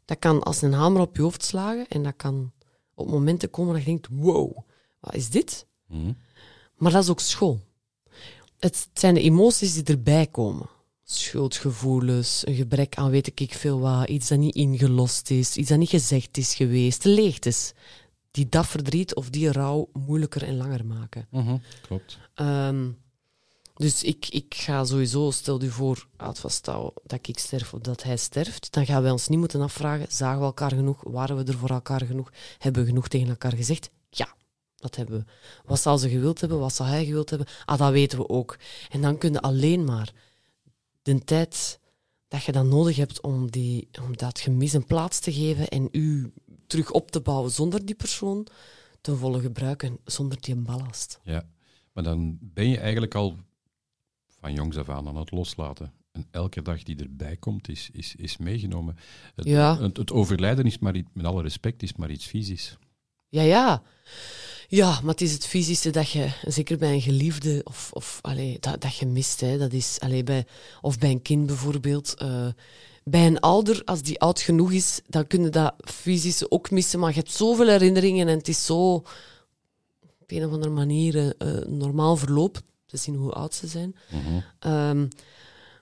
dat 0.06 0.20
kan 0.20 0.44
als 0.44 0.62
een 0.62 0.74
hamer 0.74 1.02
op 1.02 1.16
je 1.16 1.22
hoofd 1.22 1.44
slagen 1.44 1.88
en 1.88 2.04
dat 2.04 2.16
kan 2.16 2.53
op 2.96 3.10
momenten 3.10 3.50
komen 3.50 3.74
dat 3.74 3.84
je 3.84 3.90
denkt, 3.90 4.08
wow, 4.12 4.58
wat 5.00 5.16
is 5.16 5.30
dit? 5.30 5.68
Mhm. 5.88 6.12
Maar 6.78 6.92
dat 6.92 7.04
is 7.04 7.10
ook 7.10 7.20
school. 7.20 7.60
Het 8.60 8.88
zijn 8.94 9.14
de 9.14 9.22
emoties 9.22 9.74
die 9.74 9.84
erbij 9.84 10.28
komen. 10.28 10.70
Schuldgevoelens, 11.04 12.48
een 12.48 12.56
gebrek 12.56 12.96
aan 12.96 13.10
weet 13.10 13.40
ik 13.40 13.54
veel 13.54 13.80
wat, 13.80 14.10
iets 14.10 14.28
dat 14.28 14.38
niet 14.38 14.56
ingelost 14.56 15.30
is, 15.30 15.58
iets 15.58 15.70
dat 15.70 15.78
niet 15.78 15.90
gezegd 15.90 16.38
is 16.38 16.56
geweest, 16.56 17.04
de 17.04 17.10
leegtes, 17.10 17.74
die 18.32 18.50
dat 18.50 18.68
verdriet 18.68 19.16
of 19.16 19.30
die 19.30 19.52
rouw 19.52 19.90
moeilijker 19.94 20.44
en 20.44 20.58
langer 20.58 20.86
maken. 20.86 21.28
Mhm, 21.32 21.58
Klopt. 21.82 22.20
Ehm, 22.34 22.90
dus 23.74 24.04
ik, 24.04 24.28
ik 24.30 24.56
ga 24.56 24.86
sowieso, 24.86 25.32
stel 25.32 25.62
u 25.62 25.70
voor, 25.70 26.08
uit 26.18 26.40
vasthouden 26.40 26.94
dat 27.04 27.28
ik 27.28 27.40
sterf 27.40 27.74
of 27.74 27.80
dat 27.80 28.04
hij 28.04 28.18
sterft, 28.18 28.74
dan 28.74 28.86
gaan 28.86 29.02
wij 29.02 29.12
ons 29.12 29.28
niet 29.28 29.40
moeten 29.40 29.62
afvragen, 29.62 30.08
zagen 30.10 30.40
we 30.40 30.46
elkaar 30.46 30.72
genoeg, 30.72 31.04
waren 31.04 31.38
we 31.38 31.44
er 31.44 31.58
voor 31.58 31.70
elkaar 31.70 32.06
genoeg, 32.06 32.32
hebben 32.58 32.82
we 32.82 32.88
genoeg 32.88 33.08
tegen 33.08 33.30
elkaar 33.30 33.54
gezegd? 33.56 33.90
Ja, 34.10 34.36
dat 34.76 34.96
hebben 34.96 35.20
we. 35.20 35.26
Wat 35.66 35.80
zou 35.80 35.98
ze 35.98 36.10
gewild 36.10 36.40
hebben, 36.40 36.60
wat 36.60 36.76
zou 36.76 36.90
hij 36.90 37.06
gewild 37.06 37.30
hebben? 37.30 37.48
Ah, 37.66 37.78
dat 37.78 37.92
weten 37.92 38.18
we 38.18 38.30
ook. 38.30 38.58
En 38.90 39.02
dan 39.02 39.18
kun 39.18 39.32
je 39.32 39.42
alleen 39.42 39.84
maar 39.84 40.14
de 41.02 41.24
tijd 41.24 41.80
dat 42.28 42.44
je 42.44 42.52
dan 42.52 42.68
nodig 42.68 42.96
hebt 42.96 43.22
om, 43.22 43.52
die, 43.52 43.90
om 44.02 44.18
dat 44.18 44.40
gemis 44.40 44.74
een 44.74 44.86
plaats 44.86 45.20
te 45.20 45.34
geven 45.34 45.68
en 45.68 45.88
u 45.92 46.34
terug 46.68 46.92
op 46.92 47.12
te 47.12 47.22
bouwen 47.22 47.52
zonder 47.52 47.86
die 47.86 47.96
persoon, 47.96 48.48
ten 49.02 49.18
volle 49.18 49.40
gebruiken, 49.40 49.98
zonder 50.06 50.42
die 50.42 50.56
ballast. 50.56 51.20
Ja. 51.24 51.46
Maar 51.94 52.04
dan 52.04 52.38
ben 52.42 52.70
je 52.70 52.78
eigenlijk 52.78 53.16
al 53.16 53.38
van 54.44 54.54
jongs 54.54 54.78
af 54.78 54.90
aan 54.90 55.08
aan 55.08 55.18
het 55.18 55.32
loslaten. 55.32 55.92
En 56.12 56.26
elke 56.32 56.62
dag 56.62 56.84
die 56.84 56.96
erbij 56.96 57.36
komt, 57.36 57.70
is, 57.70 57.90
is, 57.92 58.16
is 58.16 58.38
meegenomen. 58.38 58.96
Het, 59.36 59.46
Ja. 59.46 59.80
het, 59.82 59.98
het 59.98 60.12
overlijden 60.12 60.66
is 60.66 60.80
maar 60.80 60.96
iets, 60.96 61.10
met 61.14 61.26
alle 61.26 61.42
respect, 61.42 61.84
is 61.84 61.96
maar 61.96 62.12
iets 62.12 62.26
fysisch. 62.26 62.78
Ja, 63.30 63.42
ja. 63.42 63.82
Ja, 64.68 64.90
maar 65.02 65.12
het 65.12 65.22
is 65.22 65.34
het 65.34 65.46
fysische 65.46 65.90
dat 65.90 66.10
je, 66.10 66.30
zeker 66.46 66.78
bij 66.78 66.94
een 66.94 67.02
geliefde, 67.02 67.62
of, 67.64 67.90
of 67.94 68.20
allee, 68.22 68.58
dat, 68.60 68.82
dat 68.82 68.96
je 68.96 69.06
mist. 69.06 69.40
Hè. 69.42 69.58
Dat 69.58 69.74
is, 69.74 69.98
allee, 70.00 70.24
bij, 70.24 70.46
of 70.82 70.98
bij 71.00 71.10
een 71.12 71.22
kind 71.22 71.46
bijvoorbeeld. 71.46 72.14
eh, 72.14 72.48
bij 73.04 73.26
een 73.28 73.40
ouder, 73.40 73.82
als 73.86 74.02
die 74.02 74.20
oud 74.20 74.42
genoeg 74.42 74.72
is, 74.72 75.02
dan 75.08 75.28
kun 75.28 75.42
je 75.44 75.50
dat 75.50 75.74
fysische 75.78 76.52
ook 76.52 76.72
missen. 76.72 77.00
Maar 77.00 77.10
je 77.10 77.20
hebt 77.20 77.32
zoveel 77.32 77.68
herinneringen 77.68 78.28
en 78.28 78.38
het 78.38 78.48
is 78.48 78.66
zo 78.66 78.94
op 78.94 79.06
een 80.28 80.46
of 80.46 80.52
andere 80.52 80.72
manier 80.74 81.18
eh, 81.38 81.58
eh, 81.58 81.68
normaal 81.68 82.16
verloop, 82.18 82.62
te 82.94 83.00
zien 83.00 83.16
hoe 83.16 83.32
oud 83.32 83.54
ze 83.54 83.68
zijn. 83.68 83.96
Mhm. 84.12 84.40
Ehm, 84.60 85.08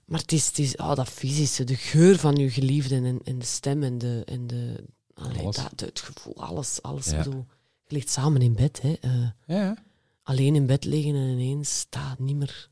maar 0.06 0.20
het 0.20 0.32
is, 0.32 0.48
het 0.48 0.60
is 0.60 0.76
oh, 0.76 0.96
dat 0.96 1.10
fysische, 1.10 1.64
de 1.64 1.76
geur 1.76 2.18
van 2.20 2.36
je 2.36 2.50
geliefde 2.50 2.96
en, 2.96 3.20
en 3.24 3.40
de 3.40 3.46
stem 3.46 3.84
en, 3.84 3.98
de, 3.98 4.22
en 4.26 4.48
de, 4.48 4.84
allee, 5.14 5.44
dat, 5.44 5.74
het 5.76 6.00
gevoel, 6.00 6.36
alles. 6.42 6.82
alles 6.82 7.06
Ja. 7.10 7.24
Bedoel, 7.24 7.46
je 7.86 7.96
ligt 7.96 8.10
samen 8.10 8.42
in 8.42 8.54
bed. 8.56 8.82
Hè. 8.82 8.94
eh, 8.94 9.28
Ja, 9.46 9.78
alleen 10.24 10.56
in 10.56 10.66
bed 10.66 10.86
liggen 10.86 11.16
en 11.16 11.28
ineens 11.28 11.80
staat 11.80 12.20
niet 12.20 12.36
meer 12.36 12.70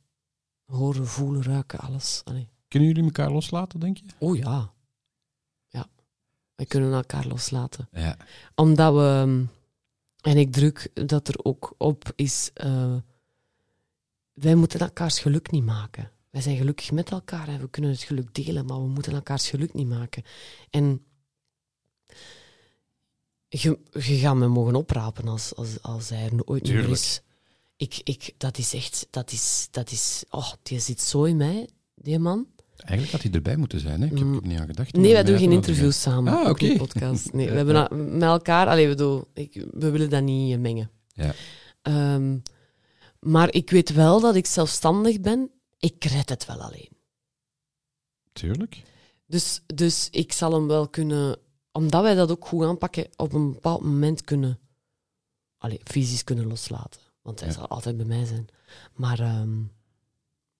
horen, 0.66 1.08
voelen, 1.08 1.44
ruiken, 1.44 1.80
alles. 1.80 2.22
Allee. 2.26 2.48
Kunnen 2.68 2.88
jullie 2.88 3.04
elkaar 3.04 3.32
loslaten, 3.32 3.80
denk 3.80 3.98
je? 3.98 4.04
Oh 4.18 4.38
ja. 4.38 4.72
Ja. 5.68 5.88
We 6.56 6.66
kunnen 6.66 6.94
elkaar 6.94 7.28
loslaten. 7.28 7.88
Ja. 7.92 8.18
Omdat 8.56 8.94
we, 8.94 9.00
ehm, 9.00 9.44
en 10.32 10.38
ik 10.38 10.52
druk 10.52 10.92
dat 11.08 11.28
er 11.28 11.36
ook 11.44 11.74
op 11.78 12.12
is, 12.16 12.50
eh, 12.54 12.96
wij 14.40 14.56
moeten 14.56 14.80
elkaars 14.80 15.20
geluk 15.20 15.52
niet 15.52 15.66
maken. 15.66 16.12
Wij 16.30 16.42
zijn 16.42 16.58
gelukkig 16.58 16.92
met 16.92 17.10
elkaar 17.10 17.48
en 17.48 17.60
we 17.60 17.70
kunnen 17.70 17.92
het 17.92 18.02
geluk 18.02 18.34
delen, 18.34 18.66
maar 18.66 18.82
we 18.82 18.88
moeten 18.88 19.14
elkaars 19.14 19.50
geluk 19.50 19.74
niet 19.74 19.88
maken. 19.88 20.24
En 20.70 21.04
je, 23.48 23.80
je 23.92 24.18
gaat 24.18 24.36
me 24.36 24.48
mogen 24.48 24.76
oprapen 24.76 25.28
als, 25.28 25.56
als, 25.56 25.82
als 25.82 26.10
hij 26.10 26.24
er 26.24 26.46
ooit 26.46 26.68
meer 26.68 26.90
is. 26.90 27.22
Ik, 27.76 28.02
ik, 28.04 28.34
dat 28.38 28.58
is 28.58 28.74
echt, 28.74 29.08
dat 29.10 29.32
is, 29.32 29.68
dat 29.72 29.92
is, 29.92 30.24
oh, 30.30 30.52
die 30.64 30.80
zit 30.80 31.02
zo 31.02 31.24
in 31.24 31.38
mij, 31.38 31.70
die 31.96 32.20
man. 32.20 32.48
Eigenlijk 32.76 33.12
had 33.12 33.22
hij 33.22 33.32
erbij 33.32 33.56
moeten 33.56 33.80
zijn, 33.80 34.02
hè? 34.02 34.08
Ik 34.08 34.18
heb 34.18 34.28
er 34.28 34.48
niet 34.48 34.60
aan 34.60 34.66
gedacht. 34.66 34.94
Nee, 34.94 35.14
wij 35.14 35.24
doen 35.24 35.38
geen 35.38 35.52
interviews 35.52 36.02
samen. 36.02 36.34
Ah, 36.34 36.60
niet 36.60 36.78
podcast. 36.78 37.34
Nee, 37.34 37.50
we 37.52 37.56
hebben 37.56 38.14
met 38.14 38.22
elkaar. 38.22 38.68
Allee, 38.68 38.96
we, 38.96 39.26
ik, 39.34 39.66
we 39.72 39.90
willen 39.90 40.10
dat 40.10 40.24
niet 40.24 40.60
mengen. 40.60 40.90
Ja. 41.08 41.34
Ehm, 41.82 42.38
maar 43.20 43.54
ik 43.54 43.70
weet 43.70 43.94
wel 43.94 44.20
dat 44.20 44.36
ik 44.36 44.46
zelfstandig 44.46 45.20
ben. 45.22 45.52
Ik 45.78 46.04
red 46.04 46.30
het 46.30 46.46
wel 46.46 46.62
alleen. 46.62 46.90
Tuurlijk. 48.34 48.82
Dus, 49.26 49.62
dus 49.66 50.08
ik 50.10 50.32
zal 50.32 50.54
hem 50.54 50.68
wel 50.68 50.88
kunnen, 50.90 51.38
omdat 51.72 52.02
wij 52.02 52.16
dat 52.16 52.32
ook 52.32 52.46
goed 52.48 52.64
aanpakken, 52.66 53.08
op 53.16 53.34
een 53.34 53.52
bepaald 53.52 53.82
moment 53.82 54.22
kunnen, 54.22 54.60
allee, 55.58 55.80
fysisch 55.84 56.24
kunnen 56.24 56.48
loslaten. 56.48 57.02
Want 57.22 57.40
hij 57.40 57.50
Ja. 57.50 57.56
zal 57.56 57.68
altijd 57.68 57.98
bij 57.98 58.06
mij 58.06 58.26
zijn. 58.26 58.48
Maar 58.94 59.20
ehm, 59.20 59.58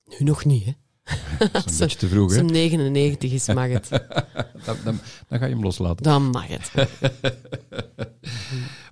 nu 0.04 0.18
nog 0.20 0.46
niet, 0.46 0.66
hè. 0.66 0.72
Dat 1.52 1.66
is 1.66 1.72
een 1.72 1.78
beetje 1.80 1.98
te 1.98 2.08
vroeg, 2.08 2.24
Als 2.24 2.34
hè? 2.34 2.40
hem 2.40 2.52
99 2.52 3.32
is, 3.32 3.48
mag 3.48 3.68
het. 3.70 3.90
Dan, 4.66 4.78
dan, 4.84 5.00
dan 5.28 5.40
ga 5.40 5.46
je 5.46 5.54
hem 5.54 5.64
loslaten. 5.64 6.04
Dan 6.04 6.24
mag 6.30 6.48
het. 6.48 6.72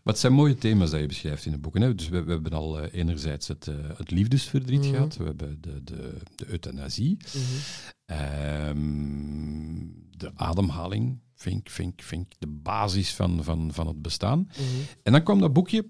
Maar 0.04 0.16
het 0.16 0.20
zijn 0.26 0.34
mooie 0.34 0.56
thema's 0.56 0.90
dat 0.90 1.00
je 1.00 1.06
beschrijft 1.06 1.46
in 1.46 1.52
de 1.52 1.58
boeken. 1.58 1.82
Hè? 1.82 1.96
Dus 1.96 2.10
we, 2.10 2.24
we 2.24 2.32
hebben 2.32 2.52
al 2.54 2.80
eh, 2.80 3.00
enerzijds 3.00 3.48
het, 3.48 3.68
eh, 3.68 3.76
het 3.98 4.12
liefdesverdriet 4.12 4.82
Mhm. 4.82 4.90
gehad. 4.94 5.18
We 5.18 5.24
hebben 5.24 5.58
de, 5.62 5.84
de, 5.84 6.14
de 6.36 6.46
euthanasie. 6.50 7.18
Mhm. 7.34 7.42
Ehm, 8.06 9.86
de 10.18 10.32
ademhaling. 10.36 11.20
Vink, 11.36 11.70
vink, 11.70 12.02
vink. 12.02 12.32
De 12.40 12.48
basis 12.48 13.14
van, 13.14 13.44
van, 13.44 13.70
van 13.74 13.88
het 13.88 14.02
bestaan. 14.02 14.40
Mhm. 14.40 14.62
En 15.04 15.12
dan 15.12 15.24
kwam 15.24 15.40
dat 15.40 15.54
boekje 15.54 15.86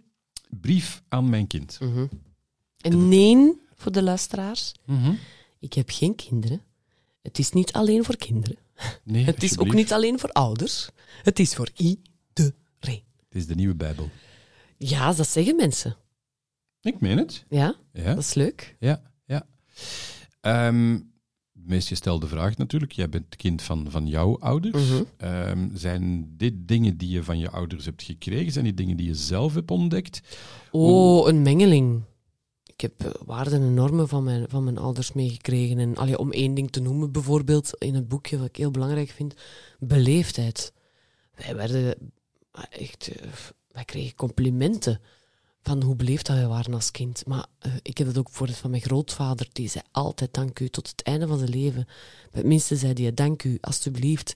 Brief 0.50 1.04
aan 1.08 1.30
mijn 1.30 1.48
kind. 1.48 1.78
Mhm. 1.82 2.06
En 2.78 3.08
nee, 3.08 3.54
voor 3.76 3.92
de 3.92 4.04
luisteraars, 4.04 4.72
Mhm. 4.86 5.12
Ik 5.60 5.74
heb 5.74 5.90
geen 5.90 6.16
kinderen. 6.16 6.62
Het 7.22 7.40
is 7.40 7.52
niet 7.52 7.74
alleen 7.74 8.04
voor 8.04 8.18
kinderen. 8.18 8.58
Nee, 9.04 9.24
Het 9.24 9.44
is 9.44 9.58
ook 9.58 9.74
niet 9.74 9.94
alleen 9.94 10.20
voor 10.20 10.32
ouders. 10.32 10.90
Het 11.24 11.40
is 11.40 11.56
voor 11.56 11.70
iedereen. 11.76 13.04
Het 13.28 13.36
is 13.36 13.48
de 13.48 13.56
nieuwe 13.56 13.76
Bijbel. 13.76 14.10
Ja, 14.78 15.14
dat 15.14 15.28
zeggen 15.28 15.56
mensen. 15.56 15.96
Ik 16.82 17.00
meen 17.00 17.18
het. 17.18 17.46
Ja, 17.50 17.76
Ja, 17.94 18.14
dat 18.14 18.24
is 18.24 18.34
leuk. 18.34 18.76
ja, 18.80 19.02
ja. 19.26 19.48
De 20.42 21.64
meest 21.74 21.88
gestelde 21.88 22.28
vraag 22.28 22.58
natuurlijk. 22.58 22.92
Jij 22.92 23.10
bent 23.10 23.36
kind 23.36 23.62
van, 23.62 23.92
van 23.92 24.08
jouw 24.08 24.40
ouders. 24.40 24.90
Mhm. 24.90 25.04
Ehm, 25.18 25.70
zijn 25.74 26.34
dit 26.38 26.54
dingen 26.58 26.98
die 26.98 27.10
je 27.10 27.24
van 27.24 27.40
je 27.40 27.50
ouders 27.50 27.86
hebt 27.86 28.04
gekregen? 28.04 28.52
Zijn 28.52 28.64
die 28.66 28.74
dingen 28.74 28.98
die 28.98 29.08
je 29.08 29.16
zelf 29.16 29.54
hebt 29.54 29.72
ontdekt? 29.72 30.22
Oh, 30.72 31.28
een 31.28 31.42
mengeling. 31.42 32.02
Ik 32.78 32.82
heb 32.82 33.04
eh, 33.06 33.22
waarden 33.26 33.62
en 33.62 33.74
normen 33.74 34.08
van 34.08 34.24
mijn, 34.24 34.46
van 34.50 34.64
mijn 34.64 34.78
ouders 34.78 35.14
meegekregen. 35.14 35.80
En 35.80 35.96
allee, 35.98 36.18
om 36.18 36.32
één 36.32 36.54
ding 36.54 36.72
te 36.72 36.80
noemen, 36.80 37.12
bijvoorbeeld 37.12 37.70
in 37.78 37.96
het 37.96 38.08
boekje, 38.08 38.38
wat 38.38 38.48
ik 38.48 38.56
heel 38.56 38.72
belangrijk 38.72 39.10
vind, 39.10 39.34
beleefdheid. 39.80 40.74
Wij 41.36 41.56
werden 41.56 41.96
eh, 42.52 42.64
echt 42.82 43.08
eh, 43.08 43.28
wij 43.72 43.86
kregen 43.86 44.16
complimenten 44.16 45.02
van 45.62 45.84
hoe 45.84 45.96
beleefd 45.96 46.26
dat 46.26 46.36
wij 46.36 46.48
waren 46.48 46.74
als 46.74 46.92
kind. 46.92 47.24
Maar 47.26 47.46
eh, 47.60 47.72
ik 47.82 47.98
heb 47.98 48.08
het 48.08 48.18
ook 48.18 48.26
bijvoorbeeld 48.26 48.58
van 48.58 48.70
mijn 48.70 48.82
grootvader, 48.82 49.48
die 49.52 49.70
zei 49.70 49.84
altijd 49.92 50.34
dank 50.34 50.60
u 50.60 50.70
tot 50.70 50.88
het 50.88 51.04
einde 51.04 51.28
van 51.28 51.38
zijn 51.38 51.50
leven. 51.50 51.84
Bij 52.32 52.42
het 52.42 52.46
minste 52.46 52.76
zei 52.76 52.94
hij 52.94 53.14
dank 53.14 53.44
u, 53.44 53.58
alstublieft. 53.62 54.34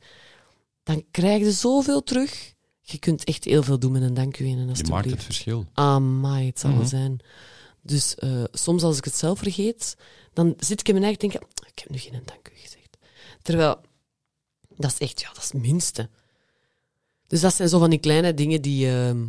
Dan 0.83 1.03
krijg 1.11 1.41
je 1.43 1.51
zoveel 1.51 2.03
terug. 2.03 2.53
Je 2.81 2.99
kunt 2.99 3.23
echt 3.23 3.43
heel 3.43 3.63
veel 3.63 3.79
doen 3.79 3.91
met 3.91 4.01
een 4.01 4.13
dank 4.13 4.39
u 4.39 4.45
en 4.45 4.51
een 4.51 4.57
Je 4.59 4.65
maakt 4.65 4.79
alstublieft. 4.79 5.15
het 5.15 5.23
verschil. 5.23 5.65
Amai, 5.73 6.45
het 6.45 6.59
zal 6.59 6.69
wel 6.69 6.79
Mhm. 6.79 6.89
zijn. 6.89 7.19
Dus 7.82 8.15
eh, 8.15 8.43
soms 8.51 8.84
als 8.84 8.97
ik 8.97 9.03
het 9.05 9.15
zelf 9.15 9.39
vergeet, 9.39 9.97
dan 10.34 10.53
zit 10.57 10.79
ik 10.79 10.88
in 10.88 10.93
mijn 10.93 11.05
eigen 11.05 11.21
denken, 11.29 11.47
ik 11.67 11.79
heb 11.79 11.89
nu 11.89 11.97
geen 11.97 12.21
dank 12.25 12.49
u 12.53 12.55
gezegd. 12.59 12.97
Terwijl, 13.41 13.79
dat 14.75 14.91
is 14.91 14.97
echt, 14.97 15.19
ja, 15.21 15.27
dat 15.34 15.43
is 15.43 15.51
het 15.51 15.61
minste. 15.61 16.09
Dus 17.27 17.41
dat 17.41 17.53
zijn 17.53 17.69
zo 17.69 17.79
van 17.79 17.89
die 17.89 17.99
kleine 17.99 18.34
dingen 18.34 18.61
die, 18.61 18.88
ehm, 18.89 19.25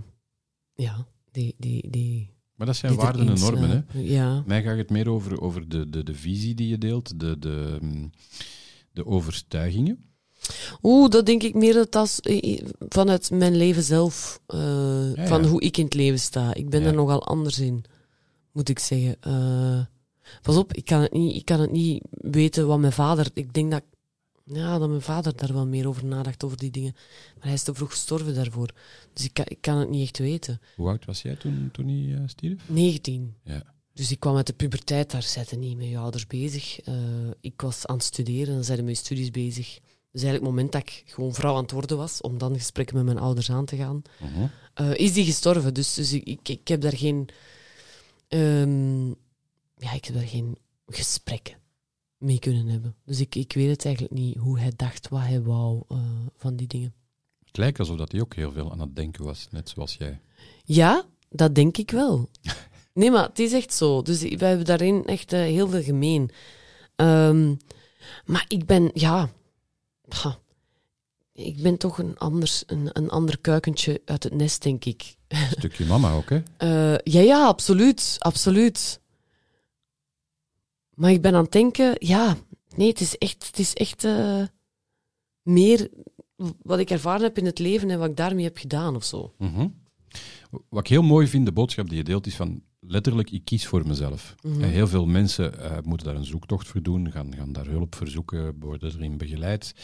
ja, 0.75 1.07
die... 1.31 1.55
die, 1.59 1.91
die 1.91 2.31
Maar 2.55 2.67
dat 2.67 2.77
zijn 2.77 2.95
waarden 2.95 3.29
en 3.29 3.39
normen, 3.41 3.63
hè? 3.71 3.83
sluipen. 3.91 4.05
Ja. 4.05 4.43
Mij 4.47 4.63
gaat 4.63 4.77
het 4.77 4.91
meer 4.91 5.09
over, 5.09 5.41
over 5.41 5.69
de, 5.69 5.91
de, 5.91 6.03
de 6.05 6.15
visie 6.15 6.55
die 6.55 6.69
je 6.69 6.79
deelt, 6.79 7.21
de, 7.21 7.39
de, 7.39 7.79
mm, 7.81 8.11
de 8.93 9.07
overtuigingen. 9.07 10.07
Oeh, 10.83 11.11
dat 11.11 11.27
denk 11.27 11.43
ik 11.43 11.55
meer 11.55 11.73
dat 11.75 11.93
dat 11.93 12.19
eh, 12.23 12.59
eh, 12.59 12.67
vanuit 12.89 13.31
mijn 13.31 13.57
leven 13.57 13.83
zelf, 13.83 14.41
eh, 14.47 15.15
Ja, 15.15 15.27
van 15.27 15.45
hoe 15.45 15.61
ik 15.61 15.77
in 15.77 15.85
het 15.85 15.95
leven 15.95 16.19
sta. 16.21 16.55
Ik 16.55 16.71
ben 16.71 16.81
Ja. 16.81 16.87
er 16.87 16.95
nogal 16.95 17.25
anders 17.27 17.59
in, 17.59 17.85
moet 18.53 18.69
ik 18.69 18.79
zeggen. 18.79 19.17
Eh, 19.21 19.81
pas 20.43 20.57
op, 20.57 20.73
ik 20.73 20.85
kan, 20.85 21.01
het 21.01 21.13
niet, 21.13 21.37
ik 21.37 21.45
kan 21.45 21.61
het 21.61 21.71
niet 21.71 22.03
weten 22.11 22.67
wat 22.67 22.79
mijn 22.79 22.93
vader... 22.93 23.31
Ik 23.35 23.53
denk 23.55 23.71
dat, 23.71 23.83
ja, 24.45 24.79
dat 24.79 24.89
mijn 24.89 25.01
vader 25.03 25.37
daar 25.37 25.53
wel 25.53 25.67
meer 25.67 25.89
over 25.89 26.05
nadacht, 26.05 26.45
over 26.45 26.57
die 26.57 26.71
dingen. 26.71 26.93
Maar 27.35 27.45
hij 27.45 27.53
is 27.53 27.63
te 27.63 27.75
vroeg 27.75 27.91
gestorven 27.91 28.35
daarvoor. 28.35 28.71
Dus 29.13 29.25
ik 29.25 29.33
kan, 29.35 29.45
ik 29.49 29.61
kan 29.61 29.77
het 29.79 29.91
niet 29.91 30.03
echt 30.03 30.19
weten. 30.19 30.61
Hoe 30.77 30.89
oud 30.89 31.05
was 31.05 31.23
jij 31.23 31.37
toen, 31.37 31.69
toen 31.73 31.89
hij 31.89 32.15
eh, 32.17 32.23
stierf? 32.27 32.63
19. 32.67 33.35
Ja. 33.45 33.63
Dus 33.95 34.11
ik 34.11 34.21
kwam 34.21 34.37
uit 34.37 34.47
de 34.47 34.53
puberteit, 34.53 35.11
daar 35.11 35.23
zaten 35.23 35.59
niet 35.59 35.77
met 35.77 35.89
je 35.89 35.99
ouders 35.99 36.27
bezig. 36.27 36.81
Eh, 36.81 36.95
ik 37.41 37.61
was 37.61 37.87
aan 37.87 37.97
het 37.97 38.05
studeren, 38.05 38.55
dan 38.55 38.65
zijn 38.65 38.85
met 38.85 38.97
je 38.99 39.05
studies 39.05 39.31
bezig. 39.31 39.67
Dus 40.13 40.23
eigenlijk 40.23 40.35
het 40.35 40.43
moment 40.43 40.73
dat 40.73 40.81
ik 40.83 41.03
gewoon 41.07 41.35
vrouw 41.35 41.55
aan 41.57 41.63
het 41.63 41.71
worden 41.71 41.97
was, 41.97 42.21
om 42.21 42.39
dan 42.39 42.57
gesprekken 42.57 42.97
met 42.97 43.05
mijn 43.05 43.19
ouders 43.19 43.51
aan 43.51 43.65
te 43.65 43.77
gaan, 43.77 44.03
Mhm. 44.21 44.93
is 44.93 45.13
die 45.13 45.25
gestorven. 45.25 45.75
Dus, 45.75 45.95
dus 45.95 46.13
ik, 46.13 46.25
ik, 46.25 46.49
ik 46.49 46.69
heb 46.69 46.81
daar 46.81 46.97
geen... 46.97 47.29
ehm, 48.33 49.09
ja, 49.77 49.93
ik 49.93 50.05
heb 50.05 50.15
daar 50.15 50.27
geen 50.27 50.57
gesprekken 50.87 51.57
mee 52.19 52.39
kunnen 52.39 52.67
hebben. 52.67 52.97
Dus 53.05 53.21
ik, 53.21 53.35
ik 53.35 53.53
weet 53.53 53.71
het 53.71 53.85
eigenlijk 53.85 54.15
niet 54.15 54.37
hoe 54.37 54.59
hij 54.59 54.73
dacht, 54.77 55.09
wat 55.09 55.21
hij 55.21 55.43
wou 55.43 55.83
eh, 55.89 55.99
van 56.37 56.57
die 56.57 56.67
dingen. 56.67 56.95
Het 57.45 57.57
lijkt 57.57 57.79
alsof 57.79 57.97
dat 57.97 58.13
hij 58.13 58.21
ook 58.21 58.35
heel 58.35 58.53
veel 58.53 58.73
aan 58.73 58.81
het 58.81 58.97
denken 58.97 59.25
was, 59.25 59.49
net 59.51 59.69
zoals 59.69 59.95
jij. 59.95 60.21
Ja, 60.65 61.05
dat 61.29 61.55
denk 61.55 61.77
ik 61.77 61.91
wel. 61.91 62.29
Nee, 62.95 63.11
maar 63.11 63.25
het 63.25 63.39
is 63.39 63.53
echt 63.53 63.75
zo. 63.75 64.03
Dus 64.03 64.23
wij 64.23 64.49
hebben 64.49 64.67
daarin 64.67 65.05
echt 65.05 65.33
eh, 65.33 65.41
heel 65.41 65.69
veel 65.69 65.83
gemeen. 65.83 66.31
Ehm, 66.97 67.55
maar 68.25 68.45
ik 68.49 68.67
ben, 68.67 68.91
ja, 68.95 69.31
ha, 70.09 70.39
ik 71.45 71.63
ben 71.63 71.79
toch 71.79 71.99
een, 71.99 72.19
anders, 72.19 72.63
een, 72.67 72.89
een 72.93 73.11
ander 73.11 73.39
kuikentje 73.39 74.01
uit 74.05 74.23
het 74.23 74.35
nest, 74.35 74.63
denk 74.63 74.85
ik. 74.85 75.17
Een 75.29 75.39
stukje 75.51 75.85
mama 75.85 76.13
ook, 76.13 76.31
hè? 76.31 76.43
Eh, 76.57 76.99
ja, 77.05 77.21
ja, 77.21 77.47
absoluut, 77.47 78.17
absoluut. 78.19 79.01
Maar 80.95 81.11
ik 81.11 81.23
ben 81.23 81.35
aan 81.35 81.43
het 81.43 81.53
denken, 81.53 81.95
ja, 81.99 82.37
nee, 82.77 82.89
het 82.89 83.01
is 83.01 83.19
echt, 83.19 83.47
het 83.47 83.59
is 83.59 83.75
echt 83.75 84.05
eh, 84.05 84.43
meer 85.43 85.89
wat 86.63 86.79
ik 86.79 86.91
ervaren 86.91 87.23
heb 87.23 87.39
in 87.39 87.47
het 87.47 87.59
leven 87.59 87.91
en 87.91 87.99
wat 87.99 88.09
ik 88.09 88.17
daarmee 88.17 88.45
heb 88.45 88.57
gedaan 88.57 88.97
of 88.97 89.05
zo. 89.05 89.35
Mhm. 89.39 89.69
Wat 90.69 90.81
ik 90.81 90.87
heel 90.87 91.03
mooi 91.03 91.27
vind, 91.27 91.47
de 91.47 91.53
boodschap 91.53 91.89
die 91.89 91.97
je 91.97 92.05
deelt, 92.05 92.27
is 92.27 92.37
van 92.37 92.63
letterlijk, 92.81 93.31
ik 93.31 93.45
kies 93.45 93.67
voor 93.67 93.87
mezelf. 93.87 94.35
Mhm. 94.43 94.63
En 94.63 94.69
heel 94.69 94.89
veel 94.89 95.07
mensen 95.07 95.61
eh, 95.61 95.79
moeten 95.83 96.07
daar 96.07 96.17
een 96.17 96.25
zoektocht 96.25 96.69
voor 96.69 96.83
doen, 96.83 97.11
gaan, 97.11 97.35
gaan 97.35 97.53
daar 97.53 97.67
hulp 97.67 97.95
voor 97.95 98.09
zoeken, 98.09 98.57
worden 98.61 98.93
erin 98.95 99.17
begeleid, 99.17 99.75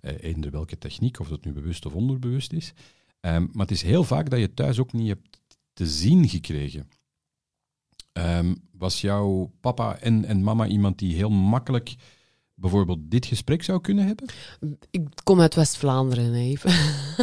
eender 0.00 0.50
welke 0.50 0.78
techniek, 0.78 1.20
of 1.20 1.28
dat 1.28 1.44
nu 1.44 1.52
bewust 1.52 1.86
of 1.86 1.94
onderbewust 1.94 2.52
is. 2.52 2.72
Ehm, 3.20 3.40
maar 3.52 3.66
het 3.66 3.70
is 3.70 3.82
heel 3.82 4.04
vaak 4.04 4.30
dat 4.30 4.38
je 4.38 4.54
thuis 4.54 4.78
ook 4.78 4.92
niet 4.92 5.08
hebt 5.08 5.40
te 5.72 5.86
zien 5.86 6.28
gekregen. 6.28 6.88
Ehm, 8.12 8.54
was 8.72 9.00
jouw 9.00 9.52
papa 9.60 9.98
en, 9.98 10.24
en 10.24 10.42
mama 10.42 10.66
iemand 10.66 10.98
die 10.98 11.14
heel 11.14 11.30
makkelijk 11.30 11.94
bijvoorbeeld 12.54 12.98
dit 13.10 13.26
gesprek 13.26 13.62
zou 13.62 13.80
kunnen 13.80 14.06
hebben? 14.06 14.26
Ik 14.90 15.08
kom 15.22 15.40
uit 15.40 15.54
West-Vlaanderen, 15.54 16.34
even. 16.34 16.70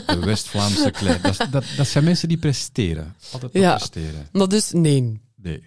De 0.06 0.20
West-Vlaamse 0.26 0.92
klei. 0.92 1.22
Dat, 1.22 1.38
dat, 1.52 1.66
dat 1.78 1.88
zijn 1.88 2.04
mensen 2.04 2.28
die 2.28 2.38
presteren. 2.38 3.16
Altijd 3.32 3.54
Ja. 3.54 3.76
presteren. 3.76 4.28
Maar 4.32 4.48
dus, 4.48 4.72
nee. 4.72 5.22
Nee. 5.36 5.64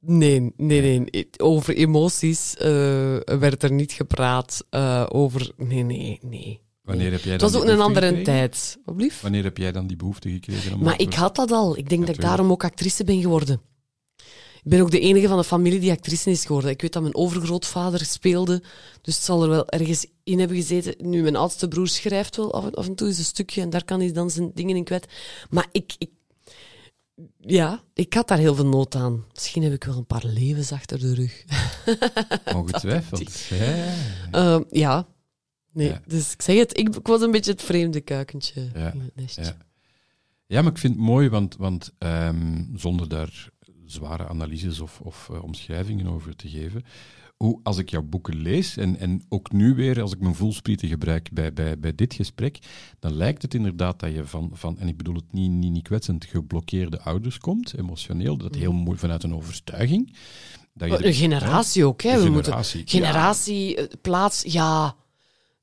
Nee, 0.00 0.52
nee, 0.56 0.98
nee. 1.00 1.28
Over 1.36 1.76
emoties 1.76 2.56
eh, 2.56 2.66
werd 3.24 3.62
er 3.62 3.72
niet 3.72 3.92
gepraat. 3.92 4.64
eh, 4.70 5.06
over... 5.08 5.52
Nee, 5.56 5.82
nee, 5.82 6.18
nee. 6.22 6.60
Wanneer 6.82 7.10
heb 7.12 7.22
jij 7.22 7.32
Het 7.32 7.40
dan 7.40 7.52
was 7.52 7.60
ook 7.60 7.66
een 7.68 7.80
andere 7.80 8.06
gekregen? 8.06 8.24
tijd. 8.32 8.78
Alblieft. 8.84 9.22
Wanneer 9.22 9.42
heb 9.44 9.56
jij 9.56 9.72
dan 9.72 9.86
die 9.86 9.96
behoefte 9.96 10.30
gekregen? 10.30 10.72
Om 10.72 10.78
Maar 10.82 10.92
over- 10.94 11.06
ik 11.06 11.14
had 11.14 11.36
dat 11.36 11.50
al. 11.50 11.76
Ik 11.78 11.88
denk 11.88 12.06
dat 12.06 12.14
ik 12.14 12.20
daarom 12.20 12.50
ook 12.50 12.64
actrice 12.64 13.04
ben 13.04 13.20
geworden. 13.20 13.60
Ik 14.62 14.70
ben 14.70 14.80
ook 14.80 14.90
de 14.90 15.00
enige 15.00 15.28
van 15.28 15.38
de 15.38 15.44
familie 15.44 15.80
die 15.80 15.90
actrice 15.90 16.30
is 16.30 16.44
geworden. 16.44 16.70
Ik 16.70 16.80
weet 16.82 16.92
dat 16.92 17.02
mijn 17.02 17.14
overgrootvader 17.14 18.04
speelde, 18.04 18.62
dus 19.02 19.14
het 19.14 19.24
zal 19.24 19.42
er 19.42 19.48
wel 19.48 19.68
ergens 19.68 20.06
in 20.24 20.38
hebben 20.38 20.56
gezeten. 20.56 20.94
Nu, 20.98 21.22
mijn 21.22 21.36
oudste 21.36 21.68
broer 21.68 21.88
schrijft 21.88 22.36
wel 22.36 22.52
af 22.54 22.64
en, 22.64 22.74
af 22.74 22.86
en 22.86 22.94
toe 22.94 23.08
eens 23.08 23.18
een 23.18 23.24
stukje 23.24 23.60
en 23.60 23.70
daar 23.70 23.84
kan 23.84 24.00
hij 24.00 24.12
dan 24.12 24.30
zijn 24.30 24.50
dingen 24.54 24.76
in 24.76 24.84
kwijt. 24.84 25.06
Maar 25.50 25.66
ik, 25.72 25.92
ik, 25.98 26.10
ja, 27.40 27.82
ik 27.94 28.14
had 28.14 28.28
daar 28.28 28.38
heel 28.38 28.54
veel 28.54 28.66
nood 28.66 28.94
aan. 28.94 29.24
Misschien 29.32 29.62
heb 29.62 29.72
ik 29.72 29.84
wel 29.84 29.96
een 29.96 30.06
paar 30.06 30.24
levens 30.24 30.72
achter 30.72 30.98
de 31.00 31.14
rug. 31.14 31.44
Ongetwijfeld. 32.56 33.38
Ja. 33.40 33.94
Ehm, 34.30 34.62
ja. 34.70 35.06
Nee, 35.72 35.88
Ja. 35.88 36.00
dus 36.06 36.32
ik 36.32 36.42
zeg 36.42 36.56
het, 36.58 36.78
ik, 36.78 36.96
ik 36.96 37.06
was 37.06 37.20
een 37.22 37.30
beetje 37.30 37.50
het 37.50 37.62
vreemde 37.62 38.00
kuikentje 38.00 38.70
Ja, 38.74 38.92
in 38.92 39.00
het 39.00 39.16
nestje. 39.16 39.42
ja. 39.42 39.56
ja, 40.46 40.62
maar 40.62 40.70
ik 40.72 40.78
vind 40.78 40.94
het 40.94 41.02
mooi, 41.02 41.28
want, 41.28 41.56
want 41.56 41.92
ehm, 41.98 42.64
zonder 42.76 43.08
daar 43.08 43.48
zware 43.86 44.28
analyses 44.28 44.80
of, 44.80 45.00
of 45.00 45.28
eh, 45.32 45.42
omschrijvingen 45.42 46.06
over 46.06 46.36
te 46.36 46.48
geven, 46.48 46.84
hoe, 47.44 47.60
als 47.62 47.78
ik 47.78 47.90
jouw 47.90 48.02
boeken 48.02 48.36
lees, 48.36 48.76
en, 48.76 48.96
en 48.98 49.22
ook 49.28 49.52
nu 49.52 49.74
weer, 49.74 50.00
als 50.02 50.12
ik 50.12 50.20
mijn 50.20 50.34
voelsprieten 50.34 50.88
gebruik 50.88 51.28
bij, 51.32 51.52
bij, 51.52 51.78
bij 51.78 51.94
dit 51.94 52.14
gesprek, 52.14 52.58
dan 52.98 53.12
lijkt 53.16 53.42
het 53.42 53.54
inderdaad 53.54 54.00
dat 54.00 54.12
je 54.12 54.24
van, 54.26 54.50
van 54.52 54.78
en 54.78 54.88
ik 54.88 54.96
bedoel 54.96 55.14
het 55.14 55.32
niet, 55.32 55.50
niet, 55.50 55.72
niet 55.72 55.82
kwetsend, 55.82 56.24
geblokkeerde 56.24 57.00
ouders 57.00 57.38
komt, 57.38 57.74
emotioneel, 57.78 58.36
dat 58.36 58.54
heel 58.54 58.72
mooi 58.72 58.98
vanuit 58.98 59.22
een 59.22 59.34
overtuiging. 59.34 60.16
Dat 60.74 60.88
je. 60.88 61.06
Een 61.06 61.14
generatie 61.14 61.84
ook, 61.84 62.02
hè. 62.02 62.22
We 62.22 62.30
moeten 62.30 62.44
generatie. 62.44 62.82
generatie, 62.84 63.76
eh, 63.76 63.84
plaats, 64.02 64.42
ja. 64.46 64.94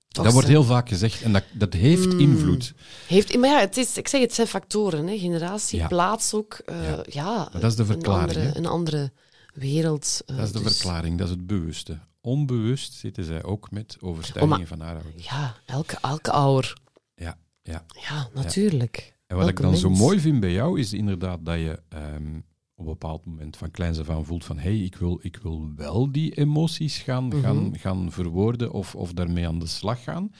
Toch 0.07 0.23
Dat 0.23 0.34
wordt 0.34 0.47
heel 0.47 0.63
vaak 0.63 0.88
gezegd 0.89 1.21
en 1.21 1.32
dat, 1.34 1.43
dat 1.53 1.73
heeft 1.73 2.13
Mm. 2.13 2.19
invloed. 2.19 2.73
Heeft, 3.07 3.38
maar 3.38 3.49
ja, 3.49 3.59
het 3.59 3.78
is, 3.78 3.97
ik 3.97 4.07
zeg, 4.07 4.21
het 4.21 4.34
zijn 4.34 4.47
factoren. 4.47 5.07
Hè. 5.07 5.17
Generatie, 5.17 5.80
Ja. 5.80 5.88
plaats 5.88 6.34
ook. 6.34 6.53
eh, 6.65 7.03
Ja. 7.09 7.49
dat 7.53 7.63
is 7.63 7.75
de 7.75 7.86
verklaring, 7.86 8.32
Een 8.32 8.38
andere, 8.45 8.57
een 8.57 8.65
andere 8.65 9.11
wereld. 9.60 10.22
eh, 10.26 10.36
Dat 10.36 10.45
is 10.45 10.51
de 10.51 10.62
dus- 10.64 10.78
verklaring, 10.78 11.18
dat 11.18 11.28
is 11.28 11.34
het 11.34 11.47
bewuste. 11.47 11.99
Onbewust 12.22 12.93
zitten 12.93 13.24
zij 13.24 13.43
ook 13.43 13.72
met 13.72 13.97
overtuigingen 14.01 14.51
Oh, 14.51 14.58
maar- 14.58 14.68
van 14.78 14.80
haar 14.88 14.95
ouders. 15.03 15.26
Ja, 15.26 15.55
elke, 15.66 15.97
elke 16.01 16.32
ouder. 16.32 16.78
Ja, 17.16 17.38
ja. 17.62 17.86
Ja, 18.10 18.30
natuurlijk. 18.34 19.16
En 19.28 19.38
wat 19.38 19.47
ik 19.49 19.62
dan 19.62 19.78
zo 19.78 19.89
mooi 19.89 20.20
vind 20.20 20.39
bij 20.39 20.51
jou, 20.51 20.80
is 20.80 20.93
inderdaad 20.93 21.45
dat 21.45 21.58
je 21.58 21.82
ehm, 21.89 22.36
op 22.76 22.86
een 22.86 22.91
bepaald 22.91 23.26
moment 23.26 23.58
van 23.58 23.72
kleins 23.72 23.99
af 23.99 24.10
aan 24.10 24.26
voelt 24.26 24.45
van 24.45 24.58
hé, 24.58 24.62
hey, 24.78 24.80
ik, 24.84 24.95
wil, 24.95 25.20
ik 25.22 25.38
wil 25.38 25.72
wel 25.76 26.12
die 26.12 26.34
emoties 26.38 26.97
gaan, 26.97 27.26
Mhm. 27.28 27.41
gaan, 27.41 27.78
gaan 27.80 28.12
verwoorden 28.12 28.72
of, 28.72 28.95
of 28.95 29.14
daarmee 29.14 29.47
aan 29.47 29.60
de 29.60 29.68
slag 29.68 30.03
gaan. 30.03 30.32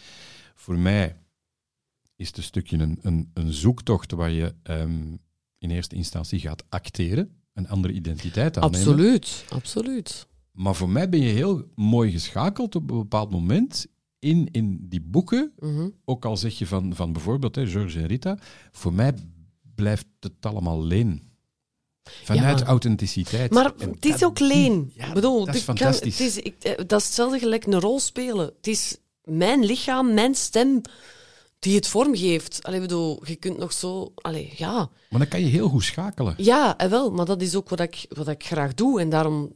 Voor 0.56 0.78
mij 0.78 1.18
is 2.16 2.28
het 2.28 2.38
een 2.38 2.44
stukje 2.44 2.78
een, 2.78 3.00
een, 3.02 3.32
een 3.34 3.54
zoektocht 3.54 4.12
waar 4.12 4.32
je 4.32 4.56
ehm, 4.64 5.16
in 5.58 5.72
eerste 5.72 5.96
instantie 5.96 6.40
gaat 6.40 6.64
acteren, 6.70 7.42
een 7.58 7.70
andere 7.70 7.94
identiteit 7.94 8.58
aannemen. 8.58 8.80
Absoluut, 8.80 9.46
absoluut. 9.50 10.28
Maar 10.52 10.76
voor 10.76 10.90
mij 10.90 11.10
ben 11.10 11.20
je 11.22 11.30
heel 11.34 11.64
mooi 11.76 12.12
geschakeld 12.12 12.76
op 12.76 12.92
een 12.92 12.98
bepaald 12.98 13.32
moment 13.32 13.86
in, 14.20 14.48
in 14.52 14.78
die 14.90 15.02
boeken. 15.02 15.52
Mhm. 15.60 15.90
Ook 16.06 16.26
al 16.26 16.38
zeg 16.38 16.58
je 16.58 16.68
van, 16.68 16.96
van 16.96 17.14
bijvoorbeeld 17.14 17.56
hè, 17.56 17.68
George 17.68 18.00
en 18.00 18.06
Rita, 18.08 18.38
voor 18.72 18.94
mij 18.94 19.14
blijft 19.76 20.06
het 20.20 20.34
allemaal 20.46 20.84
leen. 20.84 21.22
Vanuit 22.24 22.60
Ja. 22.60 22.66
authenticiteit. 22.66 23.52
Maar 23.52 23.74
En 23.78 23.90
het 23.90 24.06
is 24.06 24.24
ook 24.24 24.40
leen. 24.40 24.92
Ja, 24.94 25.08
Ik 25.08 25.14
bedoel, 25.14 25.46
dat 25.46 25.56
is 25.56 25.66
kan- 25.66 25.78
fantastisch. 25.78 26.18
het 26.18 26.28
is, 26.28 26.38
ik, 26.38 26.56
eh, 26.64 26.78
dat 26.88 27.00
is 27.00 27.06
hetzelfde 27.06 27.40
gelijk 27.40 27.66
een 27.66 27.80
rol 27.80 28.00
spelen. 28.00 28.46
Het 28.58 28.68
is 28.68 28.98
mijn 29.24 29.64
lichaam, 29.66 30.14
mijn 30.14 30.36
stem 30.36 30.82
die 31.60 31.76
het 31.76 31.88
vormgeeft. 31.88 32.64
Allee, 32.64 32.80
bedoel, 32.80 33.22
je 33.26 33.36
kunt 33.36 33.58
nog 33.58 33.74
zo... 33.74 34.12
Allee, 34.16 34.54
ja. 34.56 34.90
Maar 35.10 35.20
dan 35.20 35.28
kan 35.30 35.40
je 35.40 35.46
heel 35.46 35.70
goed 35.70 35.84
schakelen. 35.84 36.34
Ja, 36.38 36.78
en 36.78 36.90
wel, 36.90 37.12
maar 37.12 37.26
dat 37.26 37.42
is 37.42 37.56
ook 37.56 37.70
wat 37.70 37.80
ik, 37.80 38.06
wat 38.10 38.28
ik 38.28 38.46
graag 38.46 38.74
doe. 38.74 39.00
En 39.00 39.10
daarom, 39.10 39.54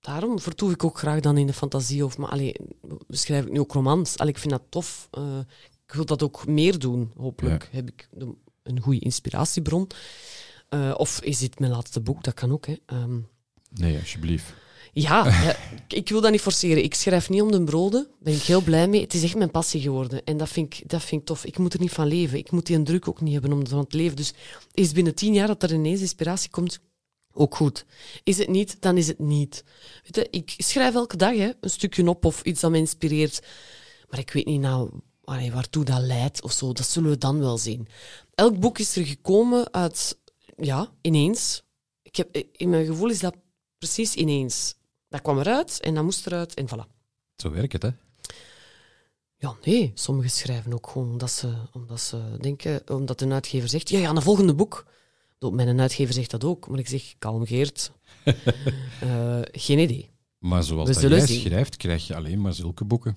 daarom 0.00 0.40
vertoef 0.40 0.72
ik 0.72 0.84
ook 0.84 0.98
graag 0.98 1.20
dan 1.20 1.36
in 1.38 1.46
de 1.46 1.52
fantasie. 1.52 2.04
Of, 2.04 2.18
maar 2.18 2.30
allee, 2.30 2.54
beschrijf 3.06 3.44
ik 3.44 3.52
nu 3.52 3.60
ook 3.60 3.72
romans. 3.72 4.18
Allee, 4.18 4.32
ik 4.32 4.38
vind 4.38 4.52
dat 4.52 4.62
tof. 4.68 5.08
Eh, 5.10 5.38
ik 5.86 5.94
wil 5.94 6.04
dat 6.04 6.22
ook 6.22 6.46
meer 6.46 6.78
doen, 6.78 7.12
hopelijk. 7.16 7.68
Heb 7.72 7.88
ik 7.88 8.08
de, 8.12 8.34
een 8.62 8.80
goede 8.80 9.00
inspiratiebron. 9.00 9.86
Eh, 10.68 10.94
of 10.96 11.20
is 11.20 11.38
dit 11.38 11.58
mijn 11.58 11.72
laatste 11.72 12.00
boek? 12.00 12.24
Dat 12.24 12.34
kan 12.34 12.52
ook. 12.52 12.66
Hè. 12.66 12.74
Ehm, 12.86 13.18
Nee, 13.70 13.98
alsjeblieft. 13.98 14.54
Ja, 14.92 15.26
ik 15.88 16.08
wil 16.08 16.20
dat 16.20 16.30
niet 16.30 16.40
forceren. 16.40 16.82
Ik 16.82 16.94
schrijf 16.94 17.28
niet 17.28 17.42
om 17.42 17.50
de 17.50 17.64
broden. 17.64 18.02
Daar 18.02 18.16
ben 18.18 18.34
ik 18.34 18.42
heel 18.42 18.60
blij 18.60 18.88
mee. 18.88 19.00
Het 19.00 19.14
is 19.14 19.22
echt 19.22 19.36
mijn 19.36 19.50
passie 19.50 19.80
geworden. 19.80 20.24
En 20.24 20.36
dat 20.36 20.48
vind, 20.48 20.74
ik, 20.74 20.88
dat 20.88 21.02
vind 21.02 21.20
ik 21.20 21.26
tof. 21.26 21.44
Ik 21.44 21.58
moet 21.58 21.74
er 21.74 21.80
niet 21.80 21.92
van 21.92 22.06
leven. 22.06 22.38
Ik 22.38 22.50
moet 22.50 22.66
die 22.66 22.82
druk 22.82 23.08
ook 23.08 23.20
niet 23.20 23.32
hebben 23.32 23.52
om 23.52 23.66
van 23.66 23.78
het 23.78 23.92
leven. 23.92 24.16
Dus 24.16 24.32
is 24.74 24.92
binnen 24.92 25.14
tien 25.14 25.32
jaar 25.32 25.46
dat 25.46 25.62
er 25.62 25.72
ineens 25.72 26.00
inspiratie 26.00 26.50
komt, 26.50 26.80
ook 27.32 27.56
goed. 27.56 27.84
Is 28.22 28.38
het 28.38 28.48
niet, 28.48 28.76
dan 28.80 28.96
is 28.96 29.06
het 29.06 29.18
niet. 29.18 29.64
Weet 30.02 30.14
je, 30.14 30.28
ik 30.30 30.54
schrijf 30.56 30.94
elke 30.94 31.16
dag 31.16 31.36
hè, 31.36 31.50
een 31.60 31.70
stukje 31.70 32.08
op 32.08 32.24
of 32.24 32.42
iets 32.42 32.60
dat 32.60 32.70
me 32.70 32.78
inspireert. 32.78 33.40
Maar 34.10 34.18
ik 34.18 34.30
weet 34.30 34.46
niet 34.46 34.60
nou 34.60 34.90
allee, 35.24 35.52
waartoe 35.52 35.84
dat 35.84 36.00
leidt 36.00 36.42
of 36.42 36.52
zo. 36.52 36.72
Dat 36.72 36.86
zullen 36.86 37.10
we 37.10 37.18
dan 37.18 37.38
wel 37.38 37.58
zien. 37.58 37.88
Elk 38.34 38.60
boek 38.60 38.78
is 38.78 38.96
er 38.96 39.06
gekomen 39.06 39.72
uit, 39.72 40.18
ja, 40.56 40.92
ineens. 41.00 41.62
Ik 42.02 42.16
heb, 42.16 42.36
in 42.52 42.70
mijn 42.70 42.86
gevoel 42.86 43.08
is 43.08 43.20
dat 43.20 43.34
precies 43.78 44.14
ineens. 44.14 44.74
Dat 45.08 45.22
kwam 45.22 45.38
eruit 45.38 45.80
en 45.80 45.94
dat 45.94 46.04
moest 46.04 46.26
eruit 46.26 46.54
en 46.54 46.66
voilà. 46.66 46.96
Zo 47.36 47.50
werkt 47.50 47.72
het, 47.72 47.82
hè? 47.82 47.90
Ja, 49.36 49.56
nee, 49.64 49.90
sommigen 49.94 50.30
schrijven 50.30 50.72
ook 50.72 50.86
gewoon 50.90 51.10
omdat 51.10 51.30
ze, 51.30 51.54
omdat 51.72 52.00
ze 52.00 52.36
denken, 52.40 52.82
omdat 52.90 53.20
een 53.20 53.32
uitgever 53.32 53.68
zegt, 53.68 53.88
ja, 53.88 53.98
ja, 53.98 54.10
een 54.10 54.22
volgende 54.22 54.54
boek. 54.54 54.86
Mijn 55.38 55.80
uitgever 55.80 56.14
zegt 56.14 56.30
dat 56.30 56.44
ook, 56.44 56.68
maar 56.68 56.78
ik 56.78 56.88
zeg, 56.88 57.14
kalm 57.18 57.46
Geert. 57.46 57.90
Eh, 59.00 59.40
geen 59.52 59.78
idee. 59.78 60.10
Maar 60.38 60.62
zoals 60.62 60.88
dat 60.88 61.00
jij 61.00 61.26
zien. 61.26 61.40
schrijft, 61.40 61.76
krijg 61.76 62.06
je 62.06 62.16
alleen 62.16 62.40
maar 62.40 62.52
zulke 62.54 62.84
boeken. 62.84 63.16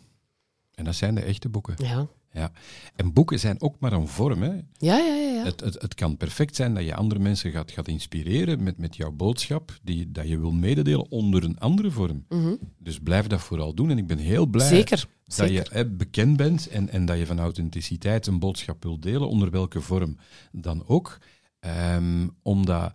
En 0.74 0.84
dat 0.84 0.96
zijn 0.96 1.16
de 1.16 1.22
echte 1.22 1.50
boeken. 1.50 1.76
Ja, 1.78 2.08
Ja. 2.34 2.52
En 2.96 3.14
boeken 3.14 3.40
zijn 3.40 3.62
ook 3.62 3.80
maar 3.80 3.94
een 3.94 4.08
vorm. 4.08 4.42
Hè. 4.42 4.50
ja, 4.78 4.98
ja, 4.98 4.98
ja. 5.16 5.44
Het, 5.44 5.60
het, 5.60 5.82
het 5.82 5.94
kan 5.94 6.18
perfect 6.18 6.56
zijn 6.56 6.74
dat 6.74 6.84
je 6.84 6.96
andere 6.96 7.20
mensen 7.22 7.52
gaat, 7.52 7.72
gaat 7.72 7.88
inspireren 7.88 8.64
met, 8.64 8.78
met 8.78 8.96
jouw 8.96 9.12
boodschap, 9.12 9.80
die, 9.84 10.12
dat 10.12 10.28
je 10.28 10.40
wil 10.40 10.52
mededelen 10.52 11.10
onder 11.12 11.44
een 11.44 11.60
andere 11.60 11.92
vorm. 11.92 12.26
Mhm. 12.30 12.56
Dus 12.78 13.00
blijf 13.00 13.28
dat 13.28 13.42
vooral 13.42 13.74
doen. 13.74 13.90
En 13.90 13.98
ik 13.98 14.08
ben 14.08 14.18
heel 14.18 14.46
blij 14.46 14.68
Zeker, 14.68 14.98
dat 15.24 15.36
zeker. 15.36 15.54
je 15.54 15.70
hè, 15.72 15.90
bekend 15.90 16.38
bent 16.38 16.68
en, 16.68 16.90
en 16.90 17.06
dat 17.06 17.18
je 17.18 17.26
van 17.26 17.40
authenticiteit 17.40 18.28
een 18.28 18.40
boodschap 18.40 18.84
wilt 18.84 19.02
delen, 19.02 19.28
onder 19.30 19.52
welke 19.52 19.82
vorm 19.82 20.18
dan 20.52 20.84
ook. 20.88 21.18
Ehm, 21.60 22.28
omdat, 22.42 22.94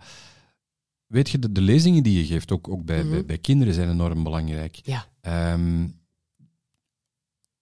weet 1.06 1.30
je, 1.30 1.38
de, 1.38 1.52
de 1.52 1.60
lezingen 1.60 2.02
die 2.02 2.18
je 2.18 2.24
geeft, 2.26 2.52
ook, 2.52 2.68
ook 2.68 2.84
bij, 2.84 3.02
Mhm. 3.02 3.10
bij, 3.10 3.24
bij 3.24 3.38
kinderen, 3.38 3.74
zijn 3.74 3.90
enorm 3.90 4.22
belangrijk. 4.22 4.80
Ja, 4.82 5.06
Ehm, 5.20 5.86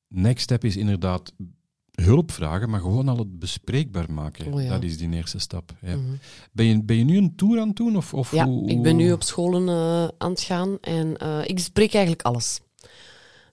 next 0.08 0.42
step 0.42 0.64
is 0.64 0.76
inderdaad 0.76 1.32
hulp 1.94 2.30
vragen, 2.32 2.70
maar 2.70 2.80
gewoon 2.80 3.08
al 3.08 3.16
het 3.18 3.38
bespreekbaar 3.38 4.12
maken. 4.12 4.52
Oh 4.52 4.62
ja. 4.62 4.68
Dat 4.68 4.82
is 4.82 4.98
die 4.98 5.10
eerste 5.10 5.38
stap. 5.38 5.72
Ja. 5.82 5.96
mhm. 5.96 6.04
ben, 6.52 6.66
je, 6.66 6.82
ben 6.82 6.96
je 6.96 7.04
nu 7.04 7.16
een 7.16 7.36
tour 7.36 7.60
aan 7.60 7.68
het 7.68 7.76
doen? 7.76 7.96
Of, 7.96 8.14
of 8.14 8.32
ja 8.32 8.44
hoe- 8.46 8.68
ik 8.68 8.82
ben 8.82 8.96
nu 8.96 9.12
op 9.12 9.22
scholen 9.22 9.68
eh, 9.68 10.08
aan 10.18 10.30
het 10.30 10.40
gaan 10.40 10.78
en 10.80 11.16
eh, 11.16 11.38
ik 11.44 11.58
spreek 11.58 11.92
eigenlijk 11.94 12.24
alles. 12.24 12.60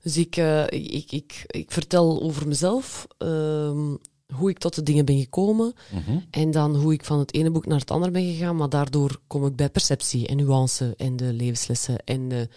Dus 0.01 0.17
ik, 0.17 0.37
eh, 0.37 0.63
ik, 0.69 1.11
ik, 1.11 1.43
ik 1.47 1.71
vertel 1.71 2.21
over 2.21 2.47
mezelf, 2.47 3.07
ehm, 3.17 3.95
hoe 4.33 4.49
ik 4.49 4.57
tot 4.57 4.75
de 4.75 4.83
dingen 4.83 5.05
ben 5.05 5.19
gekomen, 5.19 5.73
Mhm. 5.91 6.17
En 6.31 6.51
dan 6.51 6.75
hoe 6.75 6.93
ik 6.93 7.05
van 7.05 7.19
het 7.19 7.33
ene 7.33 7.51
boek 7.51 7.65
naar 7.65 7.79
het 7.79 7.91
andere 7.91 8.11
ben 8.11 8.25
gegaan, 8.25 8.55
maar 8.55 8.69
daardoor 8.69 9.19
kom 9.27 9.45
ik 9.45 9.55
bij 9.55 9.69
perceptie 9.69 10.27
en 10.27 10.37
nuance 10.37 10.93
en 10.97 11.15
de 11.15 11.33
levenslessen 11.33 11.97
en 12.05 12.29
de, 12.29 12.49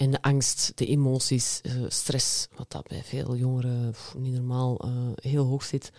en 0.00 0.10
de 0.10 0.22
angst, 0.22 0.72
de 0.74 0.86
emoties, 0.86 1.60
eh, 1.62 1.72
stress, 1.88 2.48
wat 2.56 2.70
dat 2.70 2.88
bij 2.88 3.02
veel 3.04 3.36
jongeren 3.36 3.90
pff, 3.90 4.14
niet 4.18 4.34
normaal 4.34 4.78
eh, 4.78 4.90
heel 5.14 5.44
hoog 5.44 5.64
zit. 5.64 5.90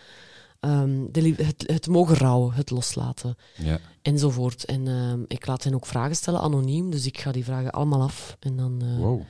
Ehm, 0.60 1.06
de, 1.10 1.34
het, 1.36 1.64
het 1.66 1.86
mogen 1.86 2.16
rouwen, 2.16 2.52
het 2.54 2.70
loslaten 2.70 3.36
Ja. 3.56 3.80
enzovoort. 4.02 4.64
En 4.64 4.88
ehm, 4.88 5.22
ik 5.26 5.46
laat 5.46 5.64
hen 5.64 5.74
ook 5.74 5.86
vragen 5.86 6.16
stellen, 6.16 6.40
anoniem, 6.40 6.90
dus 6.90 7.06
ik 7.06 7.18
ga 7.18 7.32
die 7.32 7.44
vragen 7.44 7.70
allemaal 7.70 8.02
af 8.02 8.36
en 8.40 8.56
dan 8.56 8.82
eh, 8.82 8.96
Wow. 8.98 9.22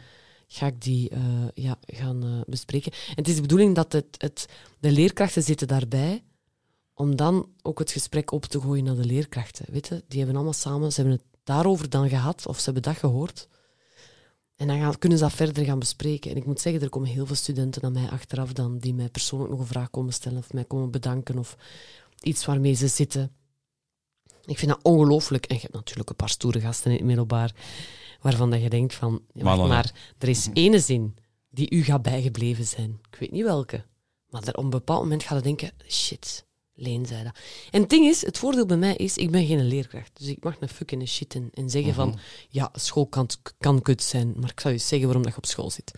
ga 0.47 0.67
ik 0.67 0.81
die 0.83 1.11
ja, 1.55 1.77
gaan 1.87 2.45
bespreken. 2.47 2.93
En 2.93 3.15
het 3.15 3.29
is 3.29 3.35
de 3.35 3.41
bedoeling 3.41 3.75
dat 3.75 3.93
het, 3.93 4.07
het, 4.19 4.47
de 4.81 4.91
leerkrachten 4.91 5.43
zitten 5.43 5.69
daarbij, 5.69 6.23
om 6.95 7.17
dan 7.17 7.49
ook 7.63 7.79
het 7.79 7.91
gesprek 7.91 8.31
op 8.33 8.45
te 8.45 8.61
gooien 8.61 8.85
naar 8.85 8.97
de 8.97 9.05
leerkrachten. 9.05 9.67
Weet 9.71 9.89
je? 9.89 10.05
Die 10.09 10.19
hebben 10.19 10.37
allemaal 10.37 10.53
samen, 10.55 10.93
ze 10.93 11.01
hebben 11.01 11.19
het 11.19 11.27
daarover 11.45 11.89
dan 11.91 12.09
gehad, 12.09 12.47
of 12.47 12.59
ze 12.59 12.65
hebben 12.65 12.83
dat 12.83 12.97
gehoord. 12.97 13.49
En 14.57 14.67
dan 14.67 14.79
gaan, 14.79 14.99
kunnen 14.99 15.19
ze 15.19 15.25
dat 15.25 15.33
verder 15.33 15.65
gaan 15.65 15.79
bespreken. 15.79 16.31
En 16.31 16.37
ik 16.37 16.47
moet 16.47 16.61
zeggen, 16.61 16.83
er 16.83 16.89
komen 16.89 17.09
heel 17.09 17.27
veel 17.27 17.37
studenten 17.37 17.83
naar 17.83 17.93
mij 17.93 18.11
achteraf 18.11 18.53
dan, 18.53 18.79
die 18.79 18.95
mij 18.95 19.09
persoonlijk 19.09 19.51
nog 19.51 19.61
een 19.61 19.67
vraag 19.67 19.91
komen 19.91 20.13
stellen, 20.13 20.39
of 20.39 20.53
mij 20.53 20.65
komen 20.65 20.91
bedanken, 20.91 21.39
of 21.39 21.57
iets 22.21 22.45
waarmee 22.45 22.75
ze 22.75 22.89
zitten. 22.89 23.33
Ik 24.45 24.59
vind 24.59 24.71
dat 24.71 24.83
ongelooflijk. 24.83 25.47
En 25.47 25.55
je 25.55 25.61
hebt 25.61 25.75
natuurlijk 25.75 26.11
een 26.11 26.17
paar 26.17 26.29
stoere 26.29 26.61
gasten 26.61 26.91
in 26.91 26.97
het 26.97 27.07
middelbaar, 27.07 27.55
waarvan 28.21 28.51
dat 28.51 28.63
je 28.63 28.71
denkt 28.71 28.95
van, 28.95 29.23
ja, 29.33 29.57
maar, 29.57 29.93
er 30.19 30.29
is 30.29 30.49
ene 30.53 30.79
zin 30.79 31.17
die 31.51 31.71
u 31.71 31.83
gaat 31.83 32.03
bijgebleven 32.03 32.65
zijn. 32.65 33.01
Ik 33.11 33.19
weet 33.19 33.31
niet 33.31 33.45
welke. 33.45 33.85
Maar 34.29 34.43
er, 34.43 34.57
op 34.57 34.65
een 34.65 34.71
bepaald 34.71 35.03
moment 35.03 35.23
gaat 35.23 35.39
je 35.39 35.45
denken, 35.45 35.71
shit, 35.89 36.47
Leen 36.75 37.07
zei 37.07 37.23
dat. 37.25 37.33
En 37.71 37.81
het 37.81 37.91
ding 37.91 38.07
is, 38.07 38.25
het 38.25 38.39
voordeel 38.39 38.67
bij 38.67 38.77
mij 38.77 38.95
is, 38.97 39.17
ik 39.17 39.31
ben 39.31 39.47
geen 39.47 39.65
leerkracht. 39.67 40.11
Dus 40.19 40.29
ik 40.29 40.43
mag 40.45 40.57
een 40.61 40.69
fuck 40.69 40.93
en 40.93 41.01
een 41.01 41.09
shit 41.09 41.35
en, 41.35 41.51
en 41.55 41.71
zeggen 41.71 41.95
van, 41.95 42.19
ja, 42.49 42.71
school 42.75 43.07
kan, 43.07 43.29
kan 43.59 43.83
kut 43.83 44.03
zijn, 44.03 44.33
maar 44.37 44.51
ik 44.51 44.61
zou 44.61 44.75
je 44.75 44.81
zeggen 44.81 45.07
waarom 45.07 45.23
dat 45.23 45.33
je 45.33 45.39
op 45.39 45.47
school 45.47 45.71
zit. 45.71 45.93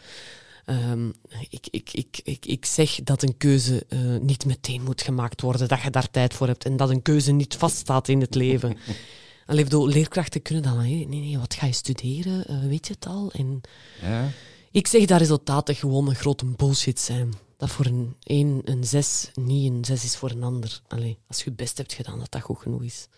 Ehm, 0.65 1.09
ik, 1.49 1.67
ik, 1.71 1.91
ik, 1.93 2.21
ik, 2.25 2.47
ik 2.47 2.65
zeg 2.65 2.95
dat 3.05 3.23
een 3.23 3.37
keuze 3.37 3.85
eh, 3.89 3.99
niet 4.21 4.45
meteen 4.45 4.83
moet 4.83 5.03
gemaakt 5.03 5.41
worden, 5.41 5.69
dat 5.69 5.83
je 5.83 5.91
daar 5.91 6.11
tijd 6.11 6.35
voor 6.35 6.47
hebt 6.47 6.65
en 6.65 6.77
dat 6.77 6.91
een 6.91 7.03
keuze 7.03 7.33
niet 7.33 7.57
vaststaat 7.57 8.09
in 8.09 8.21
het 8.21 8.35
leven. 8.35 8.77
Allee, 9.47 9.65
bedoel, 9.65 9.87
leerkrachten 9.89 10.43
kunnen 10.43 10.63
dan, 10.63 10.79
nee, 10.79 11.09
nee, 11.09 11.21
nee, 11.21 11.39
wat 11.39 11.55
ga 11.55 11.67
je 11.67 11.73
studeren? 11.73 12.47
Eh, 12.47 12.67
weet 12.67 12.87
je 12.87 12.93
het 12.93 13.07
al? 13.07 13.31
En 13.33 13.61
Ja. 14.03 14.29
ik 14.71 14.87
zeg 14.87 15.05
dat 15.05 15.19
resultaten 15.19 15.75
gewoon 15.75 16.09
een 16.09 16.15
grote 16.15 16.45
bullshit 16.45 17.01
zijn. 17.01 17.33
Dat 17.57 17.71
voor 17.71 17.87
een 17.87 18.17
1 18.23 18.61
een 18.65 18.85
6 18.85 19.31
niet 19.35 19.73
een 19.73 19.85
6 19.85 20.05
is 20.05 20.17
voor 20.17 20.31
een 20.31 20.43
ander. 20.43 20.81
Allee, 20.89 21.19
als 21.27 21.39
je 21.39 21.45
het 21.45 21.57
best 21.57 21.79
hebt 21.79 21.93
gedaan, 21.93 22.19
dat 22.19 22.31
dat 22.31 22.43
goed 22.43 22.59
genoeg 22.59 22.83
is. 22.83 23.09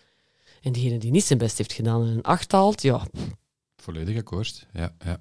En 0.61 0.71
diegene 0.71 0.97
die 0.97 1.11
niet 1.11 1.23
zijn 1.23 1.39
best 1.39 1.57
heeft 1.57 1.73
gedaan 1.73 2.01
en 2.01 2.07
een 2.07 2.23
8 2.23 2.51
haalt, 2.51 2.81
ja. 2.81 3.07
Volledig 3.75 4.17
akkoord. 4.17 4.67
Ja, 4.73 4.93
ja. 5.05 5.19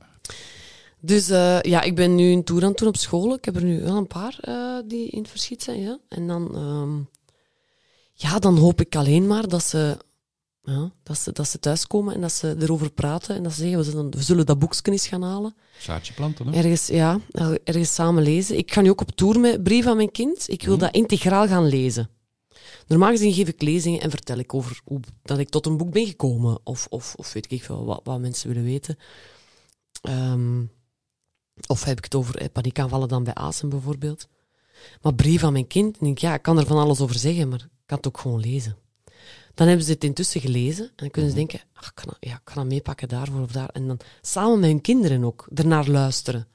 Dus 1.00 1.28
eh, 1.28 1.60
ja, 1.60 1.82
ik 1.82 1.94
ben 1.94 2.14
nu 2.14 2.32
een 2.32 2.44
tour 2.44 2.62
aan 2.62 2.68
het 2.68 2.78
doen 2.78 2.88
op 2.88 2.96
school. 2.96 3.34
Ik 3.34 3.44
heb 3.44 3.56
er 3.56 3.64
nu 3.64 3.82
wel 3.82 3.96
een 3.96 4.06
paar 4.06 4.38
eh, 4.40 4.78
die 4.84 5.08
in 5.08 5.18
het 5.18 5.30
verschiet 5.30 5.62
zijn, 5.62 5.80
ja. 5.80 5.98
En 6.08 6.26
dan, 6.26 6.54
ehm, 6.54 6.98
ja, 8.12 8.38
dan 8.38 8.56
hoop 8.56 8.80
ik 8.80 8.96
alleen 8.96 9.26
maar 9.26 9.48
dat 9.48 9.62
ze, 9.62 9.98
ja, 10.66 10.90
dat 11.02 11.18
ze, 11.18 11.32
dat 11.32 11.48
ze 11.48 11.58
thuiskomen 11.58 12.14
en 12.14 12.20
dat 12.20 12.32
ze 12.32 12.56
erover 12.60 12.90
praten 12.90 13.36
en 13.36 13.42
dat 13.42 13.52
ze 13.52 13.58
zeggen, 13.58 13.78
we 13.78 13.84
zullen, 13.84 14.10
we 14.10 14.22
zullen 14.22 14.46
dat 14.46 14.58
boekje 14.58 14.92
eens 14.92 15.08
gaan 15.08 15.22
halen. 15.22 15.54
Zaadje 15.78 16.14
planten, 16.14 16.46
hè? 16.46 16.56
Ergens, 16.56 16.86
ja, 16.86 17.20
ergens 17.64 17.94
samen 17.94 18.22
lezen. 18.22 18.58
Ik 18.58 18.72
ga 18.72 18.80
nu 18.80 18.90
ook 18.90 19.00
op 19.00 19.10
tour 19.10 19.40
met 19.40 19.62
Brief 19.62 19.86
aan 19.86 19.96
mijn 19.96 20.10
kind. 20.10 20.48
Ik 20.48 20.62
wil 20.62 20.78
dat 20.78 20.94
integraal 20.94 21.46
gaan 21.46 21.66
lezen. 21.66 22.10
Normaal 22.86 23.10
gezien 23.10 23.32
geef 23.32 23.48
ik 23.48 23.62
lezingen 23.62 24.00
en 24.00 24.10
vertel 24.10 24.38
ik 24.38 24.54
over 24.54 24.80
hoe 24.84 25.00
dat 25.22 25.38
ik 25.38 25.48
tot 25.48 25.66
een 25.66 25.76
boek 25.76 25.90
ben 25.90 26.06
gekomen. 26.06 26.58
Of, 26.64 26.86
of, 26.90 27.14
of 27.16 27.32
weet 27.32 27.52
ik 27.52 27.62
veel, 27.62 27.84
wat, 27.84 28.00
wat 28.04 28.20
mensen 28.20 28.48
willen 28.48 28.64
weten. 28.64 28.98
Ehm, 30.02 30.64
of 31.66 31.84
heb 31.84 31.98
ik 31.98 32.04
het 32.04 32.14
over 32.14 32.36
eh, 32.36 32.48
paniekaanvallen 32.52 33.08
dan 33.08 33.24
bij 33.24 33.34
ASEM 33.34 33.68
bijvoorbeeld. 33.68 34.28
Maar 35.02 35.14
Brief 35.14 35.44
aan 35.44 35.52
mijn 35.52 35.66
kind, 35.66 35.98
denk 36.00 36.12
ik, 36.12 36.18
ja, 36.18 36.34
ik 36.34 36.42
kan 36.42 36.58
er 36.58 36.66
van 36.66 36.78
alles 36.78 37.00
over 37.00 37.18
zeggen, 37.18 37.48
maar 37.48 37.60
ik 37.60 37.86
kan 37.86 37.96
het 37.96 38.06
ook 38.06 38.18
gewoon 38.18 38.40
lezen. 38.40 38.76
Dan 39.57 39.66
hebben 39.66 39.86
ze 39.86 39.92
het 39.92 40.04
intussen 40.04 40.40
gelezen 40.40 40.84
en 40.84 40.92
dan 40.96 41.11
kunnen 41.11 41.30
ze 41.30 41.36
denken, 41.36 41.61
ach, 41.72 41.88
ik, 41.88 41.94
kan 41.94 42.16
ja, 42.20 42.34
ik 42.34 42.44
kan 42.44 42.54
dat 42.54 42.66
meepakken 42.66 43.09
daarvoor 43.09 43.40
of 43.40 43.52
daar. 43.52 43.68
En 43.68 43.86
dan 43.86 43.98
samen 44.20 44.61
met 44.61 44.70
hun 44.70 44.80
kinderen 44.80 45.24
ook 45.24 45.48
ernaar 45.54 45.88
luisteren. 45.88 46.48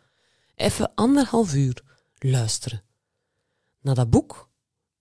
Even 0.55 0.91
anderhalf 0.95 1.53
uur 1.53 1.83
luisteren. 2.17 2.83
Naar 3.81 3.95
dat 3.95 4.09
boek. 4.09 4.49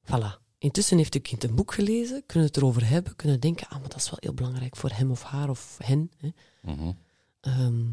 Voilà. 0.05 0.39
Intussen 0.59 0.97
heeft 0.97 1.15
uw 1.15 1.21
kind 1.21 1.45
een 1.45 1.55
boek 1.55 1.75
gelezen, 1.75 2.27
kunnen 2.27 2.49
het 2.49 2.57
erover 2.57 2.89
hebben, 2.89 3.17
kunnen 3.17 3.41
denken, 3.41 3.69
ah, 3.69 3.81
maar 3.81 3.89
dat 3.89 3.99
is 3.99 4.11
wel 4.11 4.19
heel 4.21 4.35
belangrijk 4.35 4.77
voor 4.77 4.91
hem 4.91 5.11
of 5.11 5.23
haar 5.23 5.51
of 5.51 5.79
hen. 5.83 6.11
Hè. 6.17 6.33
Mhm. 6.63 6.93
Ehm, 7.41 7.87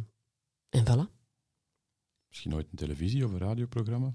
en 0.70 0.84
voilà. 0.86 1.12
Misschien 2.28 2.53
ooit 2.53 2.68
een 2.72 2.78
televisie- 2.78 3.26
of 3.26 3.32
een 3.32 3.38
radioprogramma? 3.38 4.14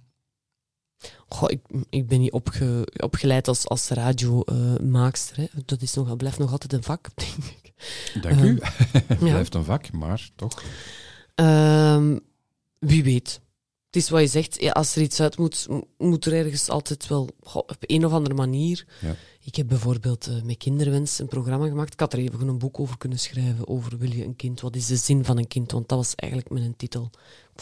Goh, 1.29 1.51
ik, 1.51 1.61
ik 1.91 2.07
ben 2.09 2.21
niet 2.21 2.33
opge, 2.33 2.89
opgeleid 2.97 3.49
als, 3.49 3.69
als 3.69 3.89
radiomaakster. 3.89 5.37
hè. 5.37 5.47
dat 5.65 5.83
is 5.83 5.95
nog, 5.95 6.17
blijft 6.17 6.39
nog 6.39 6.53
altijd 6.53 6.73
een 6.73 6.83
vak, 6.83 7.09
denk 7.15 7.33
ik. 7.63 7.73
Dank 8.23 8.41
u. 8.41 8.59
Het 8.61 9.05
Ja. 9.09 9.17
blijft 9.17 9.55
een 9.55 9.65
vak, 9.65 9.93
maar 9.93 10.31
toch. 10.37 10.63
Ehm, 11.35 12.19
wie 12.79 13.05
weet. 13.05 13.41
Het 13.87 14.03
is 14.03 14.11
wat 14.11 14.21
je 14.21 14.27
zegt, 14.27 14.61
ja, 14.61 14.71
als 14.71 14.97
er 14.97 15.03
iets 15.03 15.21
uit 15.21 15.39
moet, 15.39 15.67
moet 15.99 16.25
er 16.27 16.33
ergens 16.33 16.69
altijd 16.69 17.07
wel 17.09 17.29
goh, 17.43 17.63
op 17.63 17.77
een 17.81 18.05
of 18.07 18.13
andere 18.13 18.35
manier. 18.35 18.87
Ja. 19.01 19.15
Ik 19.45 19.55
heb 19.55 19.67
bijvoorbeeld 19.69 20.27
eh, 20.27 20.43
met 20.43 20.57
Kinderwens 20.57 21.19
een 21.19 21.27
programma 21.29 21.67
gemaakt. 21.67 21.93
Ik 21.93 22.01
had 22.01 22.13
er 22.13 22.19
even 22.19 22.49
een 22.49 22.59
boek 22.59 22.81
over 22.81 22.99
kunnen 22.99 23.19
schrijven. 23.19 23.69
Over 23.69 23.99
wil 23.99 24.11
je 24.13 24.25
een 24.25 24.37
kind? 24.37 24.61
Wat 24.61 24.77
is 24.77 24.87
de 24.87 24.97
zin 24.97 25.25
van 25.25 25.39
een 25.39 25.49
kind? 25.49 25.73
Want 25.73 25.89
dat 25.89 25.99
was 25.99 26.15
eigenlijk 26.15 26.51
mijn 26.51 26.77
titel. 26.77 27.11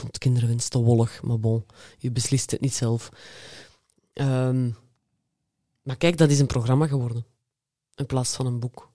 Vond 0.01 0.18
Kinderwens 0.18 0.68
te 0.68 0.78
wollig, 0.78 1.22
maar 1.22 1.40
bon, 1.40 1.66
je 1.98 2.11
beslist 2.11 2.51
het 2.51 2.61
niet 2.61 2.74
zelf. 2.74 3.11
Ehm, 4.12 4.70
maar 5.82 5.96
kijk, 5.96 6.16
dat 6.16 6.30
is 6.30 6.38
een 6.38 6.46
programma 6.46 6.86
geworden. 6.86 7.26
In 7.94 8.07
plaats 8.07 8.34
van 8.34 8.46
een 8.46 8.61
boek. 8.61 8.90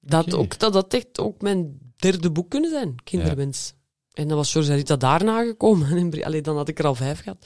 Dat, 0.00 0.34
ook, 0.34 0.58
dat 0.58 0.74
had 0.74 0.94
echt 0.94 1.18
ook 1.18 1.40
mijn 1.40 1.78
derde 1.96 2.30
boek 2.30 2.50
kunnen 2.50 2.70
zijn, 2.70 3.02
Kinderwens. 3.02 3.74
En 4.12 4.28
dan 4.28 4.36
was 4.36 4.52
George 4.52 4.74
Rita 4.74 4.96
daarna 4.96 5.44
gekomen. 5.44 6.12
Allee, 6.24 6.42
dan 6.42 6.56
had 6.56 6.68
ik 6.68 6.78
er 6.78 6.86
al 6.86 6.94
vijf 6.94 7.20
gehad. 7.20 7.38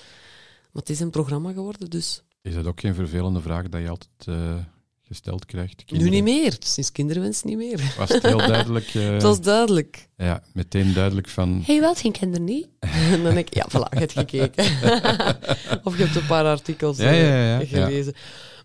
Maar 0.72 0.82
het 0.82 0.90
is 0.90 1.00
een 1.00 1.10
programma 1.10 1.52
geworden, 1.52 1.90
dus... 1.90 2.22
Is 2.42 2.54
dat 2.54 2.66
ook 2.66 2.80
geen 2.80 2.94
vervelende 2.94 3.40
vraag 3.40 3.68
dat 3.68 3.80
je 3.80 3.88
altijd 3.88 4.26
eh, 4.26 4.56
gesteld 5.10 5.46
krijgt? 5.46 5.78
Nu 5.78 5.84
Kinderen? 5.84 6.12
niet 6.12 6.22
meer. 6.42 6.56
Sinds 6.58 6.92
Kinderwens 6.92 7.42
niet 7.42 7.56
meer. 7.56 7.94
Was 7.98 8.08
het 8.08 8.22
heel 8.22 8.38
duidelijk? 8.56 8.94
eh, 8.94 9.08
Het 9.10 9.22
was 9.22 9.40
duidelijk. 9.40 10.08
Ja, 10.16 10.42
meteen 10.52 10.92
duidelijk 10.92 11.28
van... 11.28 11.62
Hey, 11.66 11.80
wel 11.80 11.94
geen 11.94 12.12
kinderen 12.12 12.44
niet? 12.46 12.68
En 12.80 13.22
dan 13.22 13.34
denk 13.34 13.48
ik, 13.48 13.54
ja, 13.54 13.66
voilà, 13.68 13.88
je 13.92 13.98
hebt 13.98 14.12
gekeken. 14.12 14.64
of 15.84 15.96
je 15.96 16.02
hebt 16.04 16.16
een 16.16 16.26
paar 16.26 16.44
artikels 16.44 16.96
Ja, 16.98 17.10
ja, 17.10 17.24
ja, 17.26 17.44
ja. 17.58 17.60
eh, 17.60 17.68
gelezen. 17.68 18.14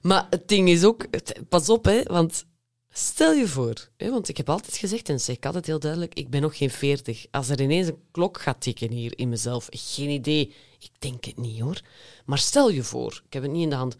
Maar 0.01 0.27
het 0.29 0.47
ding 0.47 0.69
is 0.69 0.83
ook, 0.83 1.07
het- 1.11 1.39
pas 1.49 1.69
op, 1.69 1.85
hè, 1.85 2.03
want 2.03 2.45
stel 2.89 3.33
je 3.33 3.47
voor, 3.47 3.89
hè, 3.97 4.09
want 4.11 4.29
ik 4.29 4.37
heb 4.37 4.49
altijd 4.49 4.77
gezegd, 4.77 5.09
en 5.09 5.19
zeg 5.19 5.35
ik 5.35 5.45
altijd 5.45 5.65
heel 5.65 5.79
duidelijk, 5.79 6.13
ik 6.13 6.29
ben 6.29 6.41
nog 6.41 6.57
geen 6.57 6.69
veertig. 6.69 7.25
Als 7.31 7.49
er 7.49 7.61
ineens 7.61 7.87
een 7.87 7.97
klok 8.11 8.41
gaat 8.41 8.61
tikken 8.61 8.91
hier 8.91 9.13
in 9.17 9.29
mezelf, 9.29 9.67
geen 9.71 10.09
idee, 10.09 10.53
ik 10.79 10.89
denk 10.99 11.25
het 11.25 11.37
niet 11.37 11.59
hoor. 11.59 11.81
Maar 12.25 12.37
stel 12.37 12.69
je 12.69 12.83
voor, 12.83 13.21
ik 13.25 13.33
heb 13.33 13.43
het 13.43 13.51
niet 13.51 13.63
in 13.63 13.69
de 13.69 13.75
hand, 13.75 13.95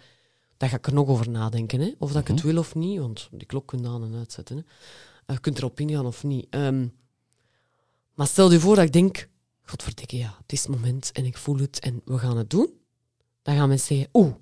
dan 0.65 0.73
ga 0.73 0.79
ik 0.79 0.87
er 0.87 0.93
nog 0.93 1.07
over 1.07 1.29
nadenken, 1.29 1.79
hè, 1.79 1.91
of 1.99 2.11
dat 2.11 2.21
ik 2.21 2.27
het 2.27 2.41
wil 2.41 2.57
of 2.57 2.75
niet, 2.75 2.99
want 2.99 3.27
die 3.31 3.45
klok 3.47 3.67
kun 3.67 3.81
je 3.81 3.87
aan 3.87 4.03
en 4.03 4.15
uitzetten. 4.17 4.55
Hè. 4.57 4.61
Eh, 5.25 5.35
Je 5.35 5.41
kunt 5.41 5.57
erop 5.57 5.79
ingaan 5.79 6.05
of 6.05 6.23
niet. 6.23 6.47
Ehm, 6.49 6.87
maar 8.13 8.27
stel 8.27 8.51
je 8.51 8.59
voor 8.59 8.75
dat 8.75 8.85
ik 8.85 8.93
denk, 8.93 9.29
godverdikke, 9.63 10.17
ja, 10.17 10.35
het 10.41 10.51
is 10.51 10.61
het 10.61 10.69
moment 10.71 11.11
en 11.11 11.25
ik 11.25 11.37
voel 11.37 11.57
het 11.57 11.79
en 11.79 12.01
we 12.05 12.17
gaan 12.17 12.37
het 12.37 12.49
doen. 12.49 12.69
Dan 13.41 13.55
gaan 13.55 13.67
mensen 13.67 13.87
zeggen, 13.87 14.09
oeh, 14.13 14.33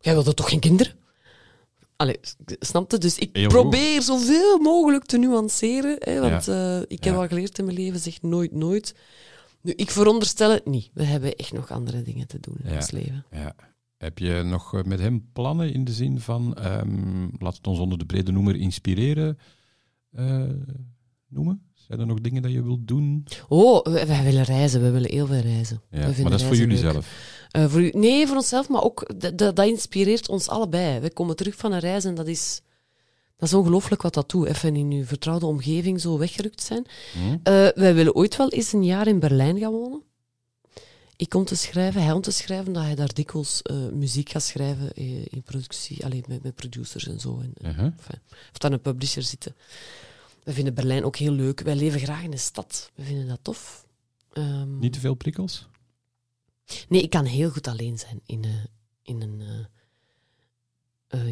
jij 0.00 0.12
wilde 0.14 0.34
toch 0.34 0.48
geen 0.48 0.60
kinderen? 0.60 0.94
Allee, 1.96 2.20
snap 2.60 2.90
je? 2.90 2.98
Dus 2.98 3.18
ik 3.18 3.36
Heel 3.36 3.48
probeer 3.48 4.02
zoveel 4.02 4.58
mogelijk 4.58 5.04
te 5.04 5.18
nuanceren. 5.18 5.96
Hè, 5.98 6.20
want 6.20 6.48
eh, 6.48 6.80
ik 6.80 7.04
heb 7.04 7.14
Ja. 7.14 7.20
al 7.20 7.28
geleerd 7.28 7.58
in 7.58 7.64
mijn 7.64 7.76
leven, 7.76 8.00
zeg 8.00 8.22
nooit 8.22 8.52
nooit. 8.52 8.94
Nu, 9.60 9.72
ik 9.76 9.90
veronderstel 9.90 10.50
het 10.50 10.66
niet. 10.66 10.90
We 10.94 11.02
hebben 11.04 11.36
echt 11.36 11.52
nog 11.52 11.70
andere 11.70 12.02
dingen 12.02 12.26
te 12.26 12.40
doen 12.40 12.56
in 12.62 12.70
Ja. 12.70 12.76
ons 12.76 12.90
leven. 12.90 13.24
Ja. 13.30 13.54
Heb 14.00 14.18
je 14.18 14.42
nog 14.44 14.74
eh, 14.74 14.82
met 14.82 14.98
hem 15.00 15.28
plannen 15.32 15.72
in 15.72 15.84
de 15.84 15.92
zin 15.92 16.20
van, 16.20 16.54
ehm 16.54 17.28
laat 17.38 17.56
het 17.56 17.66
ons 17.66 17.78
onder 17.78 17.98
de 17.98 18.04
brede 18.04 18.32
noemer 18.32 18.56
inspireren 18.56 19.38
eh, 20.12 20.44
noemen? 21.28 21.62
Zijn 21.74 22.00
er 22.00 22.06
nog 22.06 22.20
dingen 22.20 22.42
dat 22.42 22.52
je 22.52 22.62
wilt 22.62 22.88
doen? 22.88 23.26
Oh, 23.48 23.82
we- 23.84 24.06
wij 24.06 24.24
willen 24.24 24.42
reizen. 24.42 24.82
We 24.82 24.90
willen 24.90 25.10
heel 25.10 25.26
veel 25.26 25.40
reizen. 25.40 25.80
Ja, 25.90 25.98
maar 26.06 26.30
dat 26.30 26.40
is 26.40 26.46
voor 26.46 26.56
jullie 26.56 26.82
leuk. 26.82 26.92
zelf. 26.92 27.06
Eh, 27.50 27.66
voor 27.66 27.80
u, 27.82 27.90
nee, 27.94 28.26
voor 28.26 28.36
onszelf, 28.36 28.68
maar 28.68 28.82
ook 28.82 29.10
dat 29.36 29.58
inspireert 29.58 30.28
ons 30.28 30.48
allebei. 30.48 31.00
We 31.00 31.12
komen 31.12 31.36
terug 31.36 31.54
van 31.56 31.72
een 31.72 31.78
reis 31.78 32.04
en 32.04 32.14
dat 32.14 32.26
is, 32.26 32.60
dat 33.36 33.48
is 33.48 33.54
ongelooflijk 33.54 34.02
wat 34.02 34.14
dat 34.14 34.30
doet. 34.30 34.46
Even 34.46 34.76
in 34.76 34.90
uw 34.90 35.04
vertrouwde 35.04 35.46
omgeving 35.46 36.00
zo 36.00 36.18
weggerukt 36.18 36.62
zijn. 36.62 36.86
Hm? 37.12 37.18
Eh, 37.42 37.68
wij 37.74 37.94
willen 37.94 38.14
ooit 38.14 38.36
wel 38.36 38.48
eens 38.48 38.72
een 38.72 38.84
jaar 38.84 39.06
in 39.06 39.18
Berlijn 39.20 39.58
gaan 39.58 39.72
wonen. 39.72 40.02
Ik 41.20 41.34
om 41.34 41.44
te 41.44 41.54
schrijven, 41.54 42.02
hij 42.02 42.12
om 42.12 42.20
te 42.20 42.30
schrijven, 42.30 42.72
dat 42.72 42.82
hij 42.82 42.94
daar 42.94 43.14
dikwijls 43.14 43.62
eh, 43.62 43.88
muziek 43.88 44.28
gaat 44.28 44.42
schrijven 44.42 44.92
eh, 44.92 45.24
in 45.24 45.42
productie, 45.42 46.04
alleen 46.04 46.24
met, 46.28 46.42
met 46.42 46.54
producers 46.54 47.06
en 47.08 47.20
zo. 47.20 47.40
En, 47.40 47.52
Uh-huh. 47.62 47.84
enfin, 47.84 48.20
of 48.52 48.58
dan 48.58 48.72
een 48.72 48.80
publisher 48.80 49.22
zitten. 49.22 49.56
We 50.44 50.52
vinden 50.52 50.74
Berlijn 50.74 51.04
ook 51.04 51.16
heel 51.16 51.32
leuk. 51.32 51.60
Wij 51.60 51.74
leven 51.76 52.00
graag 52.00 52.22
in 52.22 52.30
de 52.30 52.36
stad. 52.36 52.90
We 52.94 53.02
vinden 53.02 53.28
dat 53.28 53.38
tof. 53.42 53.86
Ehm, 54.32 54.78
Niet 54.78 54.92
te 54.92 55.00
veel 55.00 55.14
prikkels? 55.14 55.66
Nee, 56.88 57.02
ik 57.02 57.10
kan 57.10 57.24
heel 57.24 57.50
goed 57.50 57.66
alleen 57.68 57.98
zijn 57.98 58.20
in, 58.26 58.44
eh, 58.44 58.50
in 59.02 59.22
een. 59.22 59.42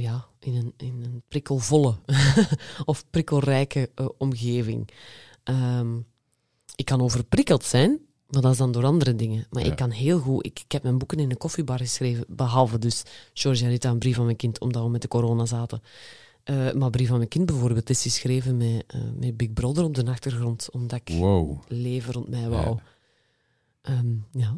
ja, 0.00 0.26
in 0.38 0.54
een, 0.54 0.72
in 0.76 1.02
een 1.04 1.22
prikkelvolle 1.28 1.98
of 2.84 3.04
prikkelrijke 3.10 3.90
omgeving. 4.18 4.88
Ehm, 5.42 5.98
ik 6.76 6.84
kan 6.84 7.00
overprikkeld 7.00 7.64
zijn, 7.64 8.07
maar 8.28 8.42
dat 8.42 8.52
is 8.52 8.58
dan 8.58 8.72
door 8.72 8.84
andere 8.84 9.14
dingen. 9.14 9.46
Maar 9.50 9.64
Ja. 9.64 9.70
ik 9.70 9.76
kan 9.76 9.90
heel 9.90 10.18
goed. 10.18 10.46
Ik, 10.46 10.60
ik 10.64 10.72
heb 10.72 10.82
mijn 10.82 10.98
boeken 10.98 11.18
in 11.18 11.30
een 11.30 11.36
koffiebar 11.36 11.78
geschreven, 11.78 12.24
behalve 12.28 12.78
dus 12.78 13.02
Georgia 13.34 13.68
Rita, 13.68 13.90
een 13.90 13.98
brief 13.98 14.16
van 14.16 14.24
mijn 14.24 14.36
kind, 14.36 14.60
omdat 14.60 14.82
we 14.82 14.88
met 14.88 15.02
de 15.02 15.08
corona 15.08 15.46
zaten. 15.46 15.82
Eh, 16.44 16.72
maar 16.72 16.90
brief 16.90 17.08
van 17.08 17.16
mijn 17.16 17.28
kind 17.28 17.46
bijvoorbeeld 17.46 17.90
is 17.90 18.02
geschreven 18.02 18.56
met, 18.56 18.84
eh, 18.86 19.00
met 19.18 19.36
Big 19.36 19.52
Brother 19.52 19.84
op 19.84 19.94
de 19.94 20.06
achtergrond, 20.06 20.70
omdat 20.70 21.00
ik 21.04 21.14
Wow. 21.16 21.62
leven 21.68 22.12
rond 22.12 22.28
mij 22.28 22.48
wou. 22.48 22.78
Ehm, 23.82 24.14
ja. 24.32 24.56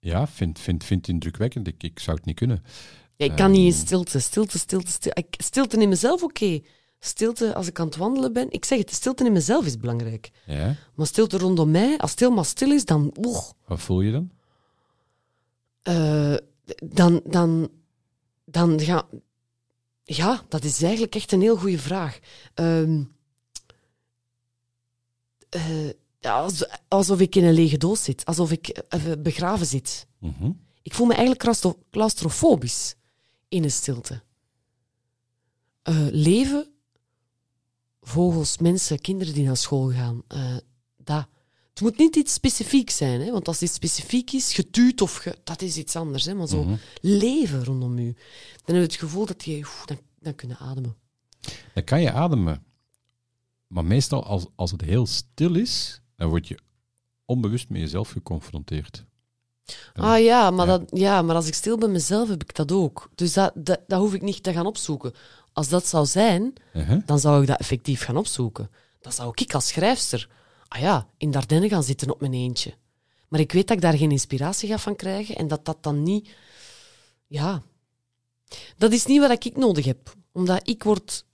Ja, 0.00 0.26
vind, 0.26 0.58
vind, 0.58 0.84
vind 0.84 1.00
het 1.06 1.14
indrukwekkend. 1.14 1.66
Ik, 1.66 1.82
ik 1.82 1.98
zou 1.98 2.16
het 2.16 2.26
niet 2.26 2.36
kunnen. 2.36 2.62
Ja, 3.16 3.24
ik 3.24 3.36
kan 3.36 3.50
niet 3.50 3.60
in 3.66 3.72
Ehm. 3.72 3.86
stilte. 3.86 4.18
Stilte, 4.18 4.58
stilte, 4.58 4.90
stilte. 4.90 5.24
Stilte 5.30 5.80
in 5.80 5.88
mezelf, 5.88 6.22
oké. 6.22 6.60
Stilte 7.00 7.54
als 7.54 7.66
ik 7.66 7.80
aan 7.80 7.86
het 7.86 7.96
wandelen 7.96 8.32
ben. 8.32 8.50
Ik 8.50 8.64
zeg 8.64 8.78
het, 8.78 8.92
stilte 8.92 9.24
in 9.24 9.32
mezelf 9.32 9.66
is 9.66 9.76
belangrijk. 9.76 10.30
Ja? 10.46 10.76
Maar 10.94 11.06
stilte 11.06 11.38
rondom 11.38 11.70
mij, 11.70 11.98
als 11.98 12.10
het 12.10 12.20
helemaal 12.20 12.44
stil 12.44 12.70
is, 12.72 12.84
dan... 12.84 13.14
oeh, 13.24 13.42
Wat 13.66 13.80
voel 13.80 14.00
je 14.00 14.12
dan? 14.12 14.30
eh, 15.82 16.34
dan, 16.84 17.20
dan, 17.24 17.68
dan 18.44 18.80
ga... 18.80 19.06
Ja, 20.04 20.42
dat 20.48 20.64
is 20.64 20.82
eigenlijk 20.82 21.14
echt 21.14 21.32
een 21.32 21.40
heel 21.40 21.56
goede 21.56 21.78
vraag. 21.78 22.18
Eh, 25.48 25.88
ja, 26.20 26.40
als- 26.40 26.68
alsof 26.88 27.20
ik 27.20 27.34
in 27.36 27.44
een 27.44 27.52
lege 27.54 27.76
doos 27.76 28.02
zit. 28.04 28.24
Alsof 28.24 28.50
ik 28.52 28.82
even 28.88 29.22
begraven 29.22 29.66
zit. 29.66 30.06
Mhm. 30.18 30.50
Ik 30.82 30.94
voel 30.94 31.06
me 31.06 31.12
eigenlijk 31.12 31.42
claustro- 31.42 31.78
claustrofobisch 31.90 32.94
in 33.48 33.62
de 33.62 33.68
stilte. 33.68 34.22
Eh, 35.82 36.06
leven, 36.10 36.72
vogels, 38.08 38.58
mensen, 38.58 39.00
kinderen 39.00 39.34
die 39.34 39.46
naar 39.46 39.56
school 39.56 39.90
gaan. 39.92 40.22
eh, 40.28 40.56
dat. 40.96 41.26
Het 41.68 41.80
moet 41.86 41.98
niet 41.98 42.16
iets 42.16 42.32
specifieks 42.32 42.96
zijn, 42.96 43.20
hè? 43.20 43.30
want 43.30 43.48
als 43.48 43.62
iets 43.62 43.74
specifiek 43.74 44.32
is, 44.32 44.52
getuut 44.54 45.00
of 45.00 45.16
ge, 45.16 45.38
dat 45.44 45.62
is 45.62 45.76
iets 45.76 45.96
anders. 45.96 46.24
Hè? 46.24 46.34
Maar 46.34 46.48
zo 46.48 46.62
Mhm. 46.64 46.76
leven 47.00 47.64
rondom 47.64 47.98
u. 47.98 48.04
Dan 48.64 48.74
heb 48.74 48.76
je 48.76 48.80
het 48.80 48.94
gevoel 48.94 49.26
dat 49.26 49.44
je 49.44 49.58
oef, 49.58 49.82
dan, 49.86 49.98
dan 50.20 50.34
kunnen 50.34 50.56
ademen. 50.58 50.96
Dan 51.74 51.84
kan 51.84 52.00
je 52.00 52.12
ademen. 52.12 52.62
Maar 53.66 53.84
meestal 53.84 54.24
als, 54.24 54.46
als 54.54 54.70
het 54.70 54.80
heel 54.80 55.06
stil 55.06 55.54
is, 55.54 56.00
dan 56.16 56.28
word 56.28 56.48
je 56.48 56.58
onbewust 57.24 57.68
met 57.68 57.80
jezelf 57.80 58.10
geconfronteerd. 58.10 59.04
Ah 59.94 60.20
ja 60.22 60.50
maar, 60.50 60.66
Ja. 60.66 60.78
Dat, 60.78 60.90
ja, 60.98 61.22
maar 61.22 61.34
als 61.36 61.46
ik 61.46 61.54
stil 61.54 61.78
ben 61.78 61.92
mezelf, 61.92 62.28
heb 62.28 62.42
ik 62.42 62.54
dat 62.54 62.72
ook. 62.72 63.10
Dus 63.14 63.32
dat, 63.32 63.52
dat, 63.54 63.80
dat 63.86 64.00
hoef 64.00 64.14
ik 64.14 64.22
niet 64.22 64.42
te 64.42 64.52
gaan 64.52 64.66
opzoeken. 64.66 65.12
Als 65.58 65.68
dat 65.68 65.86
zou 65.86 66.06
zijn, 66.06 66.52
Uh-huh. 66.72 67.02
dan 67.06 67.18
zou 67.18 67.40
ik 67.40 67.46
dat 67.46 67.58
effectief 67.58 68.02
gaan 68.02 68.16
opzoeken. 68.16 68.70
Dan 69.00 69.12
zou 69.12 69.32
ik 69.34 69.54
als 69.54 69.68
schrijfster, 69.68 70.28
ah 70.68 70.80
ja, 70.80 71.08
in 71.16 71.30
Dardenne 71.30 71.68
gaan 71.68 71.82
zitten 71.82 72.10
op 72.10 72.20
mijn 72.20 72.32
eentje. 72.32 72.74
Maar 73.28 73.40
ik 73.40 73.52
weet 73.52 73.66
dat 73.68 73.76
ik 73.76 73.82
daar 73.82 73.96
geen 73.96 74.10
inspiratie 74.10 74.68
ga 74.68 74.78
van 74.78 74.96
krijgen 74.96 75.36
en 75.36 75.48
dat 75.48 75.64
dat 75.64 75.82
dan 75.82 76.02
niet... 76.02 76.28
Ja, 77.26 77.62
dat 78.76 78.92
is 78.92 79.06
niet 79.06 79.20
wat 79.20 79.44
ik 79.44 79.56
nodig 79.56 79.84
heb. 79.84 80.14
Omdat 80.32 80.68
ik 80.68 80.82
word 80.82 81.24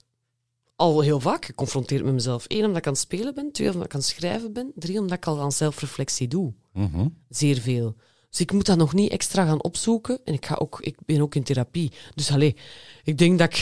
al 0.75 1.01
heel 1.01 1.19
vaak 1.19 1.45
geconfronteerd 1.45 2.03
met 2.03 2.13
mezelf. 2.13 2.45
Eén, 2.47 2.65
omdat 2.65 2.77
ik 2.77 2.87
aan 2.87 2.93
het 2.93 3.01
spelen 3.01 3.33
ben. 3.33 3.51
Twee, 3.51 3.71
omdat 3.71 3.85
ik 3.85 3.93
aan 3.93 3.99
het 3.99 4.09
schrijven 4.09 4.53
ben. 4.53 4.71
Drie, 4.75 4.99
omdat 4.99 5.17
ik 5.17 5.25
al 5.25 5.41
aan 5.41 5.51
zelfreflectie 5.51 6.27
doe. 6.27 6.53
Mhm. 6.73 7.07
Zeer 7.29 7.59
veel. 7.59 7.95
Dus 8.35 8.43
ik 8.43 8.51
moet 8.51 8.65
dat 8.65 8.77
nog 8.77 8.93
niet 8.93 9.11
extra 9.11 9.45
gaan 9.45 9.63
opzoeken. 9.63 10.19
En 10.23 10.33
ik, 10.33 10.45
ga 10.45 10.55
ook, 10.55 10.79
ik 10.81 10.97
ben 11.05 11.21
ook 11.21 11.35
in 11.35 11.43
therapie. 11.43 11.91
Dus 12.15 12.31
allee, 12.31 12.55
ik 13.03 13.17
denk 13.17 13.39
dat 13.39 13.49
ik 13.53 13.55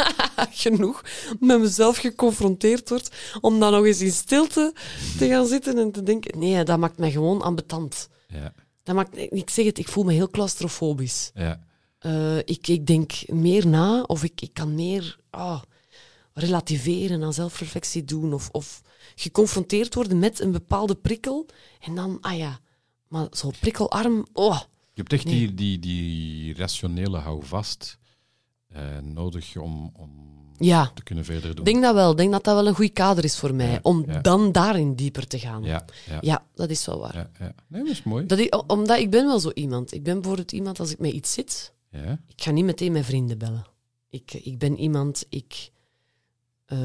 genoeg 0.64 1.02
met 1.40 1.60
mezelf 1.60 1.96
geconfronteerd 1.96 2.88
word 2.88 3.10
om 3.40 3.60
dan 3.60 3.72
nog 3.72 3.84
eens 3.84 4.00
in 4.00 4.12
stilte 4.12 4.74
te 5.18 5.28
gaan 5.28 5.46
zitten 5.46 5.78
en 5.78 5.92
te 5.92 6.02
denken, 6.02 6.38
nee, 6.38 6.64
dat 6.64 6.78
maakt 6.78 6.98
mij 6.98 7.10
gewoon 7.10 7.42
ambetant. 7.42 8.08
Ja, 8.28 8.52
Dat 8.82 8.94
maakt, 8.94 9.16
ik 9.16 9.50
zeg 9.50 9.64
het, 9.64 9.78
ik 9.78 9.88
voel 9.88 10.04
me 10.04 10.12
heel 10.12 10.30
claustrofobisch. 10.30 11.30
ja. 11.34 11.66
Eh, 11.98 12.38
ik, 12.38 12.66
ik 12.66 12.86
denk 12.86 13.12
meer 13.26 13.66
na 13.66 14.02
of 14.02 14.24
ik, 14.24 14.40
ik 14.40 14.54
kan 14.54 14.74
meer 14.74 15.18
ah, 15.30 15.62
relativeren 16.32 17.22
aan 17.22 17.32
zelfreflectie 17.32 18.04
doen 18.04 18.32
of, 18.34 18.48
of 18.52 18.82
geconfronteerd 19.14 19.94
worden 19.94 20.18
met 20.18 20.40
een 20.40 20.52
bepaalde 20.52 20.94
prikkel 20.94 21.46
en 21.80 21.94
dan, 21.94 22.18
ah 22.20 22.36
ja, 22.36 22.60
maar 23.08 23.26
zo 23.32 23.50
prikkelarm, 23.60 24.26
oh. 24.32 24.60
Je 24.92 25.04
hebt 25.04 25.12
echt 25.12 25.24
Nee. 25.24 25.34
die, 25.34 25.54
die, 25.54 25.78
die 25.78 26.54
rationele 26.54 27.18
houvast 27.18 27.98
eh, 28.68 28.98
nodig 28.98 29.56
om, 29.56 29.90
om 29.96 30.10
Ja, 30.56 30.90
te 30.94 31.02
kunnen 31.02 31.24
verder 31.24 31.54
doen. 31.54 31.66
ik 31.66 31.72
denk 31.72 31.82
dat 31.84 31.94
wel. 31.94 32.10
Ik 32.10 32.16
denk 32.16 32.32
dat 32.32 32.44
dat 32.44 32.54
wel 32.54 32.66
een 32.66 32.74
goed 32.74 32.92
kader 32.92 33.24
is 33.24 33.38
voor 33.38 33.54
mij, 33.54 33.70
Ja, 33.70 33.78
om 33.82 34.04
ja. 34.06 34.20
dan 34.20 34.52
daarin 34.52 34.94
dieper 34.94 35.26
te 35.26 35.38
gaan. 35.38 35.62
Ja, 35.62 35.84
ja, 36.06 36.18
Ja, 36.20 36.46
dat 36.54 36.70
is 36.70 36.86
wel 36.86 36.98
waar. 36.98 37.14
ja, 37.14 37.30
ja. 37.38 37.54
Nee, 37.66 37.82
dat 37.82 37.90
is 37.90 38.02
mooi. 38.02 38.26
Dat 38.26 38.38
ik, 38.38 38.62
omdat 38.66 38.98
ik 38.98 39.10
ben 39.10 39.26
wel 39.26 39.40
zo 39.40 39.50
iemand. 39.54 39.92
Ik 39.92 40.02
ben 40.02 40.14
bijvoorbeeld 40.14 40.52
iemand, 40.52 40.80
als 40.80 40.90
ik 40.90 40.98
met 40.98 41.12
iets 41.12 41.32
zit, 41.32 41.72
Ja. 41.90 42.20
ik 42.26 42.42
ga 42.42 42.50
niet 42.50 42.64
meteen 42.64 42.92
mijn 42.92 43.04
vrienden 43.04 43.38
bellen. 43.38 43.64
Ik, 44.10 44.32
ik 44.34 44.58
ben 44.58 44.78
iemand, 44.78 45.24
ik... 45.28 45.70
eh, 46.66 46.78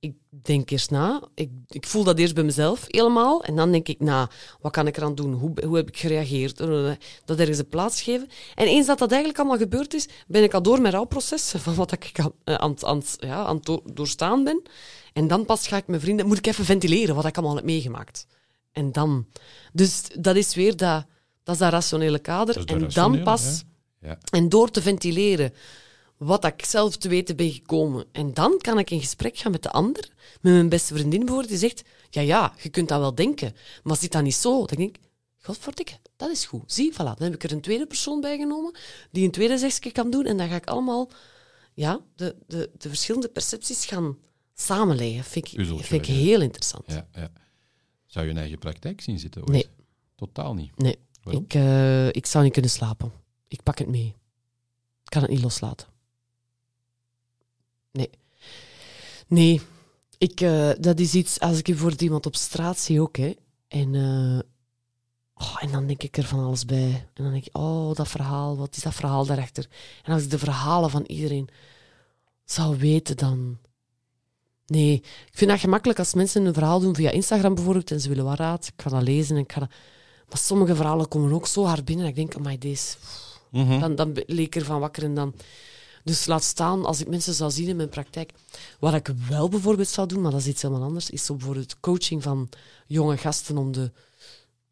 ik 0.00 0.14
denk 0.42 0.70
eerst 0.70 0.90
na. 0.90 1.22
Ik, 1.34 1.50
ik 1.68 1.86
voel 1.86 2.04
dat 2.04 2.18
eerst 2.18 2.34
bij 2.34 2.44
mezelf 2.44 2.84
helemaal. 2.86 3.44
En 3.44 3.56
dan 3.56 3.72
denk 3.72 3.88
ik 3.88 4.00
na, 4.00 4.30
wat 4.60 4.72
kan 4.72 4.86
ik 4.86 4.96
eraan 4.96 5.14
doen? 5.14 5.32
Hoe, 5.32 5.64
hoe 5.64 5.76
heb 5.76 5.88
ik 5.88 5.96
gereageerd? 5.96 6.56
Dat 7.24 7.38
ergens 7.38 7.58
een 7.58 7.68
plaats 7.68 8.02
geven. 8.02 8.28
En 8.54 8.66
eens 8.66 8.86
dat 8.86 8.98
dat 8.98 9.10
eigenlijk 9.10 9.40
allemaal 9.40 9.58
gebeurd 9.58 9.94
is, 9.94 10.08
ben 10.26 10.42
ik 10.42 10.54
al 10.54 10.62
door 10.62 10.80
mijn 10.80 10.94
rouwproces 10.94 11.54
van 11.56 11.74
wat 11.74 11.92
ik 11.92 12.12
aan, 12.20 12.32
eh, 12.44 12.54
aan, 12.54 12.84
aan, 12.84 13.02
ja, 13.18 13.44
aan 13.44 13.56
het 13.56 13.80
doorstaan 13.94 14.44
ben. 14.44 14.62
En 15.12 15.28
dan 15.28 15.44
pas 15.44 15.68
ga 15.68 15.76
ik 15.76 15.86
mijn 15.86 16.00
vrienden, 16.00 16.26
moet 16.26 16.38
ik 16.38 16.46
even 16.46 16.64
ventileren 16.64 17.14
wat 17.14 17.24
ik 17.24 17.36
allemaal 17.36 17.56
heb 17.56 17.64
meegemaakt. 17.64 18.26
En 18.72 18.92
dan. 18.92 19.26
Dus 19.72 20.02
dat 20.18 20.36
is 20.36 20.54
weer 20.54 20.76
dat, 20.76 21.06
dat, 21.42 21.54
is 21.54 21.60
dat 21.60 21.72
rationele 21.72 22.18
kader. 22.18 22.64
En 22.64 22.88
dan 22.88 23.22
pas. 23.22 23.62
Ja. 24.00 24.18
En 24.30 24.48
door 24.48 24.70
te 24.70 24.82
ventileren 24.82 25.52
wat 26.16 26.44
ik 26.44 26.64
zelf 26.64 26.96
te 26.96 27.08
weten 27.08 27.36
ben 27.36 27.50
gekomen. 27.50 28.06
En 28.12 28.34
dan 28.34 28.58
kan 28.58 28.78
ik 28.78 28.90
in 28.90 29.00
gesprek 29.00 29.38
gaan 29.38 29.52
met 29.52 29.62
de 29.62 29.70
ander, 29.70 30.08
met 30.40 30.52
mijn 30.52 30.68
beste 30.68 30.94
vriendin 30.94 31.18
bijvoorbeeld, 31.18 31.48
die 31.48 31.58
zegt, 31.58 31.82
ja, 32.10 32.20
ja, 32.20 32.54
je 32.62 32.68
kunt 32.68 32.88
dat 32.88 33.00
wel 33.00 33.14
denken, 33.14 33.54
maar 33.82 33.96
zit 33.96 34.12
dat 34.12 34.22
niet 34.22 34.34
zo? 34.34 34.66
Dan 34.66 34.76
denk 34.76 34.96
ik, 34.96 35.02
godverdikke, 35.38 35.98
dat 36.16 36.30
is 36.30 36.44
goed. 36.44 36.72
Zie, 36.72 36.92
voilà. 36.92 36.96
Dan 36.96 37.16
heb 37.18 37.34
ik 37.34 37.44
er 37.44 37.52
een 37.52 37.60
tweede 37.60 37.86
persoon 37.86 38.20
bij 38.20 38.36
genomen, 38.38 38.76
die 39.10 39.24
een 39.24 39.30
tweede 39.30 39.58
zegje 39.58 39.92
kan 39.92 40.10
doen, 40.10 40.24
en 40.24 40.36
dan 40.36 40.48
ga 40.48 40.56
ik 40.56 40.66
allemaal 40.66 41.10
ja, 41.74 42.00
de, 42.14 42.36
de, 42.46 42.70
de 42.78 42.88
verschillende 42.88 43.28
percepties 43.28 43.86
gaan 43.86 44.18
samenleggen. 44.54 45.24
Vind 45.24 45.52
ik, 45.52 45.66
vind 45.66 46.08
ik 46.08 46.14
heel 46.14 46.40
interessant. 46.40 46.84
Ja, 46.86 47.08
ja. 47.12 47.30
Zou 48.06 48.24
je 48.24 48.30
een 48.30 48.38
eigen 48.38 48.58
praktijk 48.58 49.00
zien 49.00 49.18
zitten? 49.18 49.40
Ooit? 49.40 49.50
Nee. 49.50 49.66
Totaal 50.14 50.54
niet? 50.54 50.78
Nee. 50.78 50.98
Ik, 51.24 51.54
uh, 51.54 52.08
ik 52.08 52.26
zou 52.26 52.44
niet 52.44 52.52
kunnen 52.52 52.70
slapen. 52.70 53.12
Ik 53.48 53.62
pak 53.62 53.78
het 53.78 53.88
mee. 53.88 54.14
Ik 55.04 55.10
kan 55.10 55.22
het 55.22 55.30
niet 55.30 55.42
loslaten. 55.42 55.86
Nee. 57.96 58.10
Nee. 59.26 59.60
Ik, 60.18 60.40
uh, 60.40 60.70
dat 60.80 61.00
is 61.00 61.14
iets, 61.14 61.40
als 61.40 61.58
ik 61.62 61.76
voor 61.76 61.94
iemand 61.98 62.26
op 62.26 62.36
straat 62.36 62.78
zie 62.78 63.00
ook, 63.00 63.16
hè. 63.16 63.34
En, 63.68 63.94
uh, 63.94 64.38
oh, 65.34 65.56
en 65.62 65.72
dan 65.72 65.86
denk 65.86 66.02
ik 66.02 66.16
er 66.16 66.24
van 66.24 66.44
alles 66.44 66.64
bij. 66.64 67.06
En 67.14 67.22
dan 67.22 67.32
denk 67.32 67.46
ik, 67.46 67.56
oh, 67.56 67.94
dat 67.94 68.08
verhaal, 68.08 68.56
wat 68.56 68.76
is 68.76 68.82
dat 68.82 68.94
verhaal 68.94 69.26
daarachter? 69.26 69.68
En 70.02 70.12
als 70.12 70.22
ik 70.22 70.30
de 70.30 70.38
verhalen 70.38 70.90
van 70.90 71.04
iedereen 71.06 71.48
zou 72.44 72.76
weten, 72.76 73.16
dan... 73.16 73.58
Nee, 74.66 74.94
ik 75.02 75.30
vind 75.32 75.50
dat 75.50 75.60
gemakkelijk 75.60 75.98
als 75.98 76.14
mensen 76.14 76.44
een 76.44 76.54
verhaal 76.54 76.80
doen 76.80 76.94
via 76.94 77.10
Instagram 77.10 77.54
bijvoorbeeld 77.54 77.90
en 77.90 78.00
ze 78.00 78.08
willen 78.08 78.24
wat 78.24 78.38
raad. 78.38 78.66
Ik 78.66 78.82
ga 78.82 78.90
dat 78.90 79.02
lezen 79.02 79.36
en 79.36 79.42
ik 79.42 79.52
ga 79.52 79.60
dat... 79.60 79.70
Maar 80.28 80.38
sommige 80.38 80.74
verhalen 80.74 81.08
komen 81.08 81.32
ook 81.32 81.46
zo 81.46 81.64
hard 81.64 81.84
binnen 81.84 82.06
dat 82.06 82.16
ik 82.16 82.20
denk, 82.20 82.36
oh 82.36 82.50
my, 82.50 82.58
deze... 82.58 82.96
Mm 83.50 83.80
dan, 83.80 83.94
dan 83.94 84.12
leek 84.12 84.46
ik 84.46 84.56
ervan 84.56 84.80
wakker 84.80 85.02
en 85.02 85.14
dan... 85.14 85.34
Dus 86.06 86.26
laat 86.26 86.44
staan, 86.44 86.84
als 86.84 87.00
ik 87.00 87.08
mensen 87.08 87.34
zou 87.34 87.50
zien 87.50 87.68
in 87.68 87.76
mijn 87.76 87.88
praktijk. 87.88 88.32
Wat 88.78 88.94
ik 88.94 89.10
wel 89.28 89.48
bijvoorbeeld 89.48 89.88
zou 89.88 90.08
doen, 90.08 90.20
maar 90.20 90.30
dat 90.30 90.40
is 90.40 90.46
iets 90.46 90.62
helemaal 90.62 90.86
anders, 90.86 91.10
is 91.10 91.24
zo 91.24 91.34
bijvoorbeeld 91.34 91.80
coaching 91.80 92.22
van 92.22 92.48
jonge 92.86 93.16
gasten 93.16 93.58
om 93.58 93.72
de, 93.72 93.92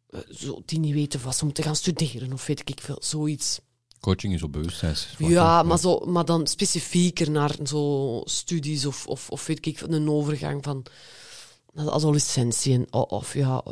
uh, 0.09 0.19
zo, 0.31 0.61
die 0.65 0.79
niet 0.79 0.93
weten 0.93 1.23
wat 1.23 1.35
ze 1.35 1.45
moeten 1.45 1.63
gaan 1.63 1.75
studeren 1.75 2.33
of 2.33 2.45
weet 2.45 2.69
ik 2.69 2.81
veel, 2.81 2.97
zoiets. 2.99 3.59
Coaching 3.99 4.33
is 4.33 4.43
op 4.43 4.51
bewustzijns. 4.51 5.07
Ja, 5.17 5.63
maar, 5.63 5.79
zo, 5.79 5.99
maar 5.99 6.25
dan 6.25 6.47
specifieker 6.47 7.31
naar 7.31 7.55
zo 7.63 8.21
studies 8.25 8.85
of, 8.85 9.07
of, 9.07 9.29
of 9.29 9.45
weet 9.45 9.65
ik 9.65 9.81
een 9.81 10.09
overgang 10.09 10.63
van 10.63 10.85
adolescentie. 11.75 12.73
En, 12.73 12.93
of, 12.93 13.33
ja, 13.33 13.63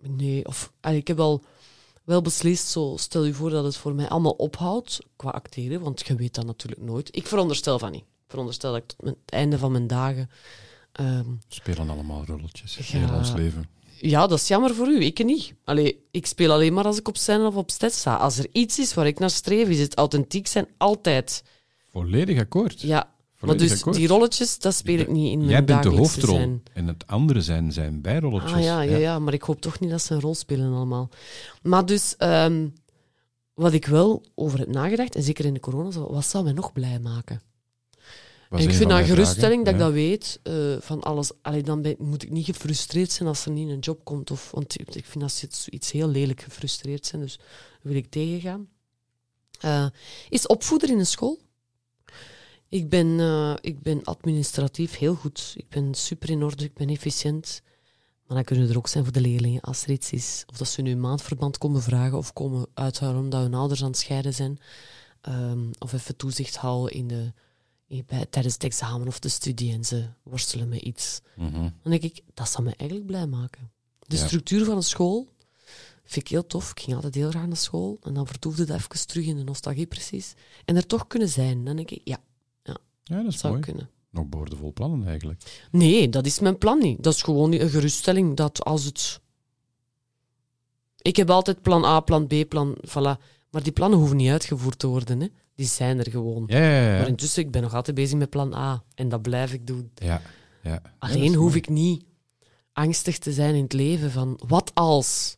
nee, 0.00 0.46
of 0.46 0.72
ik 0.80 1.06
heb 1.06 1.16
wel 1.16 1.42
wel 2.04 2.22
beslist, 2.22 2.66
zo 2.66 2.94
stel 2.98 3.24
je 3.24 3.34
voor 3.34 3.50
dat 3.50 3.64
het 3.64 3.76
voor 3.76 3.94
mij 3.94 4.08
allemaal 4.08 4.32
ophoudt 4.32 4.98
qua 5.16 5.30
acteren, 5.30 5.80
want 5.80 6.06
je 6.06 6.14
weet 6.14 6.34
dat 6.34 6.46
natuurlijk 6.46 6.82
nooit. 6.82 7.16
Ik 7.16 7.26
veronderstel 7.26 7.78
van 7.78 7.90
niet. 7.90 8.00
Ik 8.02 8.28
veronderstel 8.28 8.72
dat 8.72 8.82
ik 8.82 8.88
tot 8.88 9.06
het 9.06 9.16
einde 9.26 9.58
van 9.58 9.72
mijn 9.72 9.86
dagen... 9.86 10.30
Um, 11.00 11.40
Spelen 11.48 11.90
allemaal 11.90 12.24
rolletjes 12.26 12.76
in 12.76 12.84
heel 12.84 13.16
ons 13.16 13.32
leven. 13.32 13.68
Ja, 14.00 14.26
dat 14.26 14.38
is 14.38 14.48
jammer 14.48 14.74
voor 14.74 14.88
u. 14.88 15.04
Ik 15.04 15.24
niet. 15.24 15.54
Allee, 15.64 16.04
ik 16.10 16.26
speel 16.26 16.52
alleen 16.52 16.72
maar 16.72 16.84
als 16.84 16.98
ik 16.98 17.08
op 17.08 17.16
scène 17.16 17.46
of 17.46 17.56
op 17.56 17.70
stage 17.70 17.94
sta. 17.94 18.16
Als 18.16 18.38
er 18.38 18.46
iets 18.52 18.78
is 18.78 18.94
waar 18.94 19.06
ik 19.06 19.18
naar 19.18 19.30
streef, 19.30 19.68
is 19.68 19.80
het 19.80 19.96
authentiek 19.96 20.46
zijn 20.46 20.66
altijd. 20.76 21.42
Volledig 21.92 22.38
akkoord. 22.38 22.80
Ja, 22.80 23.12
maar 23.42 23.56
dus 23.56 23.82
die 23.82 24.08
rolletjes, 24.08 24.58
dat 24.58 24.74
speel 24.74 24.98
ik 24.98 25.08
niet 25.08 25.32
in 25.32 25.38
mijn 25.38 25.50
Jij 25.50 25.64
bent 25.64 25.82
de 25.82 25.88
hoofdrol 25.88 26.36
zijn. 26.36 26.62
en 26.72 26.86
het 26.86 27.06
andere 27.06 27.40
zijn, 27.40 27.72
zijn 27.72 28.00
bijrolletjes. 28.00 28.52
Ah 28.52 28.62
ja, 28.62 28.80
ja, 28.80 28.96
ja, 28.96 29.18
maar 29.18 29.32
ik 29.32 29.42
hoop 29.42 29.60
toch 29.60 29.80
niet 29.80 29.90
dat 29.90 30.02
ze 30.02 30.14
een 30.14 30.20
rol 30.20 30.34
spelen 30.34 30.72
allemaal. 30.72 31.08
Maar 31.62 31.86
dus, 31.86 32.14
um, 32.18 32.72
wat 33.54 33.72
ik 33.72 33.86
wel 33.86 34.24
over 34.34 34.58
heb 34.58 34.68
nagedacht, 34.68 35.14
en 35.14 35.22
zeker 35.22 35.44
in 35.44 35.54
de 35.54 35.60
corona, 35.60 36.00
wat 36.00 36.26
zou 36.26 36.44
mij 36.44 36.52
nog 36.52 36.72
blij 36.72 36.98
maken? 36.98 37.42
En 38.50 38.58
ik 38.58 38.72
vind 38.72 38.90
dat 38.90 38.98
een 38.98 39.04
geruststelling 39.04 39.64
dat 39.64 39.74
ik 39.74 39.80
dat 39.80 39.92
weet 39.92 40.40
uh, 40.42 40.76
van 40.80 41.02
alles. 41.02 41.30
Allee, 41.42 41.62
dan 41.62 41.82
ben, 41.82 41.94
moet 41.98 42.22
ik 42.22 42.30
niet 42.30 42.44
gefrustreerd 42.44 43.10
zijn 43.10 43.28
als 43.28 43.44
er 43.44 43.50
niet 43.50 43.68
een 43.68 43.78
job 43.78 44.04
komt. 44.04 44.30
Of, 44.30 44.50
want 44.50 44.80
ik 44.80 45.04
vind 45.04 45.20
dat 45.20 45.66
iets 45.70 45.90
heel 45.90 46.08
lelijk 46.08 46.40
gefrustreerd 46.40 47.06
zijn, 47.06 47.22
dus 47.22 47.38
wil 47.82 47.94
ik 47.94 48.10
tegengaan. 48.10 48.68
Uh, 49.64 49.86
is 50.28 50.46
opvoeder 50.46 50.90
in 50.90 50.98
een 50.98 51.06
school? 51.06 51.38
Ik 52.72 52.88
ben, 52.88 53.06
uh, 53.06 53.54
ik 53.60 53.80
ben 53.80 54.04
administratief 54.04 54.98
heel 54.98 55.14
goed. 55.14 55.54
Ik 55.56 55.68
ben 55.68 55.94
super 55.94 56.30
in 56.30 56.42
orde, 56.42 56.64
ik 56.64 56.74
ben 56.74 56.88
efficiënt. 56.88 57.62
Maar 58.26 58.36
dan 58.36 58.44
kunnen 58.44 58.68
er 58.68 58.76
ook 58.76 58.88
zijn 58.88 59.04
voor 59.04 59.12
de 59.12 59.20
leerlingen 59.20 59.60
als 59.60 59.82
er 59.82 59.90
iets 59.90 60.12
is. 60.12 60.44
Of 60.46 60.56
dat 60.56 60.68
ze 60.68 60.82
nu 60.82 60.90
een 60.90 61.00
maandverband 61.00 61.58
komen 61.58 61.82
vragen 61.82 62.18
of 62.18 62.32
komen 62.32 62.66
uithuilen 62.74 63.22
omdat 63.22 63.42
hun 63.42 63.54
ouders 63.54 63.82
aan 63.82 63.88
het 63.88 63.98
scheiden 63.98 64.34
zijn. 64.34 64.58
Um, 65.28 65.70
of 65.78 65.92
even 65.92 66.16
toezicht 66.16 66.56
houden 66.56 66.96
in 66.96 67.08
de, 67.08 67.32
in, 67.86 68.04
bij, 68.06 68.26
tijdens 68.26 68.54
het 68.54 68.64
examen 68.64 69.06
of 69.06 69.18
de 69.18 69.28
studie 69.28 69.72
en 69.72 69.84
ze 69.84 70.08
worstelen 70.22 70.68
met 70.68 70.80
iets. 70.80 71.20
Mm 71.36 71.52
-hmm. 71.52 71.74
Dan 71.82 71.90
denk 71.90 72.02
ik, 72.02 72.22
dat 72.34 72.48
zou 72.48 72.64
me 72.64 72.74
eigenlijk 72.76 73.08
blij 73.08 73.26
maken. 73.26 73.70
De 73.98 74.16
ja. 74.16 74.26
structuur 74.26 74.64
van 74.64 74.76
een 74.76 74.82
school 74.82 75.28
vind 76.04 76.24
ik 76.24 76.28
heel 76.28 76.46
tof. 76.46 76.70
Ik 76.70 76.80
ging 76.80 76.94
altijd 76.94 77.14
heel 77.14 77.30
graag 77.30 77.46
naar 77.46 77.56
school. 77.56 77.98
En 78.02 78.14
dan 78.14 78.26
vertoefde 78.26 78.64
dat 78.64 78.76
even 78.76 79.06
terug 79.06 79.26
in 79.26 79.36
de 79.36 79.44
nostalgie 79.44 79.86
precies. 79.86 80.34
En 80.64 80.76
er 80.76 80.86
toch 80.86 81.06
kunnen 81.06 81.28
zijn. 81.28 81.64
Dan 81.64 81.76
denk 81.76 81.90
ik, 81.90 82.00
ja, 82.04 82.18
ja, 83.02 83.22
dat 83.22 83.32
is 83.32 83.38
zou 83.38 83.52
mooi. 83.52 83.64
kunnen. 83.64 83.90
Nog 84.10 84.26
boordevol 84.26 84.72
plannen 84.72 85.06
eigenlijk. 85.06 85.66
Nee, 85.70 86.08
dat 86.08 86.26
is 86.26 86.40
mijn 86.40 86.58
plan 86.58 86.78
niet. 86.78 87.02
Dat 87.02 87.14
is 87.14 87.22
gewoon 87.22 87.52
een 87.52 87.70
geruststelling 87.70 88.36
dat 88.36 88.64
als 88.64 88.84
het. 88.84 89.20
Ik 90.98 91.16
heb 91.16 91.30
altijd 91.30 91.62
plan 91.62 91.84
A, 91.84 92.00
plan 92.00 92.26
B, 92.26 92.34
plan. 92.48 92.76
Voilà. 92.88 93.20
Maar 93.50 93.62
die 93.62 93.72
plannen 93.72 93.98
hoeven 93.98 94.16
niet 94.16 94.30
uitgevoerd 94.30 94.78
te 94.78 94.86
worden. 94.86 95.20
Hè. 95.20 95.26
Die 95.54 95.66
zijn 95.66 95.98
er 95.98 96.10
gewoon. 96.10 96.44
Ja, 96.46 96.58
ja, 96.58 96.92
ja. 96.92 96.98
Maar 96.98 97.08
intussen, 97.08 97.42
ik 97.42 97.50
ben 97.50 97.62
nog 97.62 97.74
altijd 97.74 97.96
bezig 97.96 98.18
met 98.18 98.30
plan 98.30 98.54
A. 98.54 98.84
En 98.94 99.08
dat 99.08 99.22
blijf 99.22 99.52
ik 99.52 99.66
doen. 99.66 99.90
Ja, 99.94 100.22
ja. 100.62 100.82
Alleen 100.98 101.34
hoef 101.34 101.54
ik 101.54 101.68
niet 101.68 102.04
angstig 102.72 103.18
te 103.18 103.32
zijn 103.32 103.54
in 103.54 103.62
het 103.62 103.72
leven 103.72 104.10
van 104.10 104.40
wat 104.46 104.70
als. 104.74 105.36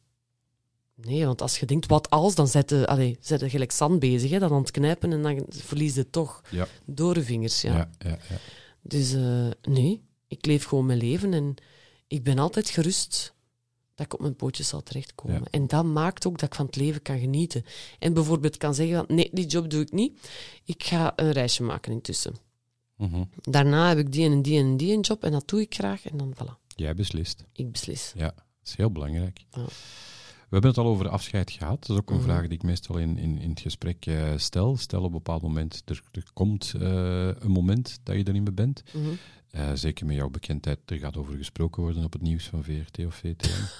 Nee, 0.94 1.26
want 1.26 1.42
als 1.42 1.58
je 1.58 1.66
denkt 1.66 1.86
wat 1.86 2.10
als, 2.10 2.34
dan 2.34 2.48
zet 2.48 2.70
je, 2.70 2.86
allez, 2.86 3.16
zet 3.20 3.40
je 3.40 3.48
gelijk 3.48 3.72
zand 3.72 3.98
bezig. 3.98 4.30
Hè, 4.30 4.38
dan 4.38 4.52
aan 4.52 4.60
het 4.60 4.70
knijpen 4.70 5.12
en 5.12 5.22
dan 5.22 5.46
verlies 5.48 5.94
je 5.94 6.10
toch 6.10 6.42
ja. 6.50 6.66
door 6.84 7.14
de 7.14 7.24
vingers. 7.24 7.60
Ja. 7.60 7.72
ja, 7.72 7.90
ja, 7.98 8.18
ja. 8.28 8.36
Dus 8.82 9.12
uh, 9.12 9.46
nee, 9.62 10.02
ik 10.28 10.46
leef 10.46 10.64
gewoon 10.64 10.86
mijn 10.86 10.98
leven 10.98 11.32
en 11.32 11.54
ik 12.06 12.22
ben 12.22 12.38
altijd 12.38 12.70
gerust 12.70 13.34
dat 13.94 14.06
ik 14.06 14.14
op 14.14 14.20
mijn 14.20 14.36
pootjes 14.36 14.68
zal 14.68 14.82
terechtkomen. 14.82 15.42
En 15.50 15.66
dat 15.66 15.84
maakt 15.84 16.26
ook 16.26 16.38
dat 16.38 16.48
ik 16.48 16.54
van 16.54 16.66
het 16.66 16.76
leven 16.76 17.02
kan 17.02 17.18
genieten. 17.18 17.64
En 17.98 18.14
bijvoorbeeld 18.14 18.56
kan 18.56 18.74
zeggen, 18.74 19.04
nee, 19.08 19.30
die 19.32 19.46
job 19.46 19.70
doe 19.70 19.80
ik 19.80 19.92
niet. 19.92 20.30
Ik 20.64 20.84
ga 20.84 21.12
een 21.16 21.32
reisje 21.32 21.62
maken 21.62 21.92
intussen. 21.92 22.34
Mm 22.96 23.10
-hmm. 23.10 23.30
Daarna 23.40 23.88
heb 23.88 23.98
ik 23.98 24.12
die 24.12 24.30
en 24.30 24.42
die 24.42 24.58
en 24.58 24.76
die 24.76 24.92
een 24.92 25.00
job 25.00 25.24
en 25.24 25.32
dat 25.32 25.48
doe 25.48 25.60
ik 25.60 25.74
graag 25.74 26.06
en 26.06 26.16
dan 26.16 26.34
voilà. 26.34 26.66
Jij 26.76 26.94
beslist. 26.94 27.44
Ik 27.52 27.72
beslis. 27.72 28.12
Ja, 28.16 28.24
dat 28.34 28.44
is 28.64 28.76
heel 28.76 28.90
belangrijk. 28.90 29.44
We 30.44 30.60
hebben 30.60 30.70
het 30.70 30.78
al 30.78 30.86
over 30.86 31.08
afscheid 31.08 31.50
gehad. 31.50 31.86
Dat 31.86 31.96
is 31.96 32.02
ook 32.02 32.10
een 32.10 32.16
mm. 32.16 32.22
vraag 32.22 32.42
die 32.42 32.52
ik 32.52 32.62
meestal 32.62 32.96
in, 32.96 33.18
in, 33.18 33.38
in 33.38 33.50
het 33.50 33.60
gesprek 33.60 34.06
uh, 34.06 34.32
stel. 34.36 34.76
Stel 34.76 35.00
op 35.00 35.06
een 35.06 35.12
bepaald 35.12 35.42
moment, 35.42 35.82
er, 35.84 36.02
er 36.12 36.24
komt 36.32 36.74
uh, 36.76 36.82
een 37.26 37.50
moment 37.50 38.00
dat 38.02 38.16
je 38.16 38.24
er 38.24 38.32
niet 38.32 38.42
meer 38.42 38.54
bent. 38.54 38.82
Mm 38.92 39.02
-hmm. 39.02 39.18
uh, 39.50 39.70
zeker 39.74 40.06
met 40.06 40.16
jouw 40.16 40.30
bekendheid, 40.30 40.78
er 40.86 40.98
gaat 40.98 41.16
over 41.16 41.36
gesproken 41.36 41.82
worden 41.82 42.04
op 42.04 42.12
het 42.12 42.22
nieuws 42.22 42.48
van 42.48 42.64
VRT 42.64 43.06
of 43.06 43.14
VTM. 43.14 43.62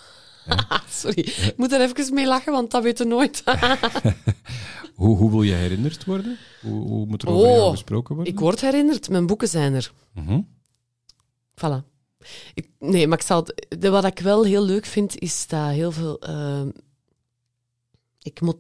Sorry, 0.89 1.19
ik 1.19 1.55
moet 1.57 1.73
er 1.73 1.81
even 1.81 2.15
mee 2.15 2.27
lachen, 2.27 2.53
want 2.53 2.71
dat 2.71 2.83
weten 2.83 3.09
nooit. 3.09 3.43
hoe, 4.95 5.17
hoe 5.17 5.31
wil 5.31 5.43
je 5.43 5.53
herinnerd 5.53 6.05
worden? 6.05 6.39
Hoe, 6.61 6.89
hoe 6.89 7.07
moet 7.07 7.23
er 7.23 7.29
over 7.29 7.49
oh, 7.49 7.57
jou 7.57 7.71
gesproken 7.71 8.15
worden? 8.15 8.33
Ik 8.33 8.41
word 8.41 8.61
herinnerd, 8.61 9.09
mijn 9.09 9.27
boeken 9.27 9.49
zijn 9.49 9.75
er. 9.75 9.93
Mm 10.15 10.27
-hmm. 10.27 10.49
Voilà. 11.55 11.94
Ik, 12.55 12.69
nee, 12.79 13.07
maar 13.07 13.19
ik 13.19 13.27
zal, 13.27 13.47
de, 13.79 13.91
wat 13.91 14.05
ik 14.05 14.19
wel 14.19 14.45
heel 14.45 14.65
leuk 14.65 14.87
vind, 14.87 15.19
is 15.19 15.47
dat 15.47 15.71
heel 15.71 15.93
veel. 15.93 16.29
Uh, 16.29 16.63
ik 18.23 18.41
moet. 18.41 18.57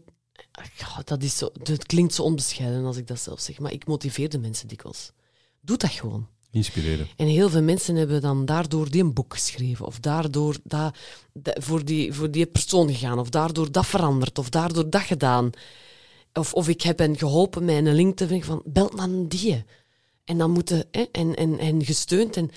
Dat, 1.05 1.23
is 1.23 1.39
zo, 1.39 1.51
dat 1.63 1.87
klinkt 1.87 2.15
zo 2.15 2.23
onbescheiden 2.23 2.85
als 2.85 2.97
ik 2.97 3.07
dat 3.07 3.21
zelf 3.21 3.41
zeg, 3.41 3.59
maar 3.59 3.73
ik 3.73 3.87
motiveer 3.87 4.29
de 4.29 4.39
mensen 4.39 4.69
dikwijls. 4.69 5.13
Doe 5.61 5.77
dat 5.77 5.91
gewoon. 5.91 6.29
Inspireren. 6.51 7.09
En 7.17 7.27
heel 7.27 7.49
veel 7.49 7.63
mensen 7.63 7.95
hebben 7.95 8.21
dan 8.21 8.45
daardoor 8.45 8.91
die 8.91 9.03
een 9.03 9.13
boek 9.13 9.33
geschreven, 9.33 9.87
of 9.87 10.01
daardoor 10.01 10.57
dat, 10.65 10.97
dat, 11.33 11.65
voor, 11.65 11.85
die, 11.85 12.13
voor 12.13 12.31
die 12.31 12.47
persoon 12.47 12.89
gegaan, 12.89 13.19
of 13.19 13.29
daardoor 13.29 13.73
dat 13.73 13.87
veranderd, 13.87 14.39
of 14.39 14.49
daardoor 14.49 14.91
dat 14.91 15.03
gedaan. 15.03 15.51
Of, 16.33 16.53
of 16.53 16.69
ik 16.69 16.83
heb 16.83 16.99
hen 16.99 17.19
geholpen 17.19 17.65
met 17.65 17.75
een 17.75 17.95
link 17.95 18.17
te 18.17 18.27
vinden 18.27 18.47
van 18.47 18.63
bel 18.65 18.91
naar 18.97 19.29
die. 19.29 19.65
En 20.25 20.39
dan 20.39 20.51
moeten, 20.51 20.85
hè, 20.91 21.03
en, 21.13 21.35
en, 21.35 21.59
en 21.59 21.85
gesteund. 21.85 22.37
En 22.37 22.51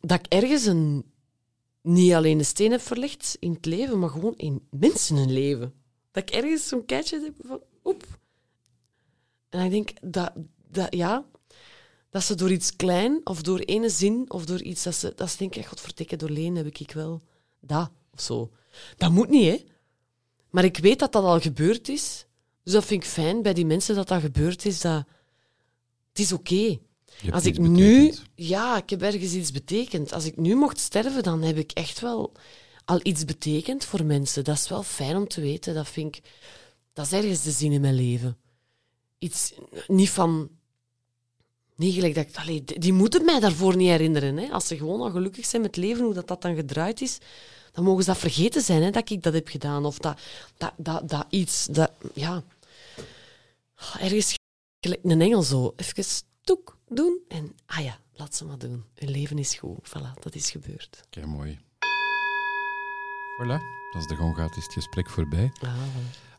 dat 0.00 0.18
ik 0.18 0.26
ergens 0.26 0.64
een, 0.64 1.04
niet 1.82 2.12
alleen 2.12 2.38
de 2.38 2.44
steen 2.44 2.70
heb 2.70 2.80
verlegd 2.80 3.36
in 3.40 3.52
het 3.52 3.64
leven, 3.64 3.98
maar 3.98 4.10
gewoon 4.10 4.36
in 4.36 4.66
mensen 4.70 5.16
een 5.16 5.32
leven. 5.32 5.74
Dat 6.10 6.22
ik 6.22 6.34
ergens 6.34 6.68
zo'n 6.68 6.84
keitje 6.84 7.20
heb 7.20 7.34
van, 7.46 7.62
oep. 7.84 8.18
En 9.48 9.64
ik 9.64 9.70
denk 9.70 10.12
dat, 10.12 10.32
dat, 10.68 10.94
ja, 10.94 11.24
dat 12.10 12.24
ze 12.24 12.34
door 12.34 12.50
iets 12.50 12.76
klein, 12.76 13.20
of 13.24 13.42
door 13.42 13.58
ene 13.58 13.88
zin, 13.88 14.30
of 14.30 14.44
door 14.44 14.62
iets 14.62 14.82
dat 14.82 14.94
ze, 14.94 15.12
dat 15.16 15.30
ze 15.30 15.36
denken, 15.36 16.18
door 16.18 16.30
Leen 16.30 16.56
heb 16.56 16.66
ik 16.66 16.92
wel 16.92 17.22
dat, 17.60 17.90
of 18.12 18.20
zo. 18.20 18.50
Dat 18.96 19.10
moet 19.10 19.28
niet, 19.28 19.46
hè. 19.46 19.64
Maar 20.50 20.64
ik 20.64 20.76
weet 20.76 20.98
dat 20.98 21.12
dat 21.12 21.24
al 21.24 21.40
gebeurd 21.40 21.88
is. 21.88 22.26
Dus 22.62 22.72
dat 22.72 22.84
vind 22.84 23.02
ik 23.02 23.08
fijn 23.08 23.42
bij 23.42 23.52
die 23.52 23.66
mensen 23.66 23.94
dat 23.94 24.08
dat 24.08 24.20
gebeurd 24.20 24.64
is. 24.64 24.80
Dat, 24.80 25.04
het 26.08 26.18
is 26.18 26.32
oké. 26.32 26.78
Als 27.30 27.44
ik 27.44 27.58
nu... 27.58 28.14
Ja, 28.34 28.76
ik 28.76 28.90
heb 28.90 29.02
ergens 29.02 29.32
iets 29.32 29.52
betekend. 29.52 30.12
Als 30.12 30.24
ik 30.24 30.36
nu 30.36 30.54
mocht 30.54 30.78
sterven, 30.78 31.22
dan 31.22 31.42
heb 31.42 31.56
ik 31.56 31.72
echt 31.72 32.00
wel 32.00 32.32
al 32.84 33.00
iets 33.02 33.24
betekend 33.24 33.84
voor 33.84 34.04
mensen. 34.04 34.44
Dat 34.44 34.56
is 34.56 34.68
wel 34.68 34.82
fijn 34.82 35.16
om 35.16 35.28
te 35.28 35.40
weten. 35.40 35.74
Dat 35.74 35.88
vind 35.88 36.16
ik... 36.16 36.22
Dat 36.92 37.06
is 37.06 37.12
ergens 37.12 37.42
de 37.42 37.50
zin 37.50 37.72
in 37.72 37.80
mijn 37.80 37.94
leven. 37.94 38.36
Iets... 39.18 39.52
Niet 39.86 40.10
van... 40.10 40.48
Niet 41.76 41.94
gelijk 41.94 42.14
dat 42.14 42.26
ik... 42.28 42.36
Allee, 42.36 42.64
die 42.64 42.92
moeten 42.92 43.24
mij 43.24 43.40
daarvoor 43.40 43.76
niet 43.76 43.88
herinneren. 43.88 44.36
Hè. 44.36 44.48
Als 44.48 44.66
ze 44.66 44.76
gewoon 44.76 45.00
al 45.00 45.10
gelukkig 45.10 45.46
zijn 45.46 45.62
met 45.62 45.76
het 45.76 45.84
leven, 45.84 46.04
hoe 46.04 46.14
dat, 46.14 46.28
dat 46.28 46.42
dan 46.42 46.54
gedraaid 46.54 47.00
is, 47.00 47.18
dan 47.72 47.84
mogen 47.84 48.02
ze 48.04 48.10
dat 48.10 48.18
vergeten 48.18 48.62
zijn, 48.62 48.82
hè, 48.82 48.90
dat 48.90 49.10
ik 49.10 49.22
dat 49.22 49.32
heb 49.32 49.48
gedaan. 49.48 49.84
Of 49.84 49.98
dat, 49.98 50.20
dat, 50.56 50.72
dat, 50.76 51.08
dat 51.08 51.26
iets... 51.30 51.66
Dat, 51.66 51.90
ja... 52.14 52.42
Ergens 54.00 54.34
gelijk 54.80 55.00
een 55.04 55.20
engel 55.20 55.42
zo. 55.42 55.72
Even 55.76 56.04
toek 56.40 56.75
doen 56.88 57.18
en 57.28 57.52
ah 57.66 57.84
ja, 57.84 57.98
laat 58.14 58.34
ze 58.34 58.44
maar 58.44 58.58
doen. 58.58 58.84
Hun 58.94 59.10
leven 59.10 59.38
is 59.38 59.54
goed. 59.54 59.78
Voilà, 59.88 60.20
dat 60.20 60.34
is 60.34 60.50
gebeurd. 60.50 61.02
Kijk, 61.10 61.26
mooi. 61.26 61.58
Voilà, 63.42 63.58
als 63.92 64.06
de 64.06 64.14
gong 64.16 64.36
gaat, 64.36 64.56
is 64.56 64.64
het 64.64 64.72
gesprek 64.72 65.10
voorbij. 65.10 65.50
Ah, 65.60 65.70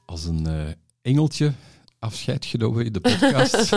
Als 0.06 0.26
een 0.26 0.48
eh, 0.48 0.74
engeltje 1.02 1.54
afscheid 2.00 2.46
genomen 2.46 2.86
in 2.86 2.94
de 2.94 3.00
podcast. 3.00 3.70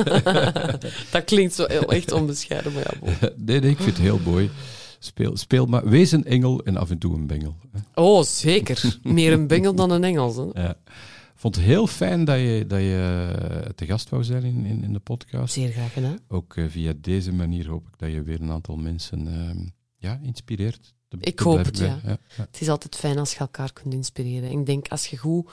dat 1.12 1.24
klinkt 1.24 1.54
zo 1.54 1.64
heel, 1.66 1.92
echt 1.92 2.12
onbescheiden, 2.12 2.72
maar 2.72 2.94
ja. 3.00 3.16
nee, 3.36 3.60
nee, 3.60 3.70
ik 3.70 3.76
vind 3.76 3.96
het 3.96 3.98
heel 3.98 4.18
mooi. 4.24 4.50
Speel, 4.98 5.36
speel 5.36 5.66
maar, 5.66 5.88
wees 5.88 6.12
een 6.12 6.24
engel 6.24 6.64
en 6.64 6.76
af 6.76 6.90
en 6.90 6.98
toe 6.98 7.14
een 7.14 7.26
bengel. 7.26 7.56
Oh, 7.94 8.22
zeker. 8.22 8.98
Meer 9.02 9.32
een 9.32 9.46
bengel 9.46 9.74
dan 9.74 9.90
een 9.90 10.04
Engels. 10.04 10.36
Hè. 10.36 10.62
Ja. 10.62 10.76
Ik 11.40 11.46
vond 11.46 11.56
het 11.56 11.64
heel 11.64 11.86
fijn 11.86 12.24
dat 12.24 12.38
je, 12.38 12.64
dat 12.68 12.78
je 12.80 13.30
eh, 13.64 13.68
te 13.74 13.86
gast 13.86 14.08
wou 14.08 14.24
zijn 14.24 14.44
in, 14.44 14.64
in, 14.64 14.84
in 14.84 14.92
de 14.92 14.98
podcast. 14.98 15.52
Zeer 15.54 15.70
graag 15.72 15.92
gedaan. 15.92 16.18
Ook 16.28 16.56
eh, 16.56 16.64
via 16.68 16.92
deze 17.00 17.32
manier 17.32 17.68
hoop 17.68 17.86
ik 17.86 17.98
dat 17.98 18.10
je 18.12 18.22
weer 18.22 18.40
een 18.40 18.50
aantal 18.50 18.76
mensen 18.76 19.26
ehm, 19.26 19.58
ja, 19.96 20.20
inspireert. 20.22 20.94
te- 21.08 21.16
Ik 21.20 21.36
te 21.36 21.42
hoop 21.42 21.64
het, 21.64 21.78
ja. 21.78 22.00
Het 22.32 22.60
is 22.60 22.68
altijd 22.68 22.96
fijn 22.96 23.18
als 23.18 23.32
je 23.32 23.38
elkaar 23.38 23.72
kunt 23.72 23.94
inspireren. 23.94 24.50
Ik 24.50 24.66
denk, 24.66 24.88
als 24.88 25.06
je 25.06 25.16
goed 25.16 25.50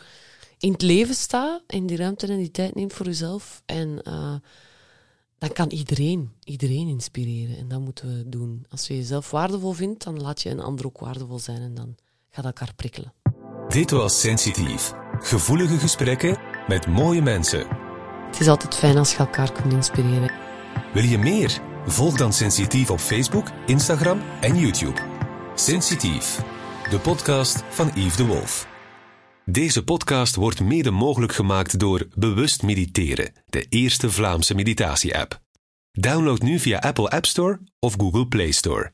in 0.58 0.72
het 0.72 0.82
leven 0.82 1.16
staat 1.16 1.62
en 1.68 1.86
die 1.86 1.98
ruimte 1.98 2.28
en 2.28 2.38
die 2.38 2.52
tijd 2.52 2.76
neemt 2.76 2.94
voor 2.94 3.06
jezelf, 3.06 3.62
en, 3.66 4.02
eh, 4.04 4.36
dan 5.38 5.52
kan 5.54 5.70
iedereen, 5.70 6.32
iedereen 6.44 6.88
inspireren. 6.88 7.58
En 7.58 7.68
dat 7.68 7.80
moeten 7.82 8.18
we 8.18 8.30
doen. 8.30 8.66
Als 8.70 8.88
je 8.88 8.96
jezelf 8.96 9.32
waardevol 9.32 9.72
vindt, 9.72 10.04
dan 10.04 10.22
laat 10.22 10.42
je 10.42 10.50
een 10.50 10.60
ander 10.60 10.86
ook 10.86 11.00
waardevol 11.00 11.40
zijn 11.40 11.62
en 11.62 11.74
dan 11.74 11.96
gaat 12.30 12.46
elkaar 12.46 12.74
prikkelen. 12.76 13.14
Dit 13.68 13.92
was 13.92 14.20
Sensitief. 14.20 14.94
Gevoelige 15.22 15.78
gesprekken 15.78 16.38
met 16.68 16.88
mooie 16.88 17.22
mensen. 17.22 17.68
Het 18.26 18.40
is 18.40 18.48
altijd 18.48 18.76
fijn 18.76 18.98
als 18.98 19.12
je 19.12 19.18
elkaar 19.18 19.52
kunt 19.52 19.74
inspireren. 19.74 20.32
Wil 20.94 21.04
je 21.04 21.18
meer? 21.18 21.60
Volg 21.86 22.18
dan 22.18 22.34
Sensitief 22.34 22.90
op 22.90 23.00
Facebook, 23.00 23.48
Instagram 23.66 24.22
en 24.42 24.60
YouTube. 24.60 25.02
Sensitief, 25.56 26.40
de 26.90 27.00
podcast 27.00 27.64
van 27.70 27.92
Yves 27.96 28.16
de 28.16 28.26
Wolf. 28.26 28.68
Deze 29.46 29.84
podcast 29.84 30.36
wordt 30.36 30.62
mede 30.62 30.92
mogelijk 30.92 31.34
gemaakt 31.34 31.80
door 31.80 32.08
Bewust 32.16 32.64
Mediteren, 32.64 33.34
de 33.46 33.66
eerste 33.70 34.12
Vlaamse 34.12 34.56
meditatie-app. 34.56 35.40
Download 35.92 36.42
nu 36.42 36.60
via 36.60 36.80
Apple 36.80 37.10
App 37.10 37.26
Store 37.26 37.60
of 37.80 37.94
Google 37.98 38.28
Play 38.28 38.52
Store. 38.52 38.92